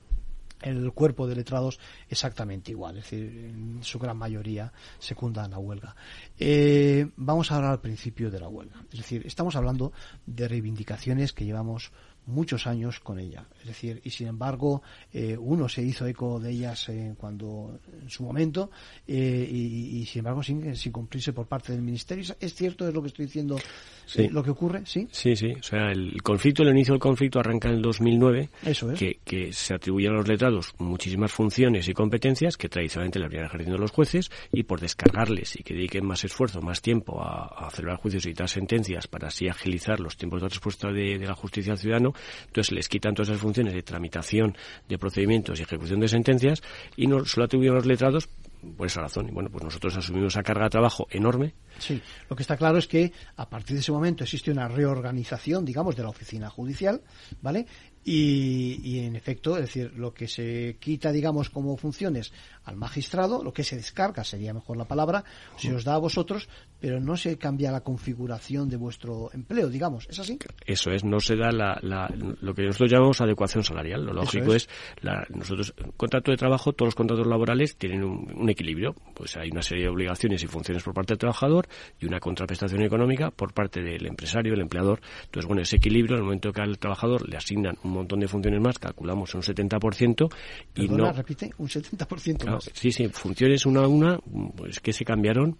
el 0.61 0.91
cuerpo 0.91 1.27
de 1.27 1.35
letrados 1.35 1.79
exactamente 2.09 2.71
igual, 2.71 2.97
es 2.97 3.03
decir, 3.03 3.23
en 3.23 3.83
su 3.83 3.99
gran 3.99 4.17
mayoría 4.17 4.71
secundan 4.99 5.51
la 5.51 5.57
huelga. 5.57 5.95
Eh, 6.37 7.07
vamos 7.15 7.51
a 7.51 7.57
hablar 7.57 7.71
al 7.71 7.81
principio 7.81 8.29
de 8.29 8.39
la 8.39 8.47
huelga, 8.47 8.83
es 8.91 8.97
decir, 8.97 9.25
estamos 9.25 9.55
hablando 9.55 9.93
de 10.25 10.47
reivindicaciones 10.47 11.33
que 11.33 11.45
llevamos 11.45 11.91
muchos 12.29 12.67
años 12.67 12.99
con 12.99 13.19
ella. 13.19 13.45
Es 13.61 13.67
decir, 13.67 14.01
y 14.03 14.09
sin 14.11 14.27
embargo, 14.27 14.81
eh, 15.11 15.35
uno 15.37 15.67
se 15.67 15.81
hizo 15.81 16.05
eco 16.05 16.39
de 16.39 16.51
ellas 16.51 16.89
eh, 16.89 17.15
cuando 17.17 17.79
en 18.01 18.09
su 18.09 18.23
momento 18.23 18.69
eh, 19.07 19.47
y, 19.51 20.05
sin 20.05 20.19
embargo 20.19 20.43
sin, 20.43 20.75
sin, 20.75 20.91
cumplirse 20.91 21.33
por 21.33 21.47
parte 21.47 21.73
del 21.73 21.81
ministerio. 21.81 22.35
¿Es 22.39 22.53
cierto, 22.53 22.87
es 22.87 22.93
lo 22.93 23.01
que 23.01 23.07
estoy 23.07 23.25
diciendo, 23.25 23.57
lo 24.31 24.43
que 24.43 24.49
ocurre? 24.51 24.81
Sí, 24.85 25.07
sí, 25.11 25.35
sí. 25.35 25.53
O 25.59 25.63
sea, 25.63 25.91
el 25.91 26.21
conflicto, 26.21 26.63
el 26.63 26.69
inicio 26.69 26.93
del 26.93 26.99
conflicto 27.01 27.39
arranca 27.39 27.69
en 27.69 27.75
el 27.75 27.81
2009, 27.81 28.49
Eso 28.65 28.91
es. 28.91 28.99
que, 28.99 29.19
que 29.23 29.53
se 29.53 29.73
atribuyen 29.73 30.11
a 30.11 30.15
los 30.15 30.27
letrados 30.27 30.73
muchísimas 30.79 31.31
funciones 31.31 31.87
y 31.87 31.93
competencias 31.93 32.57
que 32.57 32.69
tradicionalmente 32.69 33.19
le 33.19 33.25
habrían 33.25 33.45
ejerciendo 33.45 33.77
los 33.77 33.91
jueces 33.91 34.31
y 34.51 34.63
por 34.63 34.79
descargarles 34.79 35.59
y 35.59 35.63
que 35.63 35.73
dediquen 35.73 36.05
más 36.05 36.23
esfuerzo, 36.23 36.61
más 36.61 36.81
tiempo 36.81 37.21
a, 37.21 37.45
a 37.67 37.69
celebrar 37.71 37.97
juicios 37.97 38.25
y 38.25 38.33
dar 38.33 38.49
sentencias 38.49 39.07
para 39.07 39.27
así 39.27 39.47
agilizar 39.47 39.99
los 39.99 40.17
tiempos 40.17 40.41
de 40.41 40.49
respuesta 40.49 40.91
de, 40.91 41.17
de 41.17 41.25
la 41.27 41.35
justicia 41.35 41.73
al 41.73 41.77
ciudadano, 41.79 42.13
entonces 42.47 42.71
les 42.71 42.87
quitan 42.89 43.13
todas 43.13 43.29
esas 43.29 43.41
funciones 43.41 43.73
de 43.73 43.83
tramitación 43.83 44.55
de 44.87 44.97
procedimientos 44.97 45.59
y 45.59 45.63
ejecución 45.63 45.99
de 45.99 46.07
sentencias 46.07 46.61
y 46.95 47.07
no, 47.07 47.25
solo 47.25 47.45
atribuyen 47.45 47.73
a 47.73 47.75
los 47.77 47.85
letrados 47.85 48.29
por 48.75 48.87
esa 48.87 49.01
razón. 49.01 49.29
Y 49.29 49.31
bueno, 49.31 49.49
pues 49.49 49.63
nosotros 49.63 49.95
asumimos 49.97 50.33
esa 50.33 50.43
carga 50.43 50.65
de 50.65 50.69
trabajo 50.69 51.07
enorme. 51.09 51.53
Sí, 51.77 52.01
lo 52.29 52.35
que 52.35 52.43
está 52.43 52.57
claro 52.57 52.77
es 52.77 52.87
que 52.87 53.11
a 53.37 53.49
partir 53.49 53.75
de 53.75 53.81
ese 53.81 53.91
momento 53.91 54.23
existe 54.23 54.51
una 54.51 54.67
reorganización, 54.67 55.65
digamos, 55.65 55.95
de 55.95 56.03
la 56.03 56.09
oficina 56.09 56.49
judicial, 56.49 57.01
¿vale? 57.41 57.65
Y, 58.03 58.79
y, 58.83 58.99
en 58.99 59.15
efecto, 59.15 59.55
es 59.55 59.63
decir, 59.63 59.93
lo 59.95 60.13
que 60.13 60.27
se 60.27 60.77
quita, 60.79 61.11
digamos, 61.11 61.49
como 61.49 61.77
funciones 61.77 62.31
al 62.69 62.77
magistrado, 62.77 63.43
lo 63.43 63.51
que 63.51 63.63
se 63.63 63.75
descarga, 63.75 64.23
sería 64.23 64.53
mejor 64.53 64.77
la 64.77 64.85
palabra, 64.85 65.23
se 65.57 65.73
os 65.73 65.83
da 65.83 65.95
a 65.95 65.97
vosotros, 65.97 66.47
pero 66.79 66.99
no 66.99 67.17
se 67.17 67.37
cambia 67.37 67.71
la 67.71 67.81
configuración 67.81 68.69
de 68.69 68.77
vuestro 68.77 69.29
empleo, 69.33 69.69
digamos, 69.69 70.07
¿es 70.09 70.19
así? 70.19 70.37
Eso 70.65 70.91
es, 70.91 71.03
no 71.03 71.19
se 71.19 71.35
da 71.35 71.51
la, 71.51 71.79
la, 71.81 72.07
lo 72.41 72.53
que 72.53 72.63
nosotros 72.63 72.91
llamamos 72.91 73.19
adecuación 73.21 73.63
salarial. 73.63 74.05
Lo 74.05 74.13
lógico 74.13 74.53
es, 74.53 74.63
es 74.63 74.69
la, 75.03 75.25
nosotros, 75.29 75.73
contrato 75.97 76.31
de 76.31 76.37
trabajo, 76.37 76.73
todos 76.73 76.87
los 76.87 76.95
contratos 76.95 77.27
laborales 77.27 77.75
tienen 77.75 78.03
un, 78.03 78.31
un, 78.33 78.49
equilibrio, 78.49 78.95
pues 79.13 79.35
hay 79.37 79.49
una 79.51 79.61
serie 79.61 79.85
de 79.85 79.89
obligaciones 79.89 80.43
y 80.43 80.47
funciones 80.47 80.83
por 80.83 80.93
parte 80.93 81.13
del 81.13 81.19
trabajador 81.19 81.67
y 81.99 82.05
una 82.05 82.19
contraprestación 82.19 82.83
económica 82.83 83.31
por 83.31 83.53
parte 83.53 83.81
del 83.81 84.05
empresario, 84.05 84.53
el 84.53 84.61
empleador. 84.61 85.01
Entonces, 85.25 85.47
bueno, 85.47 85.61
ese 85.61 85.77
equilibrio, 85.77 86.15
en 86.15 86.19
el 86.19 86.25
momento 86.25 86.51
que 86.53 86.61
al 86.61 86.77
trabajador 86.77 87.27
le 87.27 87.37
asignan 87.37 87.77
un 87.83 87.91
montón 87.91 88.19
de 88.19 88.27
funciones 88.27 88.61
más, 88.61 88.79
calculamos 88.79 89.33
un 89.35 89.41
70%. 89.41 90.33
Y 90.75 90.87
Perdona, 90.87 91.11
no, 91.11 91.13
repite, 91.13 91.51
un 91.57 91.67
70% 91.67 92.37
claro, 92.37 92.55
más. 92.57 92.58
Sí, 92.73 92.91
sí, 92.91 93.07
funciones 93.09 93.65
una 93.65 93.83
a 93.83 93.87
una, 93.87 94.19
pues 94.55 94.79
que 94.79 94.93
se 94.93 95.05
cambiaron 95.05 95.57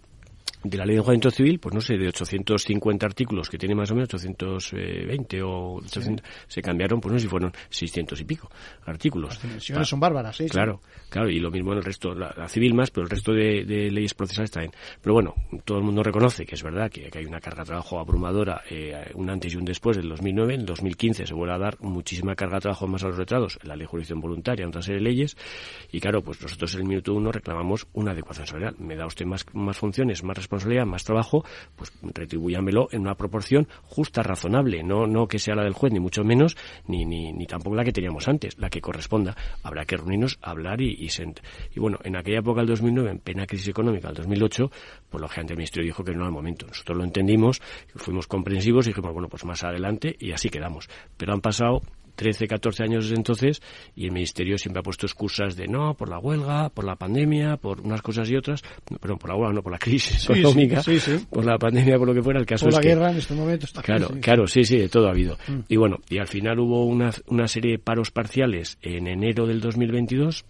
de 0.62 0.76
la 0.76 0.84
ley 0.84 0.94
de 0.94 1.00
enjuiciamiento 1.00 1.30
civil, 1.30 1.58
pues 1.58 1.74
no 1.74 1.80
sé, 1.80 1.96
de 1.96 2.08
850 2.08 3.06
artículos 3.06 3.48
que 3.48 3.58
tiene 3.58 3.74
más 3.74 3.90
o 3.90 3.94
menos 3.94 4.12
820 4.12 5.42
o 5.42 5.74
800, 5.76 6.26
sí. 6.26 6.32
se 6.48 6.62
cambiaron, 6.62 7.00
pues 7.00 7.12
no 7.12 7.18
sé 7.18 7.24
si 7.24 7.28
fueron 7.28 7.52
600 7.68 8.20
y 8.20 8.24
pico 8.24 8.50
artículos. 8.84 9.34
Las 9.34 9.42
dimensiones 9.42 9.88
son 9.88 10.00
bárbaras, 10.00 10.36
¿sí? 10.36 10.46
Claro, 10.48 10.80
claro, 11.08 11.30
y 11.30 11.38
lo 11.38 11.50
mismo 11.50 11.72
en 11.72 11.78
el 11.78 11.84
resto, 11.84 12.14
la, 12.14 12.34
la 12.36 12.48
civil 12.48 12.74
más, 12.74 12.90
pero 12.90 13.04
el 13.04 13.10
resto 13.10 13.32
de, 13.32 13.64
de, 13.64 13.90
leyes 13.90 14.14
procesales 14.14 14.50
también. 14.50 14.72
Pero 15.00 15.14
bueno, 15.14 15.34
todo 15.64 15.78
el 15.78 15.84
mundo 15.84 16.02
reconoce 16.02 16.44
que 16.44 16.54
es 16.54 16.62
verdad 16.62 16.90
que, 16.90 17.10
que 17.10 17.18
hay 17.18 17.24
una 17.24 17.40
carga 17.40 17.62
de 17.62 17.68
trabajo 17.68 17.98
abrumadora, 17.98 18.62
eh, 18.70 19.10
un 19.14 19.30
antes 19.30 19.54
y 19.54 19.56
un 19.56 19.64
después 19.64 19.96
del 19.96 20.08
2009, 20.08 20.54
en 20.54 20.66
2015 20.66 21.26
se 21.26 21.34
vuelve 21.34 21.54
a 21.54 21.58
dar 21.58 21.80
muchísima 21.80 22.34
carga 22.34 22.56
de 22.56 22.62
trabajo 22.62 22.86
más 22.86 23.02
a 23.04 23.08
los 23.08 23.18
letrados, 23.18 23.58
en 23.62 23.68
la 23.68 23.76
ley 23.76 23.84
de 23.84 23.86
jurisdicción 23.86 24.20
voluntaria, 24.20 24.62
en 24.62 24.68
otra 24.68 24.82
serie 24.82 24.98
de 24.98 25.04
leyes, 25.04 25.36
y 25.92 26.00
claro, 26.00 26.22
pues 26.22 26.40
nosotros 26.42 26.74
en 26.74 26.80
el 26.80 26.86
minuto 26.86 27.14
uno 27.14 27.32
reclamamos 27.32 27.86
una 27.92 28.12
adecuación 28.12 28.46
salarial. 28.46 28.74
Me 28.78 28.96
da 28.96 29.06
usted 29.06 29.26
más, 29.26 29.44
más 29.52 29.76
funciones, 29.76 30.22
más 30.22 30.36
responsabilidad, 30.50 30.86
más 30.86 31.04
trabajo, 31.04 31.44
pues 31.76 31.92
retribúyamelo 32.02 32.88
en 32.90 33.02
una 33.02 33.14
proporción 33.14 33.68
justa, 33.84 34.22
razonable, 34.22 34.82
no, 34.82 35.06
no 35.06 35.28
que 35.28 35.38
sea 35.38 35.54
la 35.54 35.62
del 35.62 35.74
juez, 35.74 35.92
ni 35.92 36.00
mucho 36.00 36.24
menos, 36.24 36.56
ni, 36.88 37.04
ni, 37.04 37.32
ni 37.32 37.46
tampoco 37.46 37.76
la 37.76 37.84
que 37.84 37.92
teníamos 37.92 38.26
antes, 38.26 38.58
la 38.58 38.68
que 38.68 38.80
corresponda. 38.80 39.36
Habrá 39.62 39.84
que 39.84 39.96
reunirnos, 39.96 40.38
hablar 40.42 40.80
y, 40.80 40.90
y, 40.90 41.08
y 41.74 41.80
bueno, 41.80 41.98
en 42.02 42.16
aquella 42.16 42.40
época, 42.40 42.60
el 42.60 42.66
2009, 42.66 43.10
en 43.10 43.18
plena 43.18 43.46
crisis 43.46 43.68
económica, 43.68 44.08
el 44.08 44.14
2008, 44.14 44.70
pues 45.08 45.20
lógicamente 45.20 45.52
el 45.52 45.58
Ministerio 45.58 45.86
dijo 45.86 46.02
que 46.02 46.12
no 46.12 46.18
era 46.18 46.26
el 46.26 46.32
momento. 46.32 46.66
Nosotros 46.66 46.98
lo 46.98 47.04
entendimos, 47.04 47.60
fuimos 47.94 48.26
comprensivos 48.26 48.86
y 48.86 48.90
dijimos, 48.90 49.12
bueno, 49.12 49.28
pues 49.28 49.44
más 49.44 49.62
adelante 49.62 50.16
y 50.18 50.32
así 50.32 50.48
quedamos. 50.48 50.88
Pero 51.16 51.32
han 51.32 51.40
pasado 51.40 51.80
13, 52.20 52.48
14 52.48 52.82
años 52.82 53.04
desde 53.04 53.16
entonces 53.16 53.62
y 53.96 54.04
el 54.04 54.12
Ministerio 54.12 54.58
siempre 54.58 54.80
ha 54.80 54.82
puesto 54.82 55.06
excusas 55.06 55.56
de 55.56 55.66
no, 55.66 55.94
por 55.94 56.10
la 56.10 56.18
huelga, 56.18 56.68
por 56.68 56.84
la 56.84 56.94
pandemia, 56.94 57.56
por 57.56 57.80
unas 57.80 58.02
cosas 58.02 58.30
y 58.30 58.36
otras, 58.36 58.62
no, 58.90 58.98
perdón, 58.98 59.16
por 59.16 59.30
la 59.30 59.36
huelga, 59.36 59.54
no 59.54 59.62
por 59.62 59.72
la 59.72 59.78
crisis 59.78 60.20
sí, 60.24 60.32
económica, 60.34 60.82
sí, 60.82 61.00
sí, 61.00 61.24
por 61.30 61.46
la 61.46 61.56
pandemia, 61.56 61.96
por 61.96 62.08
lo 62.08 62.12
que 62.12 62.22
fuera, 62.22 62.38
el 62.38 62.44
caso 62.44 62.66
por 62.66 62.72
es 62.72 62.76
la 62.76 62.82
que... 62.82 62.88
guerra 62.88 63.10
en 63.10 63.16
este 63.16 63.32
momento 63.32 63.64
está 63.64 63.80
Claro, 63.80 64.08
crisis. 64.08 64.22
claro, 64.22 64.46
sí, 64.46 64.64
sí, 64.64 64.76
de 64.76 64.90
todo 64.90 65.06
ha 65.06 65.12
habido. 65.12 65.38
Mm. 65.48 65.60
Y 65.66 65.76
bueno, 65.76 65.96
y 66.10 66.18
al 66.18 66.26
final 66.26 66.58
hubo 66.58 66.84
una, 66.84 67.10
una 67.28 67.48
serie 67.48 67.72
de 67.72 67.78
paros 67.78 68.10
parciales 68.10 68.76
en 68.82 69.06
enero 69.06 69.46
del 69.46 69.62
2022 69.62 70.44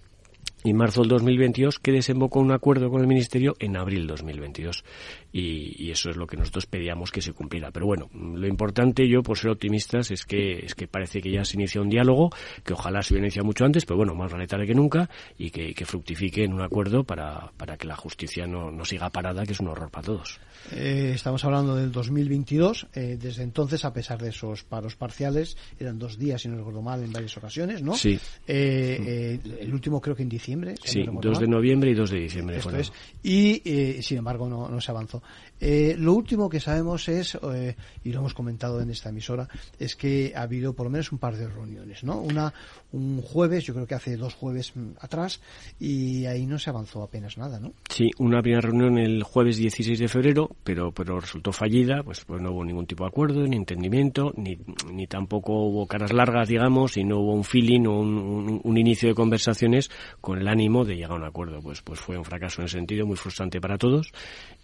y 0.64 0.74
marzo 0.74 1.00
del 1.00 1.10
2022 1.10 1.78
que 1.78 1.92
desembocó 1.92 2.40
un 2.40 2.52
acuerdo 2.52 2.90
con 2.90 3.00
el 3.00 3.06
Ministerio 3.06 3.56
en 3.58 3.76
abril 3.76 4.06
2022 4.06 4.84
y, 5.32 5.84
y, 5.84 5.90
eso 5.90 6.10
es 6.10 6.16
lo 6.16 6.26
que 6.26 6.36
nosotros 6.36 6.66
pedíamos 6.66 7.12
que 7.12 7.22
se 7.22 7.32
cumpliera. 7.32 7.70
Pero 7.70 7.86
bueno, 7.86 8.10
lo 8.12 8.46
importante 8.46 9.08
yo, 9.08 9.22
por 9.22 9.38
ser 9.38 9.50
optimistas, 9.50 10.10
es 10.10 10.24
que, 10.24 10.64
es 10.64 10.74
que 10.74 10.88
parece 10.88 11.20
que 11.20 11.30
ya 11.30 11.44
se 11.44 11.56
inicia 11.56 11.80
un 11.80 11.88
diálogo, 11.88 12.30
que 12.64 12.72
ojalá 12.72 13.02
se 13.02 13.14
hubiera 13.14 13.26
iniciado 13.26 13.46
mucho 13.46 13.64
antes, 13.64 13.86
pero 13.86 13.98
bueno, 13.98 14.14
más 14.14 14.32
vale 14.32 14.46
tarde 14.46 14.66
que 14.66 14.74
nunca, 14.74 15.08
y 15.38 15.50
que, 15.50 15.72
que 15.72 15.84
fructifique 15.84 16.44
en 16.44 16.52
un 16.52 16.62
acuerdo 16.62 17.04
para, 17.04 17.52
para 17.56 17.76
que 17.76 17.86
la 17.86 17.96
justicia 17.96 18.46
no, 18.46 18.70
no, 18.72 18.84
siga 18.84 19.10
parada, 19.10 19.44
que 19.44 19.52
es 19.52 19.60
un 19.60 19.68
horror 19.68 19.90
para 19.90 20.06
todos. 20.06 20.40
Eh, 20.72 21.12
estamos 21.14 21.44
hablando 21.44 21.76
del 21.76 21.92
2022, 21.92 22.88
eh, 22.94 23.16
desde 23.20 23.44
entonces, 23.44 23.84
a 23.84 23.92
pesar 23.92 24.20
de 24.20 24.30
esos 24.30 24.64
paros 24.64 24.96
parciales, 24.96 25.56
eran 25.78 25.98
dos 25.98 26.18
días, 26.18 26.42
si 26.42 26.48
no 26.48 26.56
recuerdo 26.56 26.82
mal, 26.82 27.04
en 27.04 27.12
varias 27.12 27.36
ocasiones, 27.36 27.82
¿no? 27.82 27.94
Sí. 27.94 28.18
Eh, 28.48 29.38
el 29.60 29.72
último 29.72 30.00
creo 30.00 30.16
que 30.16 30.22
en 30.22 30.28
diciembre. 30.28 30.49
Si 30.82 31.02
sí, 31.02 31.04
no 31.04 31.20
2 31.20 31.40
de 31.40 31.46
noviembre 31.46 31.90
y 31.90 31.94
2 31.94 32.10
de 32.10 32.20
diciembre. 32.20 32.56
Esto 32.58 32.76
es. 32.76 32.92
Y, 33.22 33.62
eh, 33.64 34.02
sin 34.02 34.18
embargo, 34.18 34.48
no, 34.48 34.68
no 34.68 34.80
se 34.80 34.90
avanzó. 34.90 35.22
Eh, 35.60 35.94
lo 35.98 36.14
último 36.14 36.48
que 36.48 36.58
sabemos 36.58 37.08
es, 37.08 37.38
eh, 37.52 37.76
y 38.02 38.12
lo 38.12 38.20
hemos 38.20 38.34
comentado 38.34 38.80
en 38.80 38.90
esta 38.90 39.10
emisora, 39.10 39.46
es 39.78 39.94
que 39.94 40.32
ha 40.34 40.42
habido 40.42 40.72
por 40.72 40.86
lo 40.86 40.90
menos 40.90 41.12
un 41.12 41.18
par 41.18 41.36
de 41.36 41.46
reuniones, 41.46 42.02
¿no? 42.02 42.20
Una 42.20 42.52
un 42.92 43.20
jueves, 43.22 43.64
yo 43.64 43.74
creo 43.74 43.86
que 43.86 43.94
hace 43.94 44.16
dos 44.16 44.34
jueves 44.34 44.72
atrás, 45.00 45.40
y 45.78 46.26
ahí 46.26 46.46
no 46.46 46.58
se 46.58 46.70
avanzó 46.70 47.02
apenas 47.02 47.38
nada, 47.38 47.60
¿no? 47.60 47.72
Sí, 47.88 48.10
una 48.18 48.42
primera 48.42 48.62
reunión 48.62 48.98
el 48.98 49.22
jueves 49.22 49.58
16 49.58 49.98
de 49.98 50.08
febrero, 50.08 50.50
pero, 50.64 50.92
pero 50.92 51.20
resultó 51.20 51.52
fallida, 51.52 52.02
pues, 52.02 52.24
pues 52.24 52.40
no 52.40 52.50
hubo 52.52 52.64
ningún 52.64 52.86
tipo 52.86 53.04
de 53.04 53.08
acuerdo, 53.08 53.46
ni 53.46 53.56
entendimiento, 53.56 54.32
ni, 54.36 54.58
ni 54.92 55.06
tampoco 55.06 55.52
hubo 55.52 55.86
caras 55.86 56.12
largas, 56.12 56.48
digamos, 56.48 56.96
y 56.96 57.04
no 57.04 57.18
hubo 57.18 57.34
un 57.34 57.44
feeling 57.44 57.86
o 57.86 58.00
un, 58.00 58.18
un, 58.18 58.60
un 58.64 58.78
inicio 58.78 59.08
de 59.08 59.14
conversaciones 59.14 59.90
con 60.20 60.39
el 60.40 60.48
ánimo 60.48 60.84
de 60.84 60.96
llegar 60.96 61.12
a 61.12 61.16
un 61.16 61.24
acuerdo. 61.24 61.60
Pues, 61.60 61.82
pues 61.82 62.00
fue 62.00 62.16
un 62.16 62.24
fracaso 62.24 62.60
en 62.60 62.66
ese 62.66 62.78
sentido, 62.78 63.06
muy 63.06 63.16
frustrante 63.16 63.60
para 63.60 63.78
todos. 63.78 64.12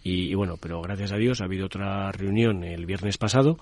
Y, 0.03 0.31
y, 0.31 0.33
bueno, 0.35 0.55
pero 0.59 0.81
gracias 0.81 1.11
a 1.11 1.17
Dios 1.17 1.41
ha 1.41 1.45
habido 1.45 1.65
otra 1.65 2.11
reunión 2.11 2.63
el 2.63 2.85
viernes 2.85 3.17
pasado 3.17 3.57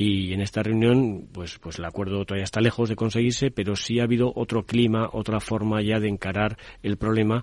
y 0.00 0.32
en 0.32 0.40
esta 0.40 0.62
reunión 0.62 1.28
pues 1.32 1.58
pues 1.58 1.80
el 1.80 1.84
acuerdo 1.84 2.24
todavía 2.24 2.44
está 2.44 2.60
lejos 2.60 2.88
de 2.88 2.94
conseguirse, 2.94 3.50
pero 3.50 3.74
sí 3.74 3.98
ha 3.98 4.04
habido 4.04 4.32
otro 4.36 4.64
clima, 4.64 5.10
otra 5.12 5.40
forma 5.40 5.82
ya 5.82 5.98
de 5.98 6.08
encarar 6.08 6.56
el 6.84 6.96
problema, 6.96 7.42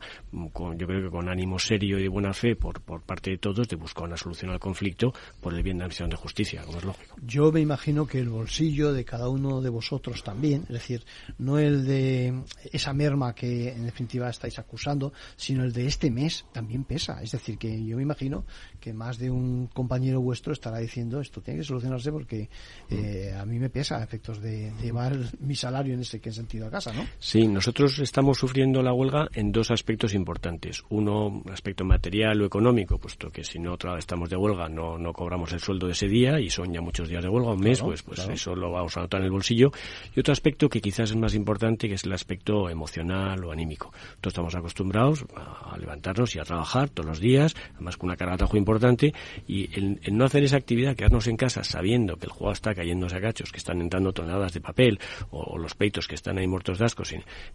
con, 0.53 0.79
yo 0.79 0.87
creo 0.87 1.03
que 1.03 1.09
con 1.09 1.27
ánimo 1.27 1.59
serio 1.59 1.99
y 1.99 2.03
de 2.03 2.07
buena 2.07 2.33
fe 2.33 2.55
por, 2.55 2.81
por 2.81 3.01
parte 3.01 3.31
de 3.31 3.37
todos 3.37 3.67
de 3.67 3.75
buscar 3.75 4.05
una 4.05 4.15
solución 4.15 4.51
al 4.51 4.59
conflicto 4.59 5.13
por 5.41 5.53
el 5.53 5.63
bien 5.63 5.77
de 5.77 5.83
la 5.83 5.89
misión 5.89 6.09
de 6.09 6.15
justicia, 6.15 6.63
como 6.63 6.77
es 6.77 6.85
lógico. 6.85 7.17
Yo 7.21 7.51
me 7.51 7.59
imagino 7.59 8.07
que 8.07 8.19
el 8.19 8.29
bolsillo 8.29 8.93
de 8.93 9.03
cada 9.03 9.27
uno 9.27 9.61
de 9.61 9.69
vosotros 9.69 10.23
también, 10.23 10.61
es 10.63 10.73
decir, 10.73 11.03
no 11.37 11.59
el 11.59 11.85
de 11.85 12.41
esa 12.71 12.93
merma 12.93 13.35
que 13.35 13.73
en 13.73 13.85
definitiva 13.85 14.29
estáis 14.29 14.57
acusando, 14.59 15.11
sino 15.35 15.65
el 15.65 15.73
de 15.73 15.87
este 15.87 16.09
mes 16.09 16.45
también 16.53 16.85
pesa. 16.85 17.21
Es 17.21 17.31
decir, 17.31 17.57
que 17.57 17.83
yo 17.85 17.97
me 17.97 18.03
imagino 18.03 18.45
que 18.85 18.93
más 18.93 19.17
de 19.17 19.31
un 19.31 19.65
compañero 19.73 20.21
vuestro 20.21 20.53
estará 20.53 20.77
diciendo 20.77 21.19
esto 21.19 21.41
tiene 21.41 21.61
que 21.61 21.63
solucionarse 21.63 22.11
porque 22.11 22.49
eh, 22.91 23.33
a 23.35 23.43
mí 23.43 23.57
me 23.57 23.71
pesa 23.71 23.97
a 23.97 24.03
efectos 24.03 24.39
de, 24.39 24.71
de, 24.73 24.83
llevar 24.83 25.17
mi 25.39 25.55
salario 25.55 25.95
en 25.95 26.01
ese 26.01 26.21
sentido 26.31 26.67
a 26.67 26.69
casa, 26.69 26.93
¿no? 26.93 27.03
Sí, 27.17 27.47
nosotros 27.47 27.97
estamos 27.97 28.37
sufriendo 28.37 28.83
la 28.83 28.93
huelga 28.93 29.27
en 29.33 29.51
dos 29.51 29.71
aspectos 29.71 30.13
importantes. 30.13 30.83
Uno, 30.89 31.41
aspecto 31.51 31.83
material 31.83 32.39
o 32.43 32.45
económico, 32.45 32.99
puesto 32.99 33.31
que 33.31 33.43
si 33.43 33.57
no 33.57 33.73
otra 33.73 33.97
estamos 33.97 34.29
de 34.29 34.35
huelga 34.35 34.69
no, 34.69 34.99
no 34.99 35.13
cobramos 35.13 35.51
el 35.53 35.59
sueldo 35.59 35.87
de 35.87 35.93
ese 35.93 36.07
día 36.07 36.39
y 36.39 36.51
son 36.51 36.71
ya 36.71 36.81
muchos 36.81 37.09
días 37.09 37.23
de 37.23 37.29
huelga, 37.29 37.53
un 37.53 37.61
mes, 37.61 37.79
claro, 37.79 37.89
pues, 37.89 38.03
pues 38.03 38.19
claro. 38.19 38.33
eso 38.33 38.55
lo 38.55 38.71
vamos 38.71 38.95
a 38.97 38.99
notar 38.99 39.21
en 39.21 39.25
el 39.25 39.31
bolsillo. 39.31 39.71
Y 40.15 40.19
otro 40.19 40.31
aspecto 40.31 40.69
que 40.69 40.79
quizás 40.79 41.09
es 41.09 41.15
más 41.15 41.33
importante, 41.33 41.87
que 41.87 41.95
es 41.95 42.03
el 42.03 42.13
aspecto 42.13 42.69
emocional 42.69 43.43
o 43.45 43.51
anímico. 43.51 43.91
Todos 44.21 44.33
estamos 44.33 44.53
acostumbrados 44.53 45.25
a 45.35 45.75
levantarnos 45.75 46.35
y 46.35 46.39
a 46.39 46.43
trabajar 46.43 46.89
todos 46.89 47.09
los 47.09 47.19
días, 47.19 47.55
además 47.73 47.97
con 47.97 48.09
una 48.09 48.15
carga 48.15 48.33
de 48.33 48.37
trabajo 48.37 48.57
importante, 48.57 48.74
y 49.47 49.73
el, 49.77 49.99
el 50.03 50.17
no 50.17 50.25
hacer 50.25 50.43
esa 50.43 50.57
actividad, 50.57 50.95
quedarnos 50.95 51.27
en 51.27 51.37
casa 51.37 51.63
sabiendo 51.63 52.17
que 52.17 52.25
el 52.25 52.31
juego 52.31 52.51
está 52.53 52.73
cayéndose 52.73 53.17
a 53.17 53.21
cachos, 53.21 53.51
que 53.51 53.57
están 53.57 53.81
entrando 53.81 54.13
toneladas 54.13 54.53
de 54.53 54.61
papel, 54.61 54.99
o, 55.31 55.39
o 55.41 55.57
los 55.57 55.75
peitos 55.75 56.07
que 56.07 56.15
están 56.15 56.37
ahí 56.37 56.47
muertos 56.47 56.79
de 56.79 56.85
asco, 56.85 57.03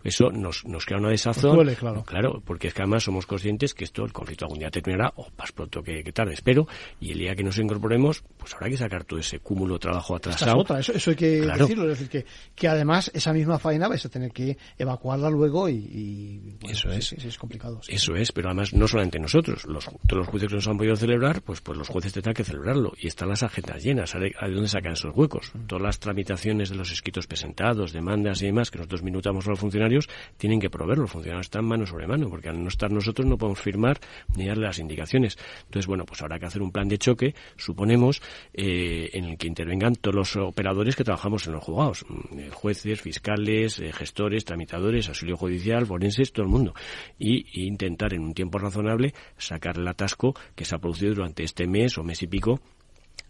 eso 0.05 0.31
nos, 0.31 0.65
nos 0.65 0.85
crea 0.87 0.99
una 0.99 1.11
desazón. 1.11 1.57
Duele, 1.57 1.75
claro. 1.75 2.05
claro, 2.05 2.43
porque 2.45 2.69
es 2.69 2.75
que 2.75 2.83
además 2.83 3.05
somos 3.05 3.27
conscientes 3.27 3.75
que 3.75 3.85
esto, 3.85 4.05
el 4.05 4.13
conflicto 4.13 4.45
algún 4.45 4.59
día 4.59 4.71
terminará, 4.71 5.13
o 5.17 5.29
más 5.39 5.53
pronto 5.53 5.83
que, 5.83 6.03
que 6.03 6.13
tarde, 6.13 6.35
espero, 6.35 6.67
y 7.01 7.13
el 7.13 7.19
día 7.19 7.35
que 7.35 7.43
nos 7.43 7.59
incorporemos, 7.59 8.23
pues 8.39 8.55
habrá 8.55 8.69
que 8.69 8.77
sacar 8.77 9.05
todo 9.05 9.19
ese 9.19 9.41
cúmulo 9.41 9.75
de 9.75 9.81
trabajo 9.81 10.17
atrasado. 10.17 10.59
Otra, 10.59 10.81
eso, 10.81 10.93
eso, 10.93 11.11
hay 11.11 11.17
que 11.17 11.41
claro. 11.41 11.65
decirlo, 11.65 11.85
es 11.85 11.99
decir, 11.99 12.09
que, 12.09 12.27
que 12.55 12.69
además 12.69 13.11
esa 13.15 13.33
misma 13.33 13.59
faena 13.59 13.89
vais 13.89 14.05
a 14.05 14.09
tener 14.09 14.33
que 14.33 14.57
evacuarla 14.79 15.31
luego 15.31 15.69
y, 15.69 15.75
y 15.75 16.57
bueno, 16.61 16.77
eso 16.77 16.91
es. 16.91 17.13
es, 17.13 17.25
es 17.25 17.39
complicado. 17.39 17.81
Sí. 17.83 17.95
Eso 17.95 18.15
es, 18.15 18.33
pero 18.33 18.49
además 18.49 18.73
no 18.75 18.87
solamente 18.87 19.19
nosotros, 19.19 19.65
los, 19.67 19.85
todos 20.07 20.19
los 20.19 20.29
juicios 20.29 20.51
que 20.51 20.57
nos 20.57 20.69
han 20.69 20.77
podido 20.77 20.97
celebrar, 21.11 21.43
pues, 21.43 21.61
pues 21.61 21.77
los 21.77 21.89
jueces 21.89 22.13
tendrán 22.13 22.35
que 22.35 22.45
celebrarlo 22.45 22.93
y 22.97 23.09
están 23.09 23.29
las 23.29 23.43
agendas 23.43 23.83
llenas. 23.83 24.15
Hay 24.15 24.53
dónde 24.53 24.69
sacan 24.69 24.93
esos 24.93 25.17
huecos. 25.17 25.51
Todas 25.67 25.83
las 25.83 25.99
tramitaciones 25.99 26.71
de 26.71 26.77
los 26.77 26.93
escritos 26.93 27.27
presentados, 27.27 27.93
demandas 27.93 28.41
y 28.43 28.47
demás 28.47 28.71
que 28.71 28.79
nosotros 28.79 29.03
minutamos 29.03 29.45
a 29.49 29.51
los 29.51 29.59
funcionarios, 29.59 30.09
tienen 30.37 30.61
que 30.61 30.71
proveerlo. 30.71 31.03
Los 31.03 31.11
funcionarios 31.11 31.47
están 31.47 31.65
mano 31.65 31.85
sobre 31.85 32.07
mano, 32.07 32.31
porque 32.31 32.49
al 32.49 32.63
no 32.63 32.69
estar 32.69 32.93
nosotros 32.93 33.27
no 33.27 33.37
podemos 33.37 33.61
firmar 33.61 33.99
ni 34.37 34.47
darle 34.47 34.67
las 34.67 34.79
indicaciones. 34.79 35.37
Entonces, 35.65 35.89
bueno, 35.89 36.05
pues 36.05 36.23
habrá 36.23 36.39
que 36.39 36.47
hacer 36.47 36.63
un 36.63 36.71
plan 36.71 36.89
de 36.89 36.99
choque, 36.99 37.35
suponemos, 37.57 38.23
eh, 38.55 39.11
en 39.13 39.25
el 39.25 39.37
que 39.37 39.49
intervengan 39.49 39.97
todos 39.97 40.15
los 40.15 40.37
operadores 40.37 40.95
que 40.95 41.03
trabajamos 41.03 41.45
en 41.49 41.55
los 41.55 41.65
juzgados, 41.65 42.05
mm, 42.09 42.51
jueces, 42.53 43.01
fiscales, 43.01 43.81
eh, 43.81 43.93
gestores, 43.93 44.45
tramitadores, 44.45 45.09
auxilio 45.09 45.37
judicial, 45.37 45.87
forenses, 45.87 46.33
todo 46.33 46.45
el 46.45 46.53
mundo. 46.53 46.73
Y, 47.19 47.47
y 47.53 47.67
intentar 47.67 48.15
en 48.15 48.23
un 48.23 48.33
tiempo 48.33 48.59
razonable 48.59 49.13
sacar 49.39 49.77
el 49.77 49.89
atasco 49.89 50.35
que 50.55 50.65
se 50.65 50.77
ha 50.77 50.79
producido 50.79 50.90
durante 50.99 51.45
este 51.45 51.67
mes 51.67 51.97
o 51.99 52.03
mes 52.03 52.23
y 52.23 52.27
pico 52.27 52.61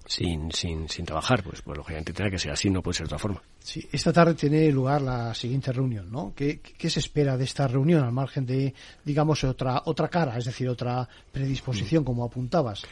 sin, 0.06 0.50
sin, 0.50 0.88
sin 0.88 1.04
trabajar, 1.04 1.42
pues, 1.44 1.62
pues 1.62 1.76
lógicamente 1.76 2.12
tendrá 2.12 2.30
que 2.30 2.38
ser 2.38 2.50
así, 2.50 2.68
no 2.68 2.82
puede 2.82 2.96
ser 2.96 3.06
de 3.06 3.14
otra 3.14 3.18
forma. 3.18 3.42
Sí, 3.60 3.86
esta 3.92 4.12
tarde 4.12 4.34
tiene 4.34 4.70
lugar 4.72 5.02
la 5.02 5.32
siguiente 5.34 5.72
reunión, 5.72 6.10
¿no? 6.10 6.32
¿Qué, 6.34 6.60
¿Qué, 6.60 6.90
se 6.90 6.98
espera 6.98 7.36
de 7.36 7.44
esta 7.44 7.68
reunión 7.68 8.02
al 8.02 8.10
margen 8.10 8.44
de, 8.44 8.74
digamos, 9.04 9.44
otra, 9.44 9.82
otra 9.84 10.08
cara, 10.08 10.36
es 10.36 10.46
decir, 10.46 10.68
otra 10.68 11.08
predisposición, 11.30 12.02
mm. 12.02 12.06
como 12.06 12.24
apuntabas? 12.24 12.82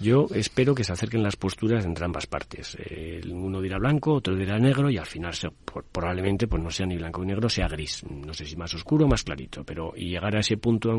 Yo 0.00 0.26
espero 0.32 0.74
que 0.74 0.84
se 0.84 0.92
acerquen 0.92 1.22
las 1.22 1.36
posturas 1.36 1.84
entre 1.84 2.04
ambas 2.04 2.26
partes. 2.26 2.76
Eh, 2.78 3.20
uno 3.30 3.60
dirá 3.60 3.78
blanco, 3.78 4.14
otro 4.14 4.36
dirá 4.36 4.58
negro 4.58 4.90
y 4.90 4.96
al 4.96 5.06
final 5.06 5.34
se, 5.34 5.48
probablemente 5.92 6.46
pues 6.46 6.62
no 6.62 6.70
sea 6.70 6.86
ni 6.86 6.96
blanco 6.96 7.22
ni 7.22 7.28
negro, 7.28 7.48
sea 7.48 7.66
gris. 7.66 8.04
No 8.08 8.32
sé 8.32 8.44
si 8.44 8.56
más 8.56 8.72
oscuro 8.74 9.06
o 9.06 9.08
más 9.08 9.24
clarito, 9.24 9.64
pero 9.64 9.92
y 9.96 10.10
llegar 10.10 10.36
a 10.36 10.40
ese 10.40 10.56
punto 10.56 10.90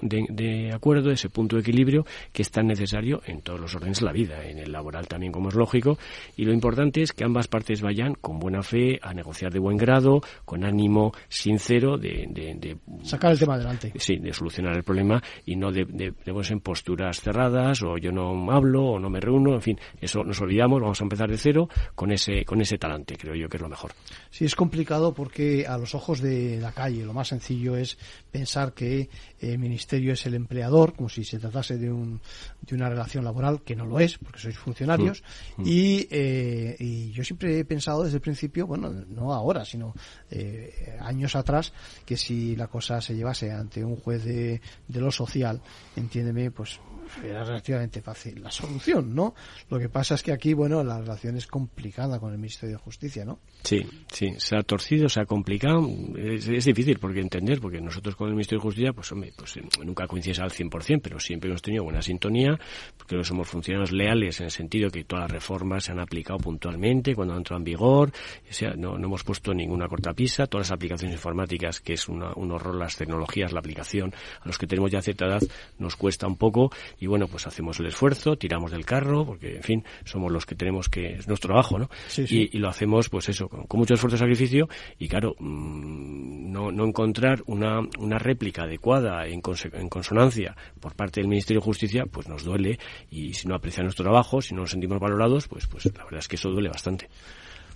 de, 0.00 0.26
de, 0.30 0.72
acuerdo, 0.72 1.10
ese 1.10 1.28
punto 1.28 1.56
de 1.56 1.62
equilibrio 1.62 2.06
que 2.32 2.42
es 2.42 2.50
tan 2.50 2.66
necesario 2.66 3.20
en 3.26 3.42
todos 3.42 3.60
los 3.60 3.74
órdenes 3.74 4.00
de 4.00 4.06
la 4.06 4.12
vida, 4.12 4.44
en 4.44 4.58
el 4.58 4.72
laboral 4.72 5.06
también 5.08 5.32
como 5.32 5.50
es 5.50 5.54
lógico. 5.54 5.98
Y 6.36 6.44
lo 6.44 6.52
importante 6.52 7.02
es 7.02 7.12
que 7.12 7.24
ambas 7.24 7.48
partes 7.48 7.82
vayan 7.82 8.14
con 8.14 8.38
buena 8.38 8.62
fe 8.62 8.98
a 9.02 9.12
negociar 9.12 9.52
de 9.52 9.58
buen 9.58 9.76
grado, 9.76 10.20
con 10.44 10.64
ánimo 10.64 11.12
sincero 11.28 11.98
de, 11.98 12.26
de 12.30 12.78
sacar 13.02 13.32
el 13.32 13.38
tema 13.38 13.54
adelante. 13.54 13.92
Sí, 13.96 14.16
de 14.16 14.32
solucionar 14.32 14.76
el 14.76 14.84
problema 14.84 15.22
y 15.44 15.56
no 15.56 15.70
de, 15.70 15.84
de, 15.84 16.14
en 16.24 16.60
posturas 16.60 17.20
cerradas 17.20 17.82
o 17.82 17.98
yo 17.98 18.12
no 18.12 18.37
hablo 18.50 18.84
o 18.84 18.98
no 18.98 19.10
me 19.10 19.20
reúno, 19.20 19.54
en 19.54 19.62
fin, 19.62 19.78
eso 20.00 20.24
nos 20.24 20.40
olvidamos, 20.40 20.80
vamos 20.80 21.00
a 21.00 21.04
empezar 21.04 21.30
de 21.30 21.38
cero 21.38 21.68
con 21.94 22.12
ese, 22.12 22.44
con 22.44 22.60
ese 22.60 22.78
talante, 22.78 23.16
creo 23.16 23.34
yo 23.34 23.48
que 23.48 23.56
es 23.56 23.62
lo 23.62 23.68
mejor. 23.68 23.92
Sí, 24.30 24.44
es 24.44 24.54
complicado 24.54 25.14
porque 25.14 25.66
a 25.66 25.78
los 25.78 25.94
ojos 25.94 26.20
de 26.20 26.58
la 26.60 26.72
calle 26.72 27.04
lo 27.04 27.12
más 27.12 27.28
sencillo 27.28 27.76
es 27.76 27.98
pensar 28.30 28.72
que 28.72 29.08
el 29.40 29.58
ministerio 29.58 30.12
es 30.12 30.26
el 30.26 30.34
empleador, 30.34 30.94
como 30.94 31.08
si 31.08 31.24
se 31.24 31.38
tratase 31.38 31.78
de, 31.78 31.90
un, 31.90 32.20
de 32.62 32.74
una 32.74 32.88
relación 32.88 33.24
laboral, 33.24 33.62
que 33.62 33.76
no 33.76 33.86
lo 33.86 34.00
es, 34.00 34.18
porque 34.18 34.38
sois 34.38 34.56
funcionarios, 34.56 35.22
mm, 35.56 35.62
mm. 35.62 35.64
Y, 35.66 36.08
eh, 36.10 36.76
y 36.78 37.10
yo 37.12 37.24
siempre 37.24 37.58
he 37.58 37.64
pensado 37.64 38.04
desde 38.04 38.16
el 38.16 38.22
principio, 38.22 38.66
bueno, 38.66 38.90
no 38.90 39.32
ahora, 39.32 39.64
sino 39.64 39.94
eh, 40.30 40.96
años 41.00 41.36
atrás, 41.36 41.72
que 42.04 42.16
si 42.16 42.56
la 42.56 42.66
cosa 42.66 43.00
se 43.00 43.14
llevase 43.14 43.50
ante 43.52 43.84
un 43.84 43.96
juez 43.96 44.24
de, 44.24 44.60
de 44.86 45.00
lo 45.00 45.10
social, 45.10 45.60
entiéndeme, 45.96 46.50
pues 46.50 46.80
era 47.24 47.44
relativamente 47.44 48.00
fácil 48.00 48.42
la 48.42 48.50
solución, 48.50 49.14
¿no? 49.14 49.34
Lo 49.70 49.78
que 49.78 49.88
pasa 49.88 50.14
es 50.14 50.22
que 50.22 50.32
aquí, 50.32 50.54
bueno, 50.54 50.82
la 50.82 50.98
relación 50.98 51.36
es 51.36 51.46
complicada 51.46 52.18
con 52.18 52.32
el 52.32 52.38
Ministerio 52.38 52.76
de 52.76 52.82
Justicia, 52.82 53.24
¿no? 53.24 53.38
Sí, 53.62 53.84
sí, 54.12 54.34
se 54.38 54.56
ha 54.56 54.62
torcido, 54.62 55.08
se 55.08 55.20
ha 55.20 55.24
complicado, 55.24 55.88
es, 56.16 56.64
difícil 56.64 56.98
porque 56.98 57.20
entender, 57.20 57.60
porque 57.60 57.80
nosotros 57.80 58.14
con 58.16 58.28
el 58.28 58.34
Ministerio 58.34 58.60
de 58.60 58.68
Justicia, 58.68 58.92
pues 58.92 59.12
pues 59.36 59.56
eh, 59.56 59.62
nunca 59.84 60.06
coincides 60.06 60.38
al 60.38 60.50
100%, 60.50 61.00
pero 61.02 61.18
siempre 61.18 61.50
hemos 61.50 61.62
tenido 61.62 61.84
buena 61.84 62.02
sintonía, 62.02 62.58
porque 62.96 63.22
somos 63.24 63.48
funcionarios 63.48 63.92
leales 63.92 64.40
en 64.40 64.46
el 64.46 64.52
sentido 64.52 64.90
que 64.90 65.04
todas 65.04 65.24
las 65.24 65.30
reformas 65.30 65.84
se 65.84 65.92
han 65.92 66.00
aplicado 66.00 66.38
puntualmente 66.38 67.14
cuando 67.14 67.34
han 67.34 67.38
entrado 67.38 67.58
en 67.58 67.64
vigor, 67.64 68.12
o 68.48 68.52
sea, 68.52 68.70
no, 68.76 68.96
no 68.98 69.06
hemos 69.06 69.24
puesto 69.24 69.52
ninguna 69.52 69.88
cortapisa, 69.88 70.46
todas 70.46 70.68
las 70.68 70.76
aplicaciones 70.76 71.16
informáticas, 71.16 71.80
que 71.80 71.94
es 71.94 72.08
una, 72.08 72.32
un 72.34 72.52
horror 72.52 72.76
las 72.76 72.96
tecnologías, 72.96 73.52
la 73.52 73.60
aplicación, 73.60 74.12
a 74.40 74.46
los 74.46 74.58
que 74.58 74.66
tenemos 74.66 74.90
ya 74.90 75.02
cierta 75.02 75.26
edad 75.26 75.42
nos 75.78 75.96
cuesta 75.96 76.26
un 76.26 76.36
poco 76.36 76.70
y 77.00 77.06
bueno, 77.06 77.28
pues 77.28 77.46
hacemos 77.46 77.78
el 77.80 77.86
esfuerzo, 77.86 78.36
tiramos 78.36 78.70
del 78.70 78.84
carro, 78.84 79.24
porque 79.24 79.56
en 79.56 79.62
fin, 79.62 79.84
somos 80.04 80.32
los 80.32 80.46
que 80.46 80.54
tenemos 80.54 80.88
que, 80.88 81.14
es 81.14 81.28
nuestro 81.28 81.48
trabajo, 81.48 81.78
¿no? 81.78 81.88
Y, 82.16 82.56
y, 82.56 82.58
lo 82.58 82.68
hacemos, 82.68 83.08
pues 83.08 83.28
eso, 83.28 83.48
con, 83.48 83.66
mucho 83.78 83.94
esfuerzo 83.94 84.16
y 84.16 84.18
sacrificio, 84.18 84.68
y 84.98 85.08
claro, 85.08 85.34
mm, 85.38 86.50
no, 86.50 86.72
no 86.72 86.84
encontrar 86.84 87.42
una, 87.46 87.80
una 87.98 88.18
réplica 88.18 88.64
adecuada 88.64 89.26
en, 89.26 89.40
en 89.72 89.88
consonancia 89.88 90.56
por 90.80 90.94
parte 90.94 91.20
del 91.20 91.28
Ministerio 91.28 91.60
de 91.60 91.66
Justicia, 91.66 92.04
pues 92.10 92.28
nos 92.28 92.44
duele, 92.44 92.78
y 93.10 93.34
si 93.34 93.46
no 93.48 93.54
aprecia 93.54 93.82
nuestro 93.82 94.04
trabajo, 94.04 94.42
si 94.42 94.54
no 94.54 94.62
nos 94.62 94.70
sentimos 94.70 94.98
valorados, 94.98 95.48
pues, 95.48 95.66
pues 95.66 95.86
la 95.86 96.04
verdad 96.04 96.20
es 96.20 96.28
que 96.28 96.36
eso 96.36 96.50
duele 96.50 96.68
bastante. 96.68 97.08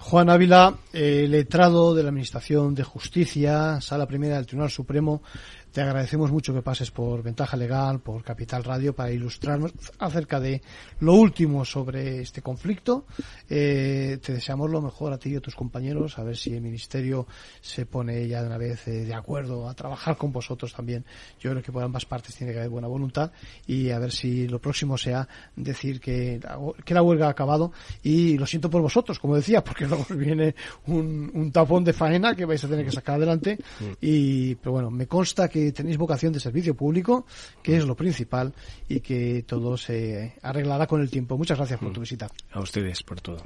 Juan 0.03 0.31
Ávila, 0.31 0.75
eh, 0.93 1.27
letrado 1.29 1.95
de 1.95 2.03
la 2.03 2.09
Administración 2.09 2.75
de 2.75 2.83
Justicia, 2.83 3.81
Sala 3.81 4.05
Primera 4.05 4.35
del 4.35 4.47
Tribunal 4.47 4.70
Supremo, 4.70 5.23
te 5.73 5.81
agradecemos 5.81 6.31
mucho 6.31 6.53
que 6.53 6.61
pases 6.61 6.91
por 6.91 7.23
Ventaja 7.23 7.57
Legal, 7.57 8.01
por 8.01 8.23
Capital 8.23 8.62
Radio, 8.62 8.95
para 8.95 9.11
ilustrarnos 9.11 9.73
acerca 9.99 10.39
de 10.39 10.61
lo 11.01 11.14
último 11.14 11.64
sobre 11.64 12.20
este 12.20 12.43
conflicto. 12.43 13.07
Eh, 13.49 14.18
te 14.23 14.35
deseamos 14.35 14.70
lo 14.70 14.83
mejor 14.83 15.14
a 15.14 15.18
ti 15.18 15.31
y 15.31 15.37
a 15.37 15.41
tus 15.41 15.55
compañeros, 15.55 16.18
a 16.18 16.25
ver 16.25 16.37
si 16.37 16.53
el 16.53 16.61
Ministerio 16.61 17.27
se 17.62 17.87
pone 17.87 18.29
ya 18.29 18.43
de 18.43 18.49
una 18.49 18.59
vez 18.59 18.87
eh, 18.87 19.07
de 19.07 19.14
acuerdo 19.14 19.66
a 19.66 19.73
trabajar 19.73 20.18
con 20.18 20.31
vosotros 20.31 20.75
también. 20.75 21.07
Yo 21.41 21.51
creo 21.51 21.62
que 21.62 21.73
por 21.73 21.83
ambas 21.83 22.05
partes 22.05 22.37
tiene 22.37 22.53
que 22.53 22.59
haber 22.59 22.70
buena 22.70 22.89
voluntad 22.89 23.33
y 23.66 23.89
a 23.91 23.99
ver 23.99 24.12
si 24.12 24.47
lo 24.49 24.61
próximo 24.61 24.99
sea 24.99 25.27
decir 25.57 26.01
que 26.01 26.39
la, 26.43 26.59
que 26.85 26.93
la 26.93 27.03
huelga 27.03 27.29
ha 27.29 27.31
acabado 27.31 27.73
y 28.03 28.37
lo 28.37 28.45
siento 28.45 28.68
por 28.68 28.83
vosotros, 28.83 29.18
como 29.18 29.37
decía, 29.37 29.64
porque 29.64 29.87
luego 29.89 30.05
viene 30.11 30.55
un, 30.87 31.31
un 31.33 31.51
tapón 31.51 31.83
de 31.83 31.95
faena 31.95 32.35
que 32.35 32.45
vais 32.45 32.62
a 32.62 32.68
tener 32.68 32.85
que 32.85 32.93
sacar 32.93 33.14
adelante 33.14 33.57
mm. 33.81 33.85
y, 34.03 34.55
pero 34.57 34.73
bueno, 34.73 34.91
me 34.91 35.07
consta 35.07 35.49
que 35.49 35.62
tenéis 35.71 35.99
vocación 35.99 36.33
de 36.33 36.41
servicio 36.41 36.75
público, 36.75 37.27
que 37.63 37.77
es 37.77 37.85
lo 37.85 37.95
principal, 37.95 38.53
y 38.89 39.01
que 39.01 39.45
todo 39.47 39.77
se 39.77 40.35
arreglará 40.43 40.89
con 40.89 41.01
el 41.01 41.11
tiempo. 41.11 41.39
Muchas 41.39 41.59
gracias 41.59 41.79
por 41.79 41.93
tu 41.93 42.01
mm. 42.01 42.03
visita. 42.03 42.29
A 42.51 42.61
ustedes 42.61 43.03
por 43.05 43.21
todo. 43.21 43.43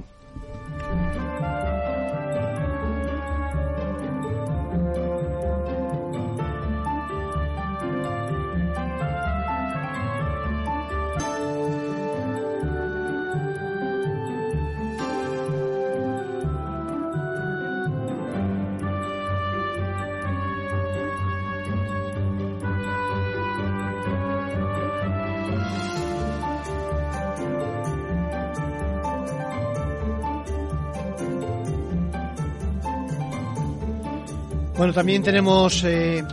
También 34.97 35.21
tenemos 35.21 35.83
eh, 35.83 36.25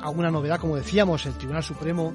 alguna 0.00 0.30
novedad, 0.30 0.60
como 0.60 0.76
decíamos, 0.76 1.26
el 1.26 1.32
Tribunal 1.32 1.64
Supremo 1.64 2.14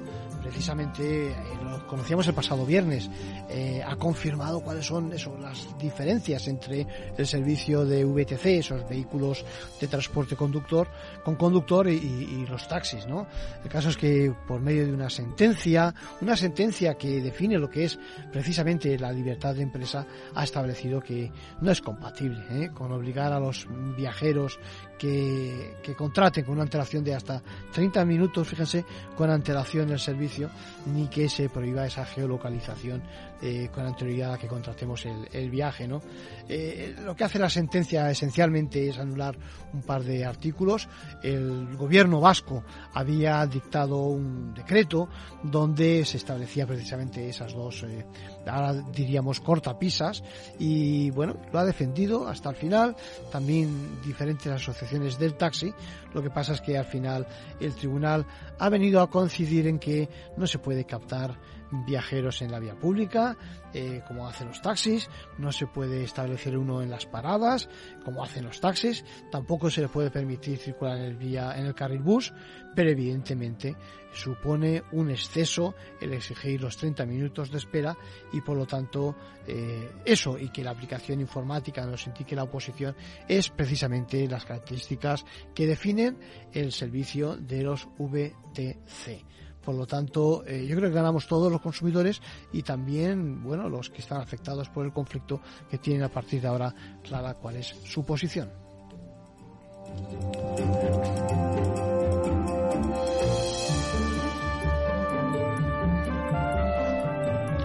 precisamente 0.50 1.28
eh, 1.28 1.34
lo 1.62 1.86
conocíamos 1.86 2.26
el 2.26 2.34
pasado 2.34 2.66
viernes, 2.66 3.08
eh, 3.48 3.82
ha 3.86 3.94
confirmado 3.94 4.60
cuáles 4.60 4.84
son 4.84 5.12
eso, 5.12 5.36
las 5.38 5.78
diferencias 5.78 6.48
entre 6.48 6.86
el 7.16 7.26
servicio 7.26 7.84
de 7.84 8.04
VTC, 8.04 8.46
esos 8.58 8.88
vehículos 8.88 9.44
de 9.80 9.86
transporte 9.86 10.34
conductor, 10.34 10.88
con 11.24 11.36
conductor 11.36 11.88
y, 11.88 12.44
los 12.50 12.66
taxis, 12.66 13.06
¿no? 13.06 13.28
El 13.62 13.70
caso 13.70 13.90
es 13.90 13.96
que 13.96 14.32
por 14.48 14.60
medio 14.60 14.86
de 14.86 14.92
una 14.92 15.08
sentencia, 15.08 15.94
una 16.20 16.36
sentencia 16.36 16.94
que 16.94 17.20
define 17.20 17.58
lo 17.58 17.70
que 17.70 17.84
es 17.84 17.98
precisamente 18.32 18.98
la 18.98 19.12
libertad 19.12 19.54
de 19.54 19.62
empresa, 19.62 20.04
ha 20.34 20.42
establecido 20.42 21.00
que 21.00 21.30
no 21.60 21.70
es 21.70 21.80
compatible 21.80 22.42
¿eh? 22.50 22.70
con 22.74 22.90
obligar 22.90 23.32
a 23.32 23.38
los 23.38 23.68
viajeros 23.96 24.58
que, 24.98 25.76
que 25.82 25.94
contraten 25.94 26.44
con 26.44 26.54
una 26.54 26.62
antelación 26.62 27.04
de 27.04 27.14
hasta 27.14 27.42
30 27.72 28.04
minutos, 28.04 28.48
fíjense, 28.48 28.84
con 29.16 29.30
antelación 29.30 29.90
el 29.90 29.98
servicio, 29.98 30.39
ni 30.86 31.08
que 31.08 31.28
se 31.28 31.48
prohíba 31.48 31.86
esa 31.86 32.04
geolocalización 32.06 33.02
eh, 33.42 33.70
con 33.72 33.86
anterioridad 33.86 34.34
a 34.34 34.38
que 34.38 34.46
contratemos 34.46 35.06
el, 35.06 35.50
viaje. 35.50 35.88
¿no? 35.88 36.02
Eh, 36.48 36.94
lo 37.02 37.16
que 37.16 37.24
hace 37.24 37.38
la 37.38 37.48
sentencia 37.48 38.10
esencialmente 38.10 38.88
es 38.88 38.98
anular 38.98 39.36
un 39.72 39.82
par 39.82 40.04
de 40.04 40.24
artículos. 40.24 40.88
El 41.22 41.76
gobierno 41.76 42.20
vasco 42.20 42.64
había 42.92 43.46
dictado 43.46 43.96
un 44.04 44.52
decreto 44.52 45.08
donde 45.42 46.04
se 46.04 46.18
establecía 46.18 46.66
precisamente 46.66 47.28
esas 47.28 47.54
dos, 47.54 47.82
eh, 47.84 48.04
ahora 48.46 48.74
diríamos 48.74 49.40
cortapisas, 49.40 50.22
y 50.58 51.10
bueno, 51.10 51.36
lo 51.52 51.58
ha 51.58 51.64
defendido 51.64 52.28
hasta 52.28 52.50
el 52.50 52.56
final. 52.56 52.96
También 53.32 54.02
diferentes 54.04 54.52
asociaciones 54.52 55.18
del 55.18 55.34
taxi. 55.34 55.72
Lo 56.12 56.22
que 56.22 56.30
pasa 56.30 56.52
es 56.52 56.60
que 56.60 56.76
al 56.76 56.84
final 56.84 57.26
el 57.58 57.74
tribunal 57.74 58.26
ha 58.58 58.68
venido 58.68 59.00
a 59.00 59.08
coincidir 59.08 59.66
en 59.66 59.78
que 59.78 60.08
no 60.36 60.46
se 60.46 60.58
puede 60.58 60.84
captar 60.84 61.38
viajeros 61.70 62.42
en 62.42 62.50
la 62.50 62.58
vía 62.58 62.74
pública, 62.74 63.36
eh, 63.72 64.02
como 64.06 64.26
hacen 64.26 64.48
los 64.48 64.60
taxis, 64.60 65.08
no 65.38 65.52
se 65.52 65.66
puede 65.66 66.02
establecer 66.02 66.56
uno 66.56 66.82
en 66.82 66.90
las 66.90 67.06
paradas, 67.06 67.68
como 68.04 68.22
hacen 68.22 68.44
los 68.44 68.60
taxis, 68.60 69.04
tampoco 69.30 69.70
se 69.70 69.82
le 69.82 69.88
puede 69.88 70.10
permitir 70.10 70.58
circular 70.58 70.98
en 70.98 71.04
el, 71.04 71.16
vía, 71.16 71.54
en 71.56 71.66
el 71.66 71.74
carril 71.74 72.02
bus, 72.02 72.32
pero 72.74 72.90
evidentemente 72.90 73.76
supone 74.12 74.82
un 74.92 75.10
exceso 75.10 75.74
el 76.00 76.12
exigir 76.12 76.60
los 76.60 76.76
30 76.76 77.06
minutos 77.06 77.50
de 77.50 77.58
espera 77.58 77.96
y 78.32 78.40
por 78.40 78.56
lo 78.56 78.66
tanto 78.66 79.14
eh, 79.46 79.90
eso 80.04 80.38
y 80.38 80.50
que 80.50 80.64
la 80.64 80.72
aplicación 80.72 81.20
informática 81.20 81.86
nos 81.86 82.06
indique 82.06 82.34
la 82.34 82.44
oposición 82.44 82.96
es 83.28 83.50
precisamente 83.50 84.26
las 84.28 84.44
características 84.44 85.24
que 85.54 85.66
definen 85.66 86.18
el 86.52 86.72
servicio 86.72 87.36
de 87.36 87.62
los 87.62 87.88
VTC. 87.98 89.24
Por 89.70 89.78
lo 89.78 89.86
tanto, 89.86 90.42
eh, 90.48 90.66
yo 90.66 90.74
creo 90.74 90.88
que 90.88 90.96
ganamos 90.96 91.28
todos 91.28 91.48
los 91.52 91.60
consumidores 91.60 92.20
y 92.52 92.64
también, 92.64 93.40
bueno, 93.40 93.68
los 93.68 93.88
que 93.88 94.00
están 94.00 94.20
afectados 94.20 94.68
por 94.68 94.84
el 94.84 94.92
conflicto 94.92 95.40
que 95.70 95.78
tienen 95.78 96.02
a 96.02 96.08
partir 96.08 96.42
de 96.42 96.48
ahora 96.48 96.74
clara 97.04 97.34
cuál 97.34 97.54
es 97.54 97.68
su 97.84 98.04
posición. 98.04 98.50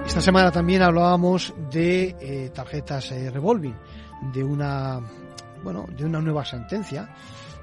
Esta 0.06 0.22
semana 0.22 0.52
también 0.52 0.84
hablábamos 0.84 1.56
de 1.72 2.16
eh, 2.20 2.52
tarjetas 2.54 3.12
eh, 3.14 3.32
revolving, 3.32 3.76
de 4.32 4.44
una, 4.44 5.02
bueno, 5.64 5.88
de 5.90 6.06
una 6.06 6.22
nueva 6.22 6.46
sentencia 6.46 7.10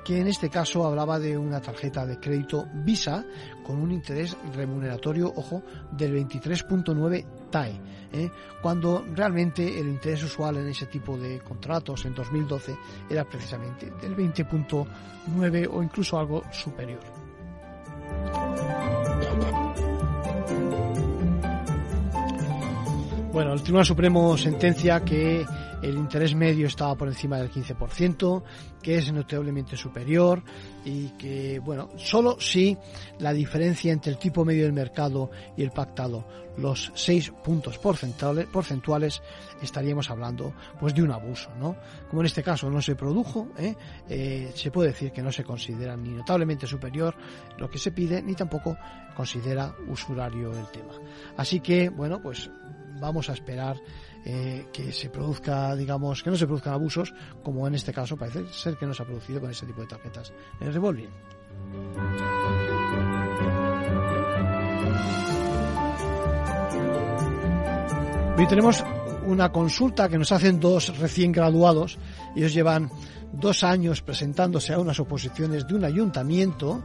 que 0.04 0.20
en 0.20 0.26
este 0.26 0.50
caso 0.50 0.86
hablaba 0.86 1.18
de 1.18 1.36
una 1.36 1.60
tarjeta 1.60 2.04
de 2.06 2.18
crédito 2.18 2.66
Visa 2.72 3.24
con 3.64 3.76
un 3.80 3.92
interés 3.92 4.36
remuneratorio, 4.54 5.32
ojo, 5.34 5.62
del 5.92 6.14
23.9 6.14 7.24
TAE, 7.50 7.80
¿eh? 8.12 8.30
cuando 8.60 9.04
realmente 9.14 9.78
el 9.78 9.88
interés 9.88 10.24
usual 10.24 10.56
en 10.56 10.68
ese 10.68 10.86
tipo 10.86 11.16
de 11.16 11.40
contratos 11.40 12.04
en 12.04 12.14
2012 12.14 12.76
era 13.10 13.24
precisamente 13.24 13.90
del 14.00 14.16
20.9 14.16 15.68
o 15.72 15.82
incluso 15.82 16.18
algo 16.18 16.42
superior. 16.50 17.00
Bueno, 23.32 23.54
el 23.54 23.62
Tribunal 23.62 23.86
Supremo 23.86 24.36
sentencia 24.36 25.00
que 25.00 25.46
el 25.82 25.96
interés 25.96 26.34
medio 26.34 26.66
estaba 26.66 26.94
por 26.94 27.08
encima 27.08 27.38
del 27.38 27.50
15%, 27.50 28.42
que 28.80 28.98
es 28.98 29.12
notablemente 29.12 29.76
superior 29.76 30.42
y 30.84 31.08
que, 31.10 31.58
bueno, 31.58 31.90
solo 31.96 32.40
si 32.40 32.76
la 33.18 33.32
diferencia 33.32 33.92
entre 33.92 34.12
el 34.12 34.18
tipo 34.18 34.44
medio 34.44 34.64
del 34.64 34.72
mercado 34.72 35.30
y 35.56 35.62
el 35.62 35.70
pactado, 35.70 36.26
los 36.56 36.92
6 36.94 37.32
puntos 37.42 37.78
porcentuales, 37.78 39.22
estaríamos 39.60 40.10
hablando 40.10 40.54
pues 40.78 40.94
de 40.94 41.02
un 41.02 41.10
abuso, 41.10 41.50
¿no? 41.58 41.76
Como 42.08 42.22
en 42.22 42.26
este 42.26 42.42
caso 42.42 42.68
no 42.70 42.82
se 42.82 42.94
produjo, 42.94 43.48
¿eh? 43.58 43.74
Eh, 44.08 44.52
se 44.54 44.70
puede 44.70 44.90
decir 44.90 45.12
que 45.12 45.22
no 45.22 45.32
se 45.32 45.44
considera 45.44 45.96
ni 45.96 46.10
notablemente 46.10 46.66
superior 46.66 47.14
lo 47.58 47.70
que 47.70 47.78
se 47.78 47.92
pide, 47.92 48.22
ni 48.22 48.34
tampoco 48.34 48.76
considera 49.16 49.74
usurario 49.88 50.52
el 50.52 50.66
tema. 50.70 50.92
Así 51.36 51.60
que, 51.60 51.88
bueno, 51.88 52.20
pues 52.20 52.50
vamos 53.00 53.28
a 53.28 53.32
esperar 53.32 53.76
eh, 54.24 54.66
que 54.72 54.92
se 54.92 55.10
produzca, 55.10 55.74
digamos, 55.74 56.22
que 56.22 56.30
no 56.30 56.36
se 56.36 56.46
produzcan 56.46 56.74
abusos, 56.74 57.12
como 57.42 57.66
en 57.66 57.74
este 57.74 57.92
caso 57.92 58.16
parece 58.16 58.46
ser 58.52 58.76
que 58.76 58.86
no 58.86 58.94
se 58.94 59.02
ha 59.02 59.06
producido 59.06 59.40
con 59.40 59.50
ese 59.50 59.66
tipo 59.66 59.80
de 59.80 59.88
tarjetas 59.88 60.32
en 60.60 60.68
el 60.68 60.74
revolving. 60.74 61.10
Hoy 68.38 68.46
tenemos 68.46 68.84
una 69.26 69.52
consulta 69.52 70.08
que 70.08 70.18
nos 70.18 70.32
hacen 70.32 70.58
dos 70.58 70.98
recién 70.98 71.32
graduados. 71.32 71.98
Ellos 72.34 72.52
llevan 72.52 72.90
dos 73.32 73.62
años 73.62 74.02
presentándose 74.02 74.72
a 74.72 74.78
unas 74.78 74.98
oposiciones 75.00 75.66
de 75.66 75.74
un 75.74 75.84
ayuntamiento 75.84 76.82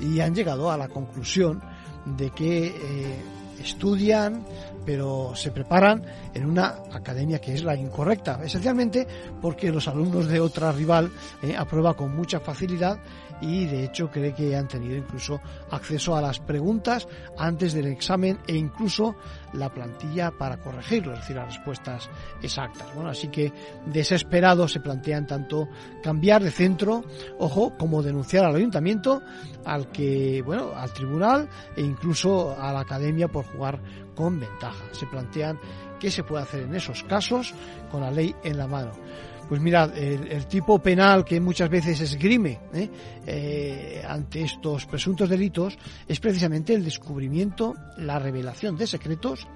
y 0.00 0.20
han 0.20 0.34
llegado 0.34 0.70
a 0.70 0.76
la 0.76 0.88
conclusión 0.88 1.62
de 2.04 2.30
que 2.30 2.66
eh, 2.66 3.22
estudian, 3.60 4.44
pero 4.84 5.32
se 5.34 5.50
preparan 5.50 6.02
en 6.34 6.46
una 6.46 6.76
academia 6.92 7.40
que 7.40 7.54
es 7.54 7.64
la 7.64 7.76
incorrecta, 7.76 8.40
esencialmente 8.44 9.06
porque 9.40 9.72
los 9.72 9.88
alumnos 9.88 10.28
de 10.28 10.40
otra 10.40 10.72
rival 10.72 11.10
eh, 11.42 11.56
aprueban 11.56 11.94
con 11.94 12.14
mucha 12.14 12.40
facilidad 12.40 12.98
y 13.40 13.66
de 13.66 13.84
hecho 13.84 14.10
cree 14.10 14.34
que 14.34 14.56
han 14.56 14.68
tenido 14.68 14.96
incluso 14.96 15.40
acceso 15.70 16.16
a 16.16 16.20
las 16.20 16.40
preguntas 16.40 17.08
antes 17.38 17.72
del 17.72 17.86
examen 17.86 18.38
e 18.46 18.56
incluso 18.56 19.16
la 19.52 19.72
plantilla 19.72 20.30
para 20.30 20.58
corregirlo, 20.58 21.12
es 21.14 21.20
decir, 21.20 21.36
las 21.36 21.46
respuestas 21.46 22.10
exactas. 22.42 22.92
Bueno, 22.94 23.10
así 23.10 23.28
que 23.28 23.52
desesperados 23.86 24.72
se 24.72 24.80
plantean 24.80 25.26
tanto 25.26 25.68
cambiar 26.02 26.42
de 26.42 26.50
centro, 26.50 27.04
ojo, 27.38 27.76
como 27.78 28.02
denunciar 28.02 28.44
al 28.44 28.56
ayuntamiento, 28.56 29.22
al 29.64 29.90
que, 29.90 30.42
bueno, 30.42 30.72
al 30.74 30.92
tribunal 30.92 31.48
e 31.76 31.82
incluso 31.82 32.56
a 32.58 32.72
la 32.72 32.80
academia 32.80 33.28
por 33.28 33.44
jugar 33.44 33.80
con 34.14 34.40
ventaja. 34.40 34.84
Se 34.92 35.06
plantean 35.06 35.58
qué 35.98 36.10
se 36.10 36.24
puede 36.24 36.42
hacer 36.42 36.64
en 36.64 36.74
esos 36.74 37.02
casos 37.04 37.54
con 37.90 38.02
la 38.02 38.10
ley 38.10 38.34
en 38.42 38.58
la 38.58 38.66
mano. 38.66 38.92
Pues 39.48 39.60
mirad, 39.60 39.96
el, 39.96 40.46
tipo 40.46 40.78
penal 40.78 41.24
que 41.24 41.38
muchas 41.38 41.68
veces 41.68 42.00
esgrime 42.00 42.58
¿eh? 42.72 42.90
Eh, 43.26 44.02
ante 44.06 44.42
estos 44.42 44.86
presuntos 44.86 45.28
delitos 45.28 45.76
es 46.08 46.18
precisamente 46.18 46.74
el 46.74 46.84
descubrimiento, 46.84 47.74
la 47.98 48.18
revelación 48.18 48.76
de 48.76 48.86
secretos, 48.86 49.46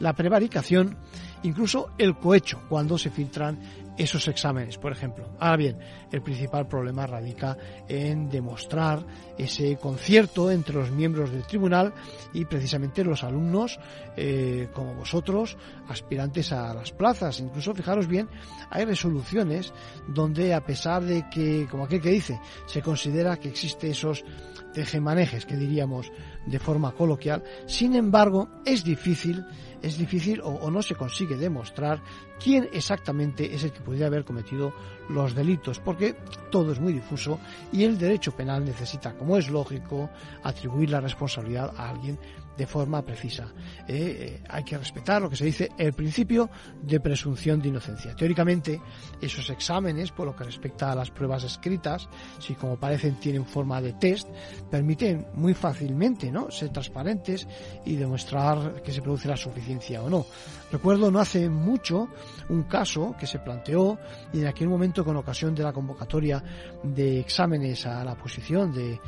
la 0.00 0.12
prevaricación, 0.12 0.96
incluso 1.42 1.90
el 1.98 2.16
cohecho 2.16 2.60
cuando 2.68 2.98
se 2.98 3.10
filtran 3.10 3.58
esos 3.98 4.28
exámenes, 4.28 4.78
por 4.78 4.92
ejemplo. 4.92 5.28
Ahora 5.40 5.56
bien, 5.56 5.78
el 6.12 6.22
principal 6.22 6.68
problema 6.68 7.06
radica 7.06 7.56
en 7.88 8.30
demostrar 8.30 9.04
ese 9.36 9.76
concierto 9.76 10.50
entre 10.50 10.76
los 10.76 10.90
miembros 10.90 11.30
del 11.32 11.42
tribunal 11.42 11.92
y 12.32 12.44
precisamente 12.44 13.04
los 13.04 13.24
alumnos 13.24 13.78
eh, 14.16 14.68
como 14.72 14.94
vosotros, 14.94 15.56
aspirantes 15.88 16.52
a 16.52 16.72
las 16.72 16.92
plazas. 16.92 17.40
Incluso, 17.40 17.74
fijaros 17.74 18.06
bien, 18.06 18.28
hay 18.70 18.84
resoluciones 18.84 19.72
donde 20.06 20.54
a 20.54 20.64
pesar 20.64 21.02
de 21.02 21.28
que, 21.28 21.66
como 21.70 21.84
aquel 21.84 22.00
que 22.00 22.10
dice, 22.10 22.40
se 22.66 22.80
considera 22.82 23.36
que 23.36 23.48
existe 23.48 23.90
esos 23.90 24.24
tejemanejes 24.72 25.44
que 25.44 25.56
diríamos 25.56 26.12
de 26.46 26.58
forma 26.58 26.92
coloquial, 26.92 27.42
sin 27.66 27.94
embargo, 27.94 28.48
es 28.64 28.84
difícil 28.84 29.44
es 29.82 29.98
difícil 29.98 30.40
o, 30.42 30.70
no 30.70 30.82
se 30.82 30.94
consigue 30.94 31.36
demostrar 31.36 32.02
quién 32.42 32.68
exactamente 32.72 33.54
es 33.54 33.64
el 33.64 33.72
que 33.72 33.80
podría 33.80 34.06
haber 34.06 34.24
cometido 34.24 34.72
los 35.08 35.34
delitos, 35.34 35.78
porque 35.80 36.16
todo 36.50 36.72
es 36.72 36.80
muy 36.80 36.92
difuso 36.92 37.38
y 37.72 37.84
el 37.84 37.98
derecho 37.98 38.32
penal 38.32 38.64
necesita, 38.64 39.14
como 39.14 39.36
es 39.36 39.48
lógico, 39.48 40.10
atribuir 40.42 40.90
la 40.90 41.00
responsabilidad 41.00 41.72
a 41.76 41.90
alguien 41.90 42.18
de 42.58 42.66
forma 42.66 43.02
precisa. 43.02 43.46
Eh, 43.86 44.40
eh, 44.42 44.42
hay 44.48 44.64
que 44.64 44.76
respetar 44.76 45.22
lo 45.22 45.30
que 45.30 45.36
se 45.36 45.44
dice 45.44 45.70
el 45.78 45.92
principio 45.92 46.50
de 46.82 46.98
presunción 46.98 47.62
de 47.62 47.68
inocencia. 47.68 48.16
Teóricamente, 48.16 48.80
esos 49.20 49.48
exámenes, 49.48 50.10
por 50.10 50.26
lo 50.26 50.34
que 50.34 50.42
respecta 50.42 50.90
a 50.90 50.96
las 50.96 51.10
pruebas 51.10 51.44
escritas, 51.44 52.08
si 52.40 52.54
como 52.54 52.76
parecen 52.76 53.14
tienen 53.20 53.46
forma 53.46 53.80
de 53.80 53.92
test, 53.92 54.28
permiten 54.68 55.28
muy 55.34 55.54
fácilmente 55.54 56.32
¿no? 56.32 56.50
ser 56.50 56.70
transparentes 56.70 57.46
y 57.86 57.94
demostrar 57.94 58.82
que 58.82 58.92
se 58.92 59.02
produce 59.02 59.28
la 59.28 59.36
suficiencia 59.36 60.02
o 60.02 60.10
no. 60.10 60.26
Recuerdo 60.72 61.12
no 61.12 61.20
hace 61.20 61.48
mucho 61.48 62.08
un 62.48 62.64
caso 62.64 63.14
que 63.18 63.26
se 63.26 63.38
planteó 63.38 63.98
y 64.32 64.40
en 64.40 64.48
aquel 64.48 64.68
momento 64.68 65.04
con 65.04 65.16
ocasión 65.16 65.54
de 65.54 65.62
la 65.62 65.72
convocatoria 65.72 66.42
de 66.82 67.20
exámenes 67.20 67.86
a 67.86 68.04
la 68.04 68.16
posición 68.16 68.72
de 68.72 69.00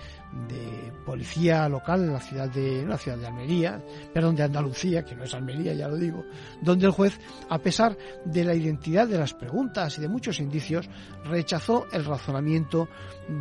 de 0.48 0.92
policía 1.04 1.68
local 1.68 2.04
en 2.04 2.12
la 2.12 2.20
ciudad 2.20 2.48
de, 2.48 2.86
la 2.86 2.96
ciudad 2.96 3.18
de 3.18 3.26
Almería, 3.26 3.82
perdón, 4.12 4.36
de 4.36 4.44
Andalucía, 4.44 5.04
que 5.04 5.16
no 5.16 5.24
es 5.24 5.34
Almería, 5.34 5.74
ya 5.74 5.88
lo 5.88 5.96
digo, 5.96 6.24
donde 6.62 6.86
el 6.86 6.92
juez, 6.92 7.18
a 7.48 7.58
pesar 7.58 7.96
de 8.24 8.44
la 8.44 8.54
identidad 8.54 9.08
de 9.08 9.18
las 9.18 9.34
preguntas 9.34 9.98
y 9.98 10.02
de 10.02 10.08
muchos 10.08 10.38
indicios, 10.38 10.88
rechazó 11.24 11.86
el 11.92 12.04
razonamiento 12.04 12.88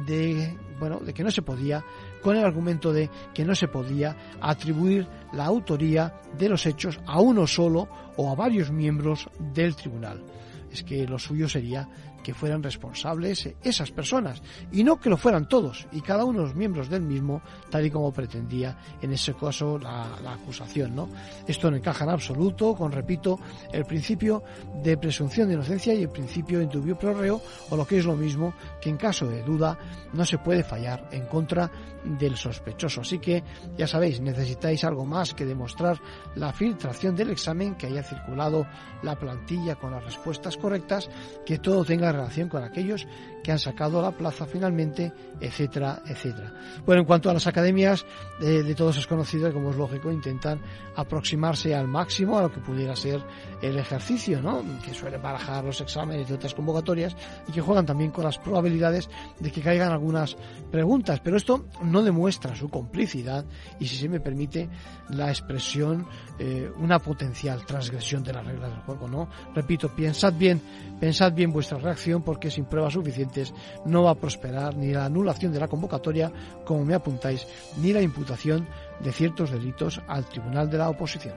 de, 0.07 0.57
bueno, 0.79 0.99
de 0.99 1.13
que 1.13 1.23
no 1.23 1.31
se 1.31 1.41
podía, 1.41 1.83
con 2.21 2.35
el 2.35 2.43
argumento 2.43 2.91
de 2.91 3.09
que 3.33 3.45
no 3.45 3.53
se 3.53 3.67
podía 3.67 4.15
atribuir 4.41 5.07
la 5.33 5.45
autoría 5.45 6.13
de 6.37 6.49
los 6.49 6.65
hechos 6.65 6.99
a 7.05 7.21
uno 7.21 7.45
solo 7.45 7.87
o 8.17 8.31
a 8.31 8.35
varios 8.35 8.71
miembros 8.71 9.29
del 9.53 9.75
tribunal. 9.75 10.23
Es 10.71 10.83
que 10.83 11.07
lo 11.07 11.17
suyo 11.17 11.47
sería 11.47 11.87
que 12.23 12.33
fueran 12.33 12.63
responsables 12.63 13.49
esas 13.63 13.91
personas 13.91 14.41
y 14.71 14.83
no 14.83 14.99
que 14.99 15.09
lo 15.09 15.17
fueran 15.17 15.47
todos 15.47 15.87
y 15.91 16.01
cada 16.01 16.25
uno 16.25 16.39
de 16.39 16.45
los 16.47 16.55
miembros 16.55 16.89
del 16.89 17.01
mismo 17.01 17.41
tal 17.69 17.85
y 17.85 17.91
como 17.91 18.11
pretendía 18.11 18.77
en 19.01 19.11
ese 19.11 19.33
caso 19.33 19.77
la, 19.77 20.09
acusación. 20.31 20.95
¿no? 20.95 21.09
Esto 21.47 21.69
no 21.71 21.77
encaja 21.77 22.03
en 22.03 22.11
absoluto 22.11 22.75
con, 22.75 22.91
repito, 22.91 23.39
el 23.71 23.85
principio 23.85 24.43
de 24.83 24.97
presunción 24.97 25.47
de 25.47 25.55
inocencia 25.55 25.93
y 25.93 26.03
el 26.03 26.09
principio 26.09 26.59
de 26.59 26.65
indubio 26.65 26.97
pro 26.97 27.13
reo 27.13 27.41
o 27.69 27.75
lo 27.75 27.85
que 27.85 27.97
es 27.99 28.05
lo 28.05 28.15
mismo 28.15 28.53
que 28.81 28.89
en 28.89 28.97
caso 28.97 29.27
de 29.27 29.43
duda 29.43 29.77
no 30.13 30.25
se 30.25 30.37
puede 30.37 30.63
fallar 30.63 31.07
en 31.11 31.25
contra 31.25 31.71
del 32.03 32.35
sospechoso. 32.35 33.01
Así 33.01 33.19
que 33.19 33.43
ya 33.77 33.87
sabéis, 33.87 34.21
necesitáis 34.21 34.83
algo 34.83 35.05
más 35.05 35.33
que 35.33 35.45
demostrar 35.45 35.99
la 36.35 36.53
filtración 36.53 37.15
del 37.15 37.31
examen, 37.31 37.75
que 37.75 37.87
haya 37.87 38.03
circulado 38.03 38.65
la 39.03 39.17
plantilla 39.17 39.75
con 39.75 39.91
las 39.91 40.03
respuestas 40.03 40.57
correctas, 40.57 41.09
que 41.45 41.59
todo 41.59 41.83
tenga 41.83 42.08
relación 42.11 42.49
con 42.49 42.63
aquellos 42.63 43.07
que 43.43 43.51
han 43.51 43.59
sacado 43.59 44.01
la 44.01 44.11
plaza 44.11 44.45
finalmente, 44.45 45.13
etcétera, 45.39 46.01
etcétera. 46.05 46.53
Bueno, 46.85 47.01
en 47.01 47.07
cuanto 47.07 47.29
a 47.29 47.33
las 47.33 47.47
academias, 47.47 48.05
de 48.39 48.75
todos 48.75 48.97
es 48.97 49.07
conocido, 49.07 49.51
como 49.53 49.71
es 49.71 49.77
lógico, 49.77 50.11
intentan 50.11 50.59
aproximarse 50.95 51.73
al 51.73 51.87
máximo 51.87 52.37
a 52.37 52.43
lo 52.43 52.51
que 52.51 52.59
pudiera 52.59 52.95
ser 52.95 53.21
el 53.61 53.77
ejercicio, 53.77 54.41
¿no? 54.41 54.63
Que 54.83 54.93
suelen 54.93 55.21
barajar 55.21 55.63
los 55.63 55.79
exámenes 55.81 56.27
de 56.27 56.35
otras 56.35 56.53
convocatorias 56.53 57.15
y 57.47 57.51
que 57.51 57.61
juegan 57.61 57.85
también 57.85 58.11
con 58.11 58.23
las 58.23 58.37
probabilidades 58.37 59.09
de 59.39 59.51
que 59.51 59.61
caigan 59.61 59.91
algunas 59.91 60.35
preguntas. 60.71 61.19
Pero 61.23 61.37
esto 61.37 61.65
no 61.81 62.01
demuestra 62.01 62.55
su 62.55 62.69
complicidad 62.69 63.45
y, 63.79 63.87
si 63.87 63.95
se 63.95 64.09
me 64.09 64.19
permite 64.19 64.69
la 65.09 65.29
expresión, 65.29 66.05
eh, 66.37 66.69
una 66.77 66.99
potencial 66.99 67.65
transgresión 67.65 68.23
de 68.23 68.33
las 68.33 68.45
reglas 68.45 68.71
del 68.71 68.81
juego, 68.81 69.07
¿no? 69.07 69.29
Repito, 69.53 69.89
pensad 69.95 70.33
bien, 70.33 70.61
pensad 70.99 71.33
bien 71.33 71.51
vuestra 71.51 71.77
porque 72.23 72.51
sin 72.51 72.65
pruebas 72.65 72.93
suficientes 72.93 73.53
no 73.85 74.03
va 74.03 74.11
a 74.11 74.15
prosperar 74.15 74.75
ni 74.75 74.91
la 74.91 75.05
anulación 75.05 75.51
de 75.51 75.59
la 75.59 75.67
convocatoria, 75.67 76.31
como 76.65 76.85
me 76.85 76.93
apuntáis, 76.93 77.45
ni 77.81 77.93
la 77.93 78.01
imputación 78.01 78.67
de 78.99 79.11
ciertos 79.11 79.51
delitos 79.51 80.01
al 80.07 80.25
Tribunal 80.25 80.69
de 80.69 80.77
la 80.77 80.89
Oposición. 80.89 81.35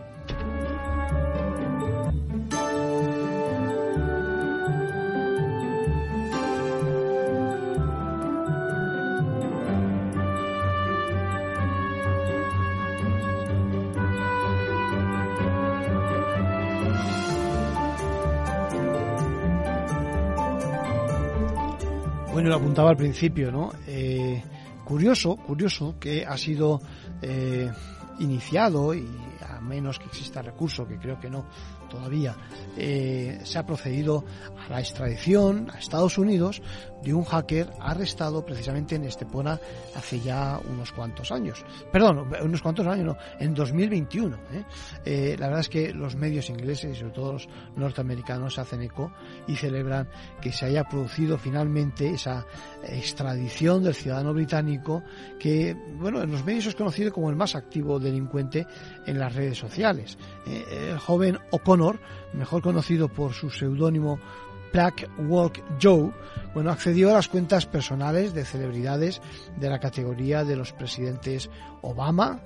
Bueno, 22.42 22.56
lo 22.56 22.60
apuntaba 22.60 22.90
al 22.90 22.96
principio, 22.96 23.52
¿no? 23.52 23.70
Eh, 23.86 24.42
curioso, 24.84 25.36
curioso 25.36 25.94
que 26.00 26.26
ha 26.26 26.36
sido 26.36 26.80
eh, 27.22 27.70
iniciado 28.18 28.92
y 28.96 29.06
a 29.48 29.51
menos 29.62 29.98
que 29.98 30.06
exista 30.06 30.42
recurso, 30.42 30.86
que 30.86 30.98
creo 30.98 31.18
que 31.18 31.30
no 31.30 31.46
todavía, 31.88 32.34
eh, 32.76 33.40
se 33.44 33.58
ha 33.58 33.66
procedido 33.66 34.24
a 34.58 34.70
la 34.70 34.80
extradición 34.80 35.70
a 35.70 35.78
Estados 35.78 36.18
Unidos 36.18 36.62
de 37.02 37.12
un 37.12 37.24
hacker 37.24 37.70
arrestado 37.80 38.44
precisamente 38.44 38.94
en 38.94 39.04
Estepona 39.04 39.58
hace 39.94 40.20
ya 40.20 40.58
unos 40.70 40.92
cuantos 40.92 41.32
años. 41.32 41.64
Perdón, 41.90 42.30
unos 42.42 42.62
cuantos 42.62 42.86
años, 42.86 43.06
no, 43.06 43.16
en 43.38 43.54
2021. 43.54 44.36
¿eh? 44.36 44.64
Eh, 45.04 45.36
la 45.38 45.46
verdad 45.46 45.60
es 45.60 45.68
que 45.68 45.92
los 45.92 46.14
medios 46.16 46.48
ingleses 46.48 46.96
y 46.96 47.00
sobre 47.00 47.12
todo 47.12 47.32
los 47.34 47.48
norteamericanos 47.76 48.58
hacen 48.58 48.82
eco 48.82 49.12
y 49.46 49.56
celebran 49.56 50.08
que 50.40 50.52
se 50.52 50.66
haya 50.66 50.84
producido 50.84 51.36
finalmente 51.38 52.10
esa 52.10 52.46
extradición 52.84 53.82
del 53.82 53.94
ciudadano 53.94 54.32
británico 54.32 55.02
que, 55.38 55.76
bueno, 55.98 56.22
en 56.22 56.30
los 56.30 56.44
medios 56.44 56.66
es 56.66 56.74
conocido 56.74 57.12
como 57.12 57.30
el 57.30 57.36
más 57.36 57.54
activo 57.54 57.98
delincuente 57.98 58.66
en 59.06 59.18
las 59.18 59.34
redes 59.34 59.51
sociales. 59.58 60.18
Eh, 60.46 60.90
el 60.92 60.98
joven 60.98 61.38
O'Connor, 61.50 61.98
mejor 62.32 62.62
conocido 62.62 63.08
por 63.08 63.32
su 63.32 63.50
seudónimo 63.50 64.18
Black 64.72 65.08
Walk 65.18 65.62
Joe, 65.80 66.10
bueno, 66.54 66.70
accedió 66.70 67.10
a 67.10 67.14
las 67.14 67.28
cuentas 67.28 67.66
personales 67.66 68.34
de 68.34 68.44
celebridades 68.44 69.20
de 69.58 69.68
la 69.68 69.78
categoría 69.78 70.44
de 70.44 70.56
los 70.56 70.72
presidentes 70.72 71.50
Obama, 71.82 72.40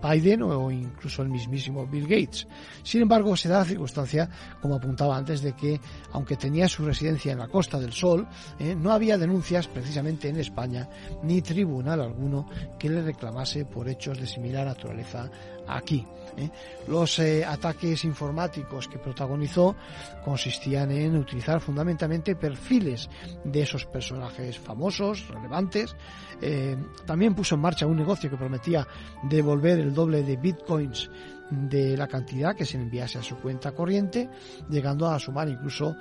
Biden 0.00 0.42
o 0.42 0.70
incluso 0.70 1.22
el 1.22 1.28
mismísimo 1.28 1.86
Bill 1.86 2.06
Gates. 2.06 2.46
Sin 2.82 3.02
embargo, 3.02 3.36
se 3.36 3.48
da 3.48 3.58
la 3.58 3.64
circunstancia, 3.64 4.28
como 4.60 4.76
apuntaba 4.76 5.16
antes, 5.16 5.42
de 5.42 5.52
que, 5.52 5.80
aunque 6.12 6.36
tenía 6.36 6.68
su 6.68 6.84
residencia 6.84 7.32
en 7.32 7.38
la 7.38 7.48
Costa 7.48 7.78
del 7.78 7.92
Sol, 7.92 8.26
eh, 8.58 8.74
no 8.74 8.92
había 8.92 9.18
denuncias 9.18 9.68
precisamente 9.68 10.28
en 10.28 10.36
España 10.36 10.88
ni 11.22 11.42
tribunal 11.42 12.00
alguno 12.00 12.48
que 12.78 12.88
le 12.88 13.02
reclamase 13.02 13.64
por 13.64 13.88
hechos 13.88 14.18
de 14.18 14.26
similar 14.26 14.66
naturaleza 14.66 15.30
aquí. 15.76 16.06
¿eh? 16.36 16.50
Los 16.88 17.18
eh, 17.18 17.44
ataques 17.44 18.04
informáticos 18.04 18.88
que 18.88 18.98
protagonizó 18.98 19.76
consistían 20.24 20.90
en 20.90 21.16
utilizar 21.16 21.60
fundamentalmente 21.60 22.36
perfiles 22.36 23.08
de 23.44 23.62
esos 23.62 23.86
personajes 23.86 24.58
famosos, 24.58 25.28
relevantes. 25.28 25.94
Eh, 26.40 26.76
también 27.06 27.34
puso 27.34 27.54
en 27.54 27.60
marcha 27.60 27.86
un 27.86 27.96
negocio 27.96 28.30
que 28.30 28.36
prometía 28.36 28.86
devolver 29.24 29.78
el 29.78 29.94
doble 29.94 30.22
de 30.22 30.36
bitcoins 30.36 31.10
de 31.50 31.96
la 31.96 32.06
cantidad 32.06 32.54
que 32.54 32.64
se 32.64 32.76
enviase 32.76 33.18
a 33.18 33.24
su 33.24 33.36
cuenta 33.36 33.72
corriente, 33.72 34.30
llegando 34.68 35.08
a 35.08 35.18
sumar 35.18 35.48
incluso 35.48 35.96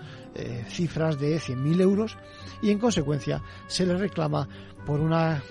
cifras 0.68 1.20
de 1.20 1.38
100.000 1.38 1.82
euros 1.82 2.18
y 2.62 2.70
en 2.70 2.78
consecuencia 2.78 3.42
se 3.66 3.84
le 3.84 3.98
reclama 3.98 4.48
por 4.86 5.00
una 5.00 5.42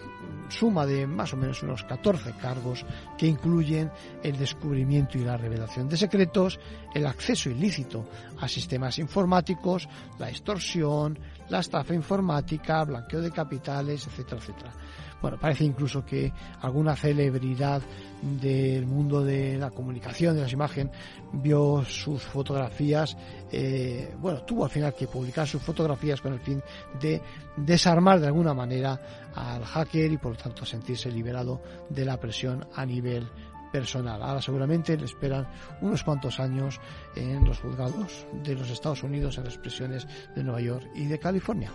suma 0.48 0.86
de 0.86 1.06
más 1.06 1.32
o 1.32 1.36
menos 1.36 1.62
unos 1.62 1.84
14 1.84 2.32
cargos 2.40 2.84
que 3.16 3.26
incluyen 3.26 3.90
el 4.22 4.36
descubrimiento 4.36 5.18
y 5.18 5.24
la 5.24 5.36
revelación 5.36 5.88
de 5.88 5.96
secretos, 5.96 6.58
el 6.94 7.06
acceso 7.06 7.50
ilícito 7.50 8.06
a 8.40 8.48
sistemas 8.48 8.98
informáticos, 8.98 9.88
la 10.18 10.30
extorsión, 10.30 11.18
la 11.48 11.60
estafa 11.60 11.94
informática, 11.94 12.84
blanqueo 12.84 13.20
de 13.20 13.30
capitales, 13.30 14.06
etcétera, 14.06 14.40
etcétera. 14.40 14.72
Bueno, 15.20 15.36
parece 15.40 15.64
incluso 15.64 16.04
que 16.04 16.32
alguna 16.60 16.94
celebridad 16.94 17.82
del 18.22 18.86
mundo 18.86 19.24
de 19.24 19.58
la 19.58 19.70
comunicación, 19.70 20.36
de 20.36 20.42
las 20.42 20.52
imágenes, 20.52 20.92
vio 21.32 21.84
sus 21.84 22.22
fotografías, 22.22 23.16
eh, 23.50 24.14
bueno, 24.18 24.42
tuvo 24.42 24.64
al 24.64 24.70
final 24.70 24.94
que 24.94 25.06
publicar 25.06 25.46
sus 25.46 25.62
fotografías 25.62 26.20
con 26.20 26.32
el 26.32 26.40
fin 26.40 26.62
de 27.00 27.20
desarmar 27.56 28.20
de 28.20 28.26
alguna 28.26 28.54
manera 28.54 29.00
al 29.34 29.64
hacker 29.64 30.12
y 30.12 30.18
por 30.18 30.32
lo 30.32 30.38
tanto 30.38 30.64
sentirse 30.64 31.10
liberado 31.10 31.60
de 31.88 32.04
la 32.04 32.18
presión 32.18 32.66
a 32.74 32.86
nivel 32.86 33.28
personal. 33.72 34.22
Ahora 34.22 34.40
seguramente 34.40 34.96
le 34.96 35.04
esperan 35.04 35.46
unos 35.80 36.02
cuantos 36.02 36.40
años 36.40 36.80
en 37.14 37.44
los 37.44 37.58
juzgados 37.60 38.26
de 38.44 38.54
los 38.54 38.70
Estados 38.70 39.02
Unidos, 39.02 39.38
en 39.38 39.44
las 39.44 39.58
prisiones 39.58 40.06
de 40.34 40.42
Nueva 40.42 40.60
York 40.60 40.86
y 40.94 41.06
de 41.06 41.18
California. 41.18 41.70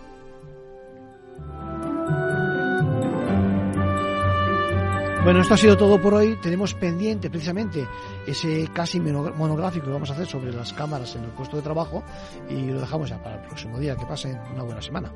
Bueno, 5.24 5.40
esto 5.40 5.54
ha 5.54 5.56
sido 5.56 5.74
todo 5.74 5.98
por 5.98 6.12
hoy. 6.12 6.36
Tenemos 6.42 6.74
pendiente 6.74 7.30
precisamente 7.30 7.88
ese 8.26 8.68
casi 8.74 9.00
monográfico 9.00 9.86
que 9.86 9.92
vamos 9.92 10.10
a 10.10 10.12
hacer 10.12 10.26
sobre 10.26 10.52
las 10.52 10.74
cámaras 10.74 11.16
en 11.16 11.24
el 11.24 11.30
puesto 11.30 11.56
de 11.56 11.62
trabajo 11.62 12.04
y 12.50 12.66
lo 12.66 12.80
dejamos 12.80 13.08
ya 13.08 13.16
para 13.22 13.36
el 13.36 13.46
próximo 13.46 13.78
día. 13.78 13.96
Que 13.96 14.04
pasen 14.04 14.38
una 14.52 14.64
buena 14.64 14.82
semana. 14.82 15.10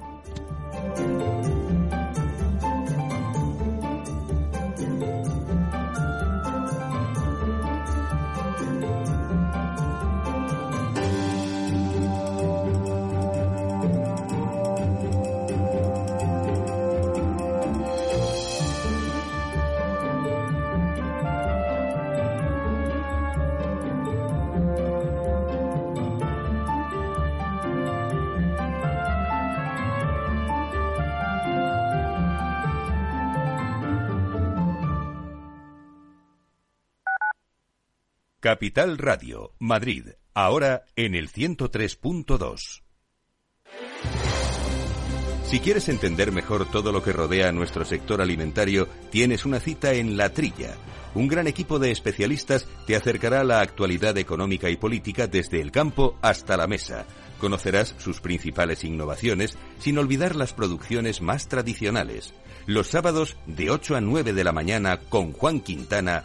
Capital 38.50 38.96
Radio, 38.96 39.52
Madrid, 39.58 40.06
ahora 40.32 40.86
en 40.96 41.14
el 41.14 41.30
103.2. 41.30 42.80
Si 45.44 45.60
quieres 45.60 45.90
entender 45.90 46.32
mejor 46.32 46.64
todo 46.70 46.90
lo 46.90 47.02
que 47.02 47.12
rodea 47.12 47.50
a 47.50 47.52
nuestro 47.52 47.84
sector 47.84 48.22
alimentario, 48.22 48.88
tienes 49.10 49.44
una 49.44 49.60
cita 49.60 49.92
en 49.92 50.16
La 50.16 50.32
Trilla. 50.32 50.78
Un 51.14 51.28
gran 51.28 51.46
equipo 51.46 51.78
de 51.78 51.90
especialistas 51.90 52.66
te 52.86 52.96
acercará 52.96 53.42
a 53.42 53.44
la 53.44 53.60
actualidad 53.60 54.16
económica 54.16 54.70
y 54.70 54.78
política 54.78 55.26
desde 55.26 55.60
el 55.60 55.70
campo 55.70 56.16
hasta 56.22 56.56
la 56.56 56.66
mesa 56.66 57.04
Conocerás 57.38 57.94
sus 57.98 58.20
principales 58.20 58.84
innovaciones 58.84 59.56
sin 59.78 59.98
olvidar 59.98 60.34
las 60.34 60.52
producciones 60.52 61.20
más 61.20 61.48
tradicionales. 61.48 62.34
Los 62.66 62.88
sábados 62.88 63.36
de 63.46 63.70
8 63.70 63.96
a 63.96 64.00
9 64.00 64.32
de 64.32 64.44
la 64.44 64.52
mañana 64.52 64.98
con 64.98 65.32
Juan 65.32 65.60
Quintana, 65.60 66.24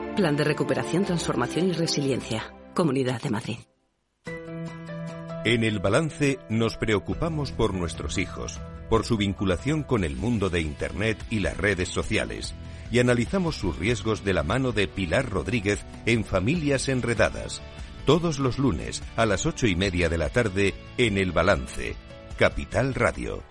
Plan 0.15 0.35
de 0.35 0.43
recuperación, 0.43 1.05
transformación 1.05 1.69
y 1.69 1.71
resiliencia. 1.71 2.53
Comunidad 2.75 3.21
de 3.21 3.29
Madrid. 3.29 3.57
En 5.45 5.63
el 5.63 5.79
balance 5.79 6.37
nos 6.49 6.75
preocupamos 6.75 7.53
por 7.53 7.73
nuestros 7.73 8.17
hijos, 8.17 8.59
por 8.89 9.05
su 9.05 9.15
vinculación 9.15 9.83
con 9.83 10.03
el 10.03 10.17
mundo 10.17 10.49
de 10.49 10.59
Internet 10.59 11.17
y 11.29 11.39
las 11.39 11.55
redes 11.55 11.89
sociales 11.89 12.53
y 12.91 12.99
analizamos 12.99 13.55
sus 13.55 13.79
riesgos 13.79 14.25
de 14.25 14.33
la 14.33 14.43
mano 14.43 14.73
de 14.73 14.89
Pilar 14.89 15.29
Rodríguez 15.29 15.85
en 16.05 16.25
Familias 16.25 16.89
Enredadas. 16.89 17.61
Todos 18.05 18.37
los 18.37 18.59
lunes 18.59 19.01
a 19.15 19.25
las 19.25 19.45
ocho 19.45 19.65
y 19.65 19.75
media 19.75 20.09
de 20.09 20.17
la 20.17 20.29
tarde 20.29 20.73
en 20.97 21.17
El 21.17 21.31
Balance, 21.31 21.95
Capital 22.37 22.93
Radio. 22.95 23.50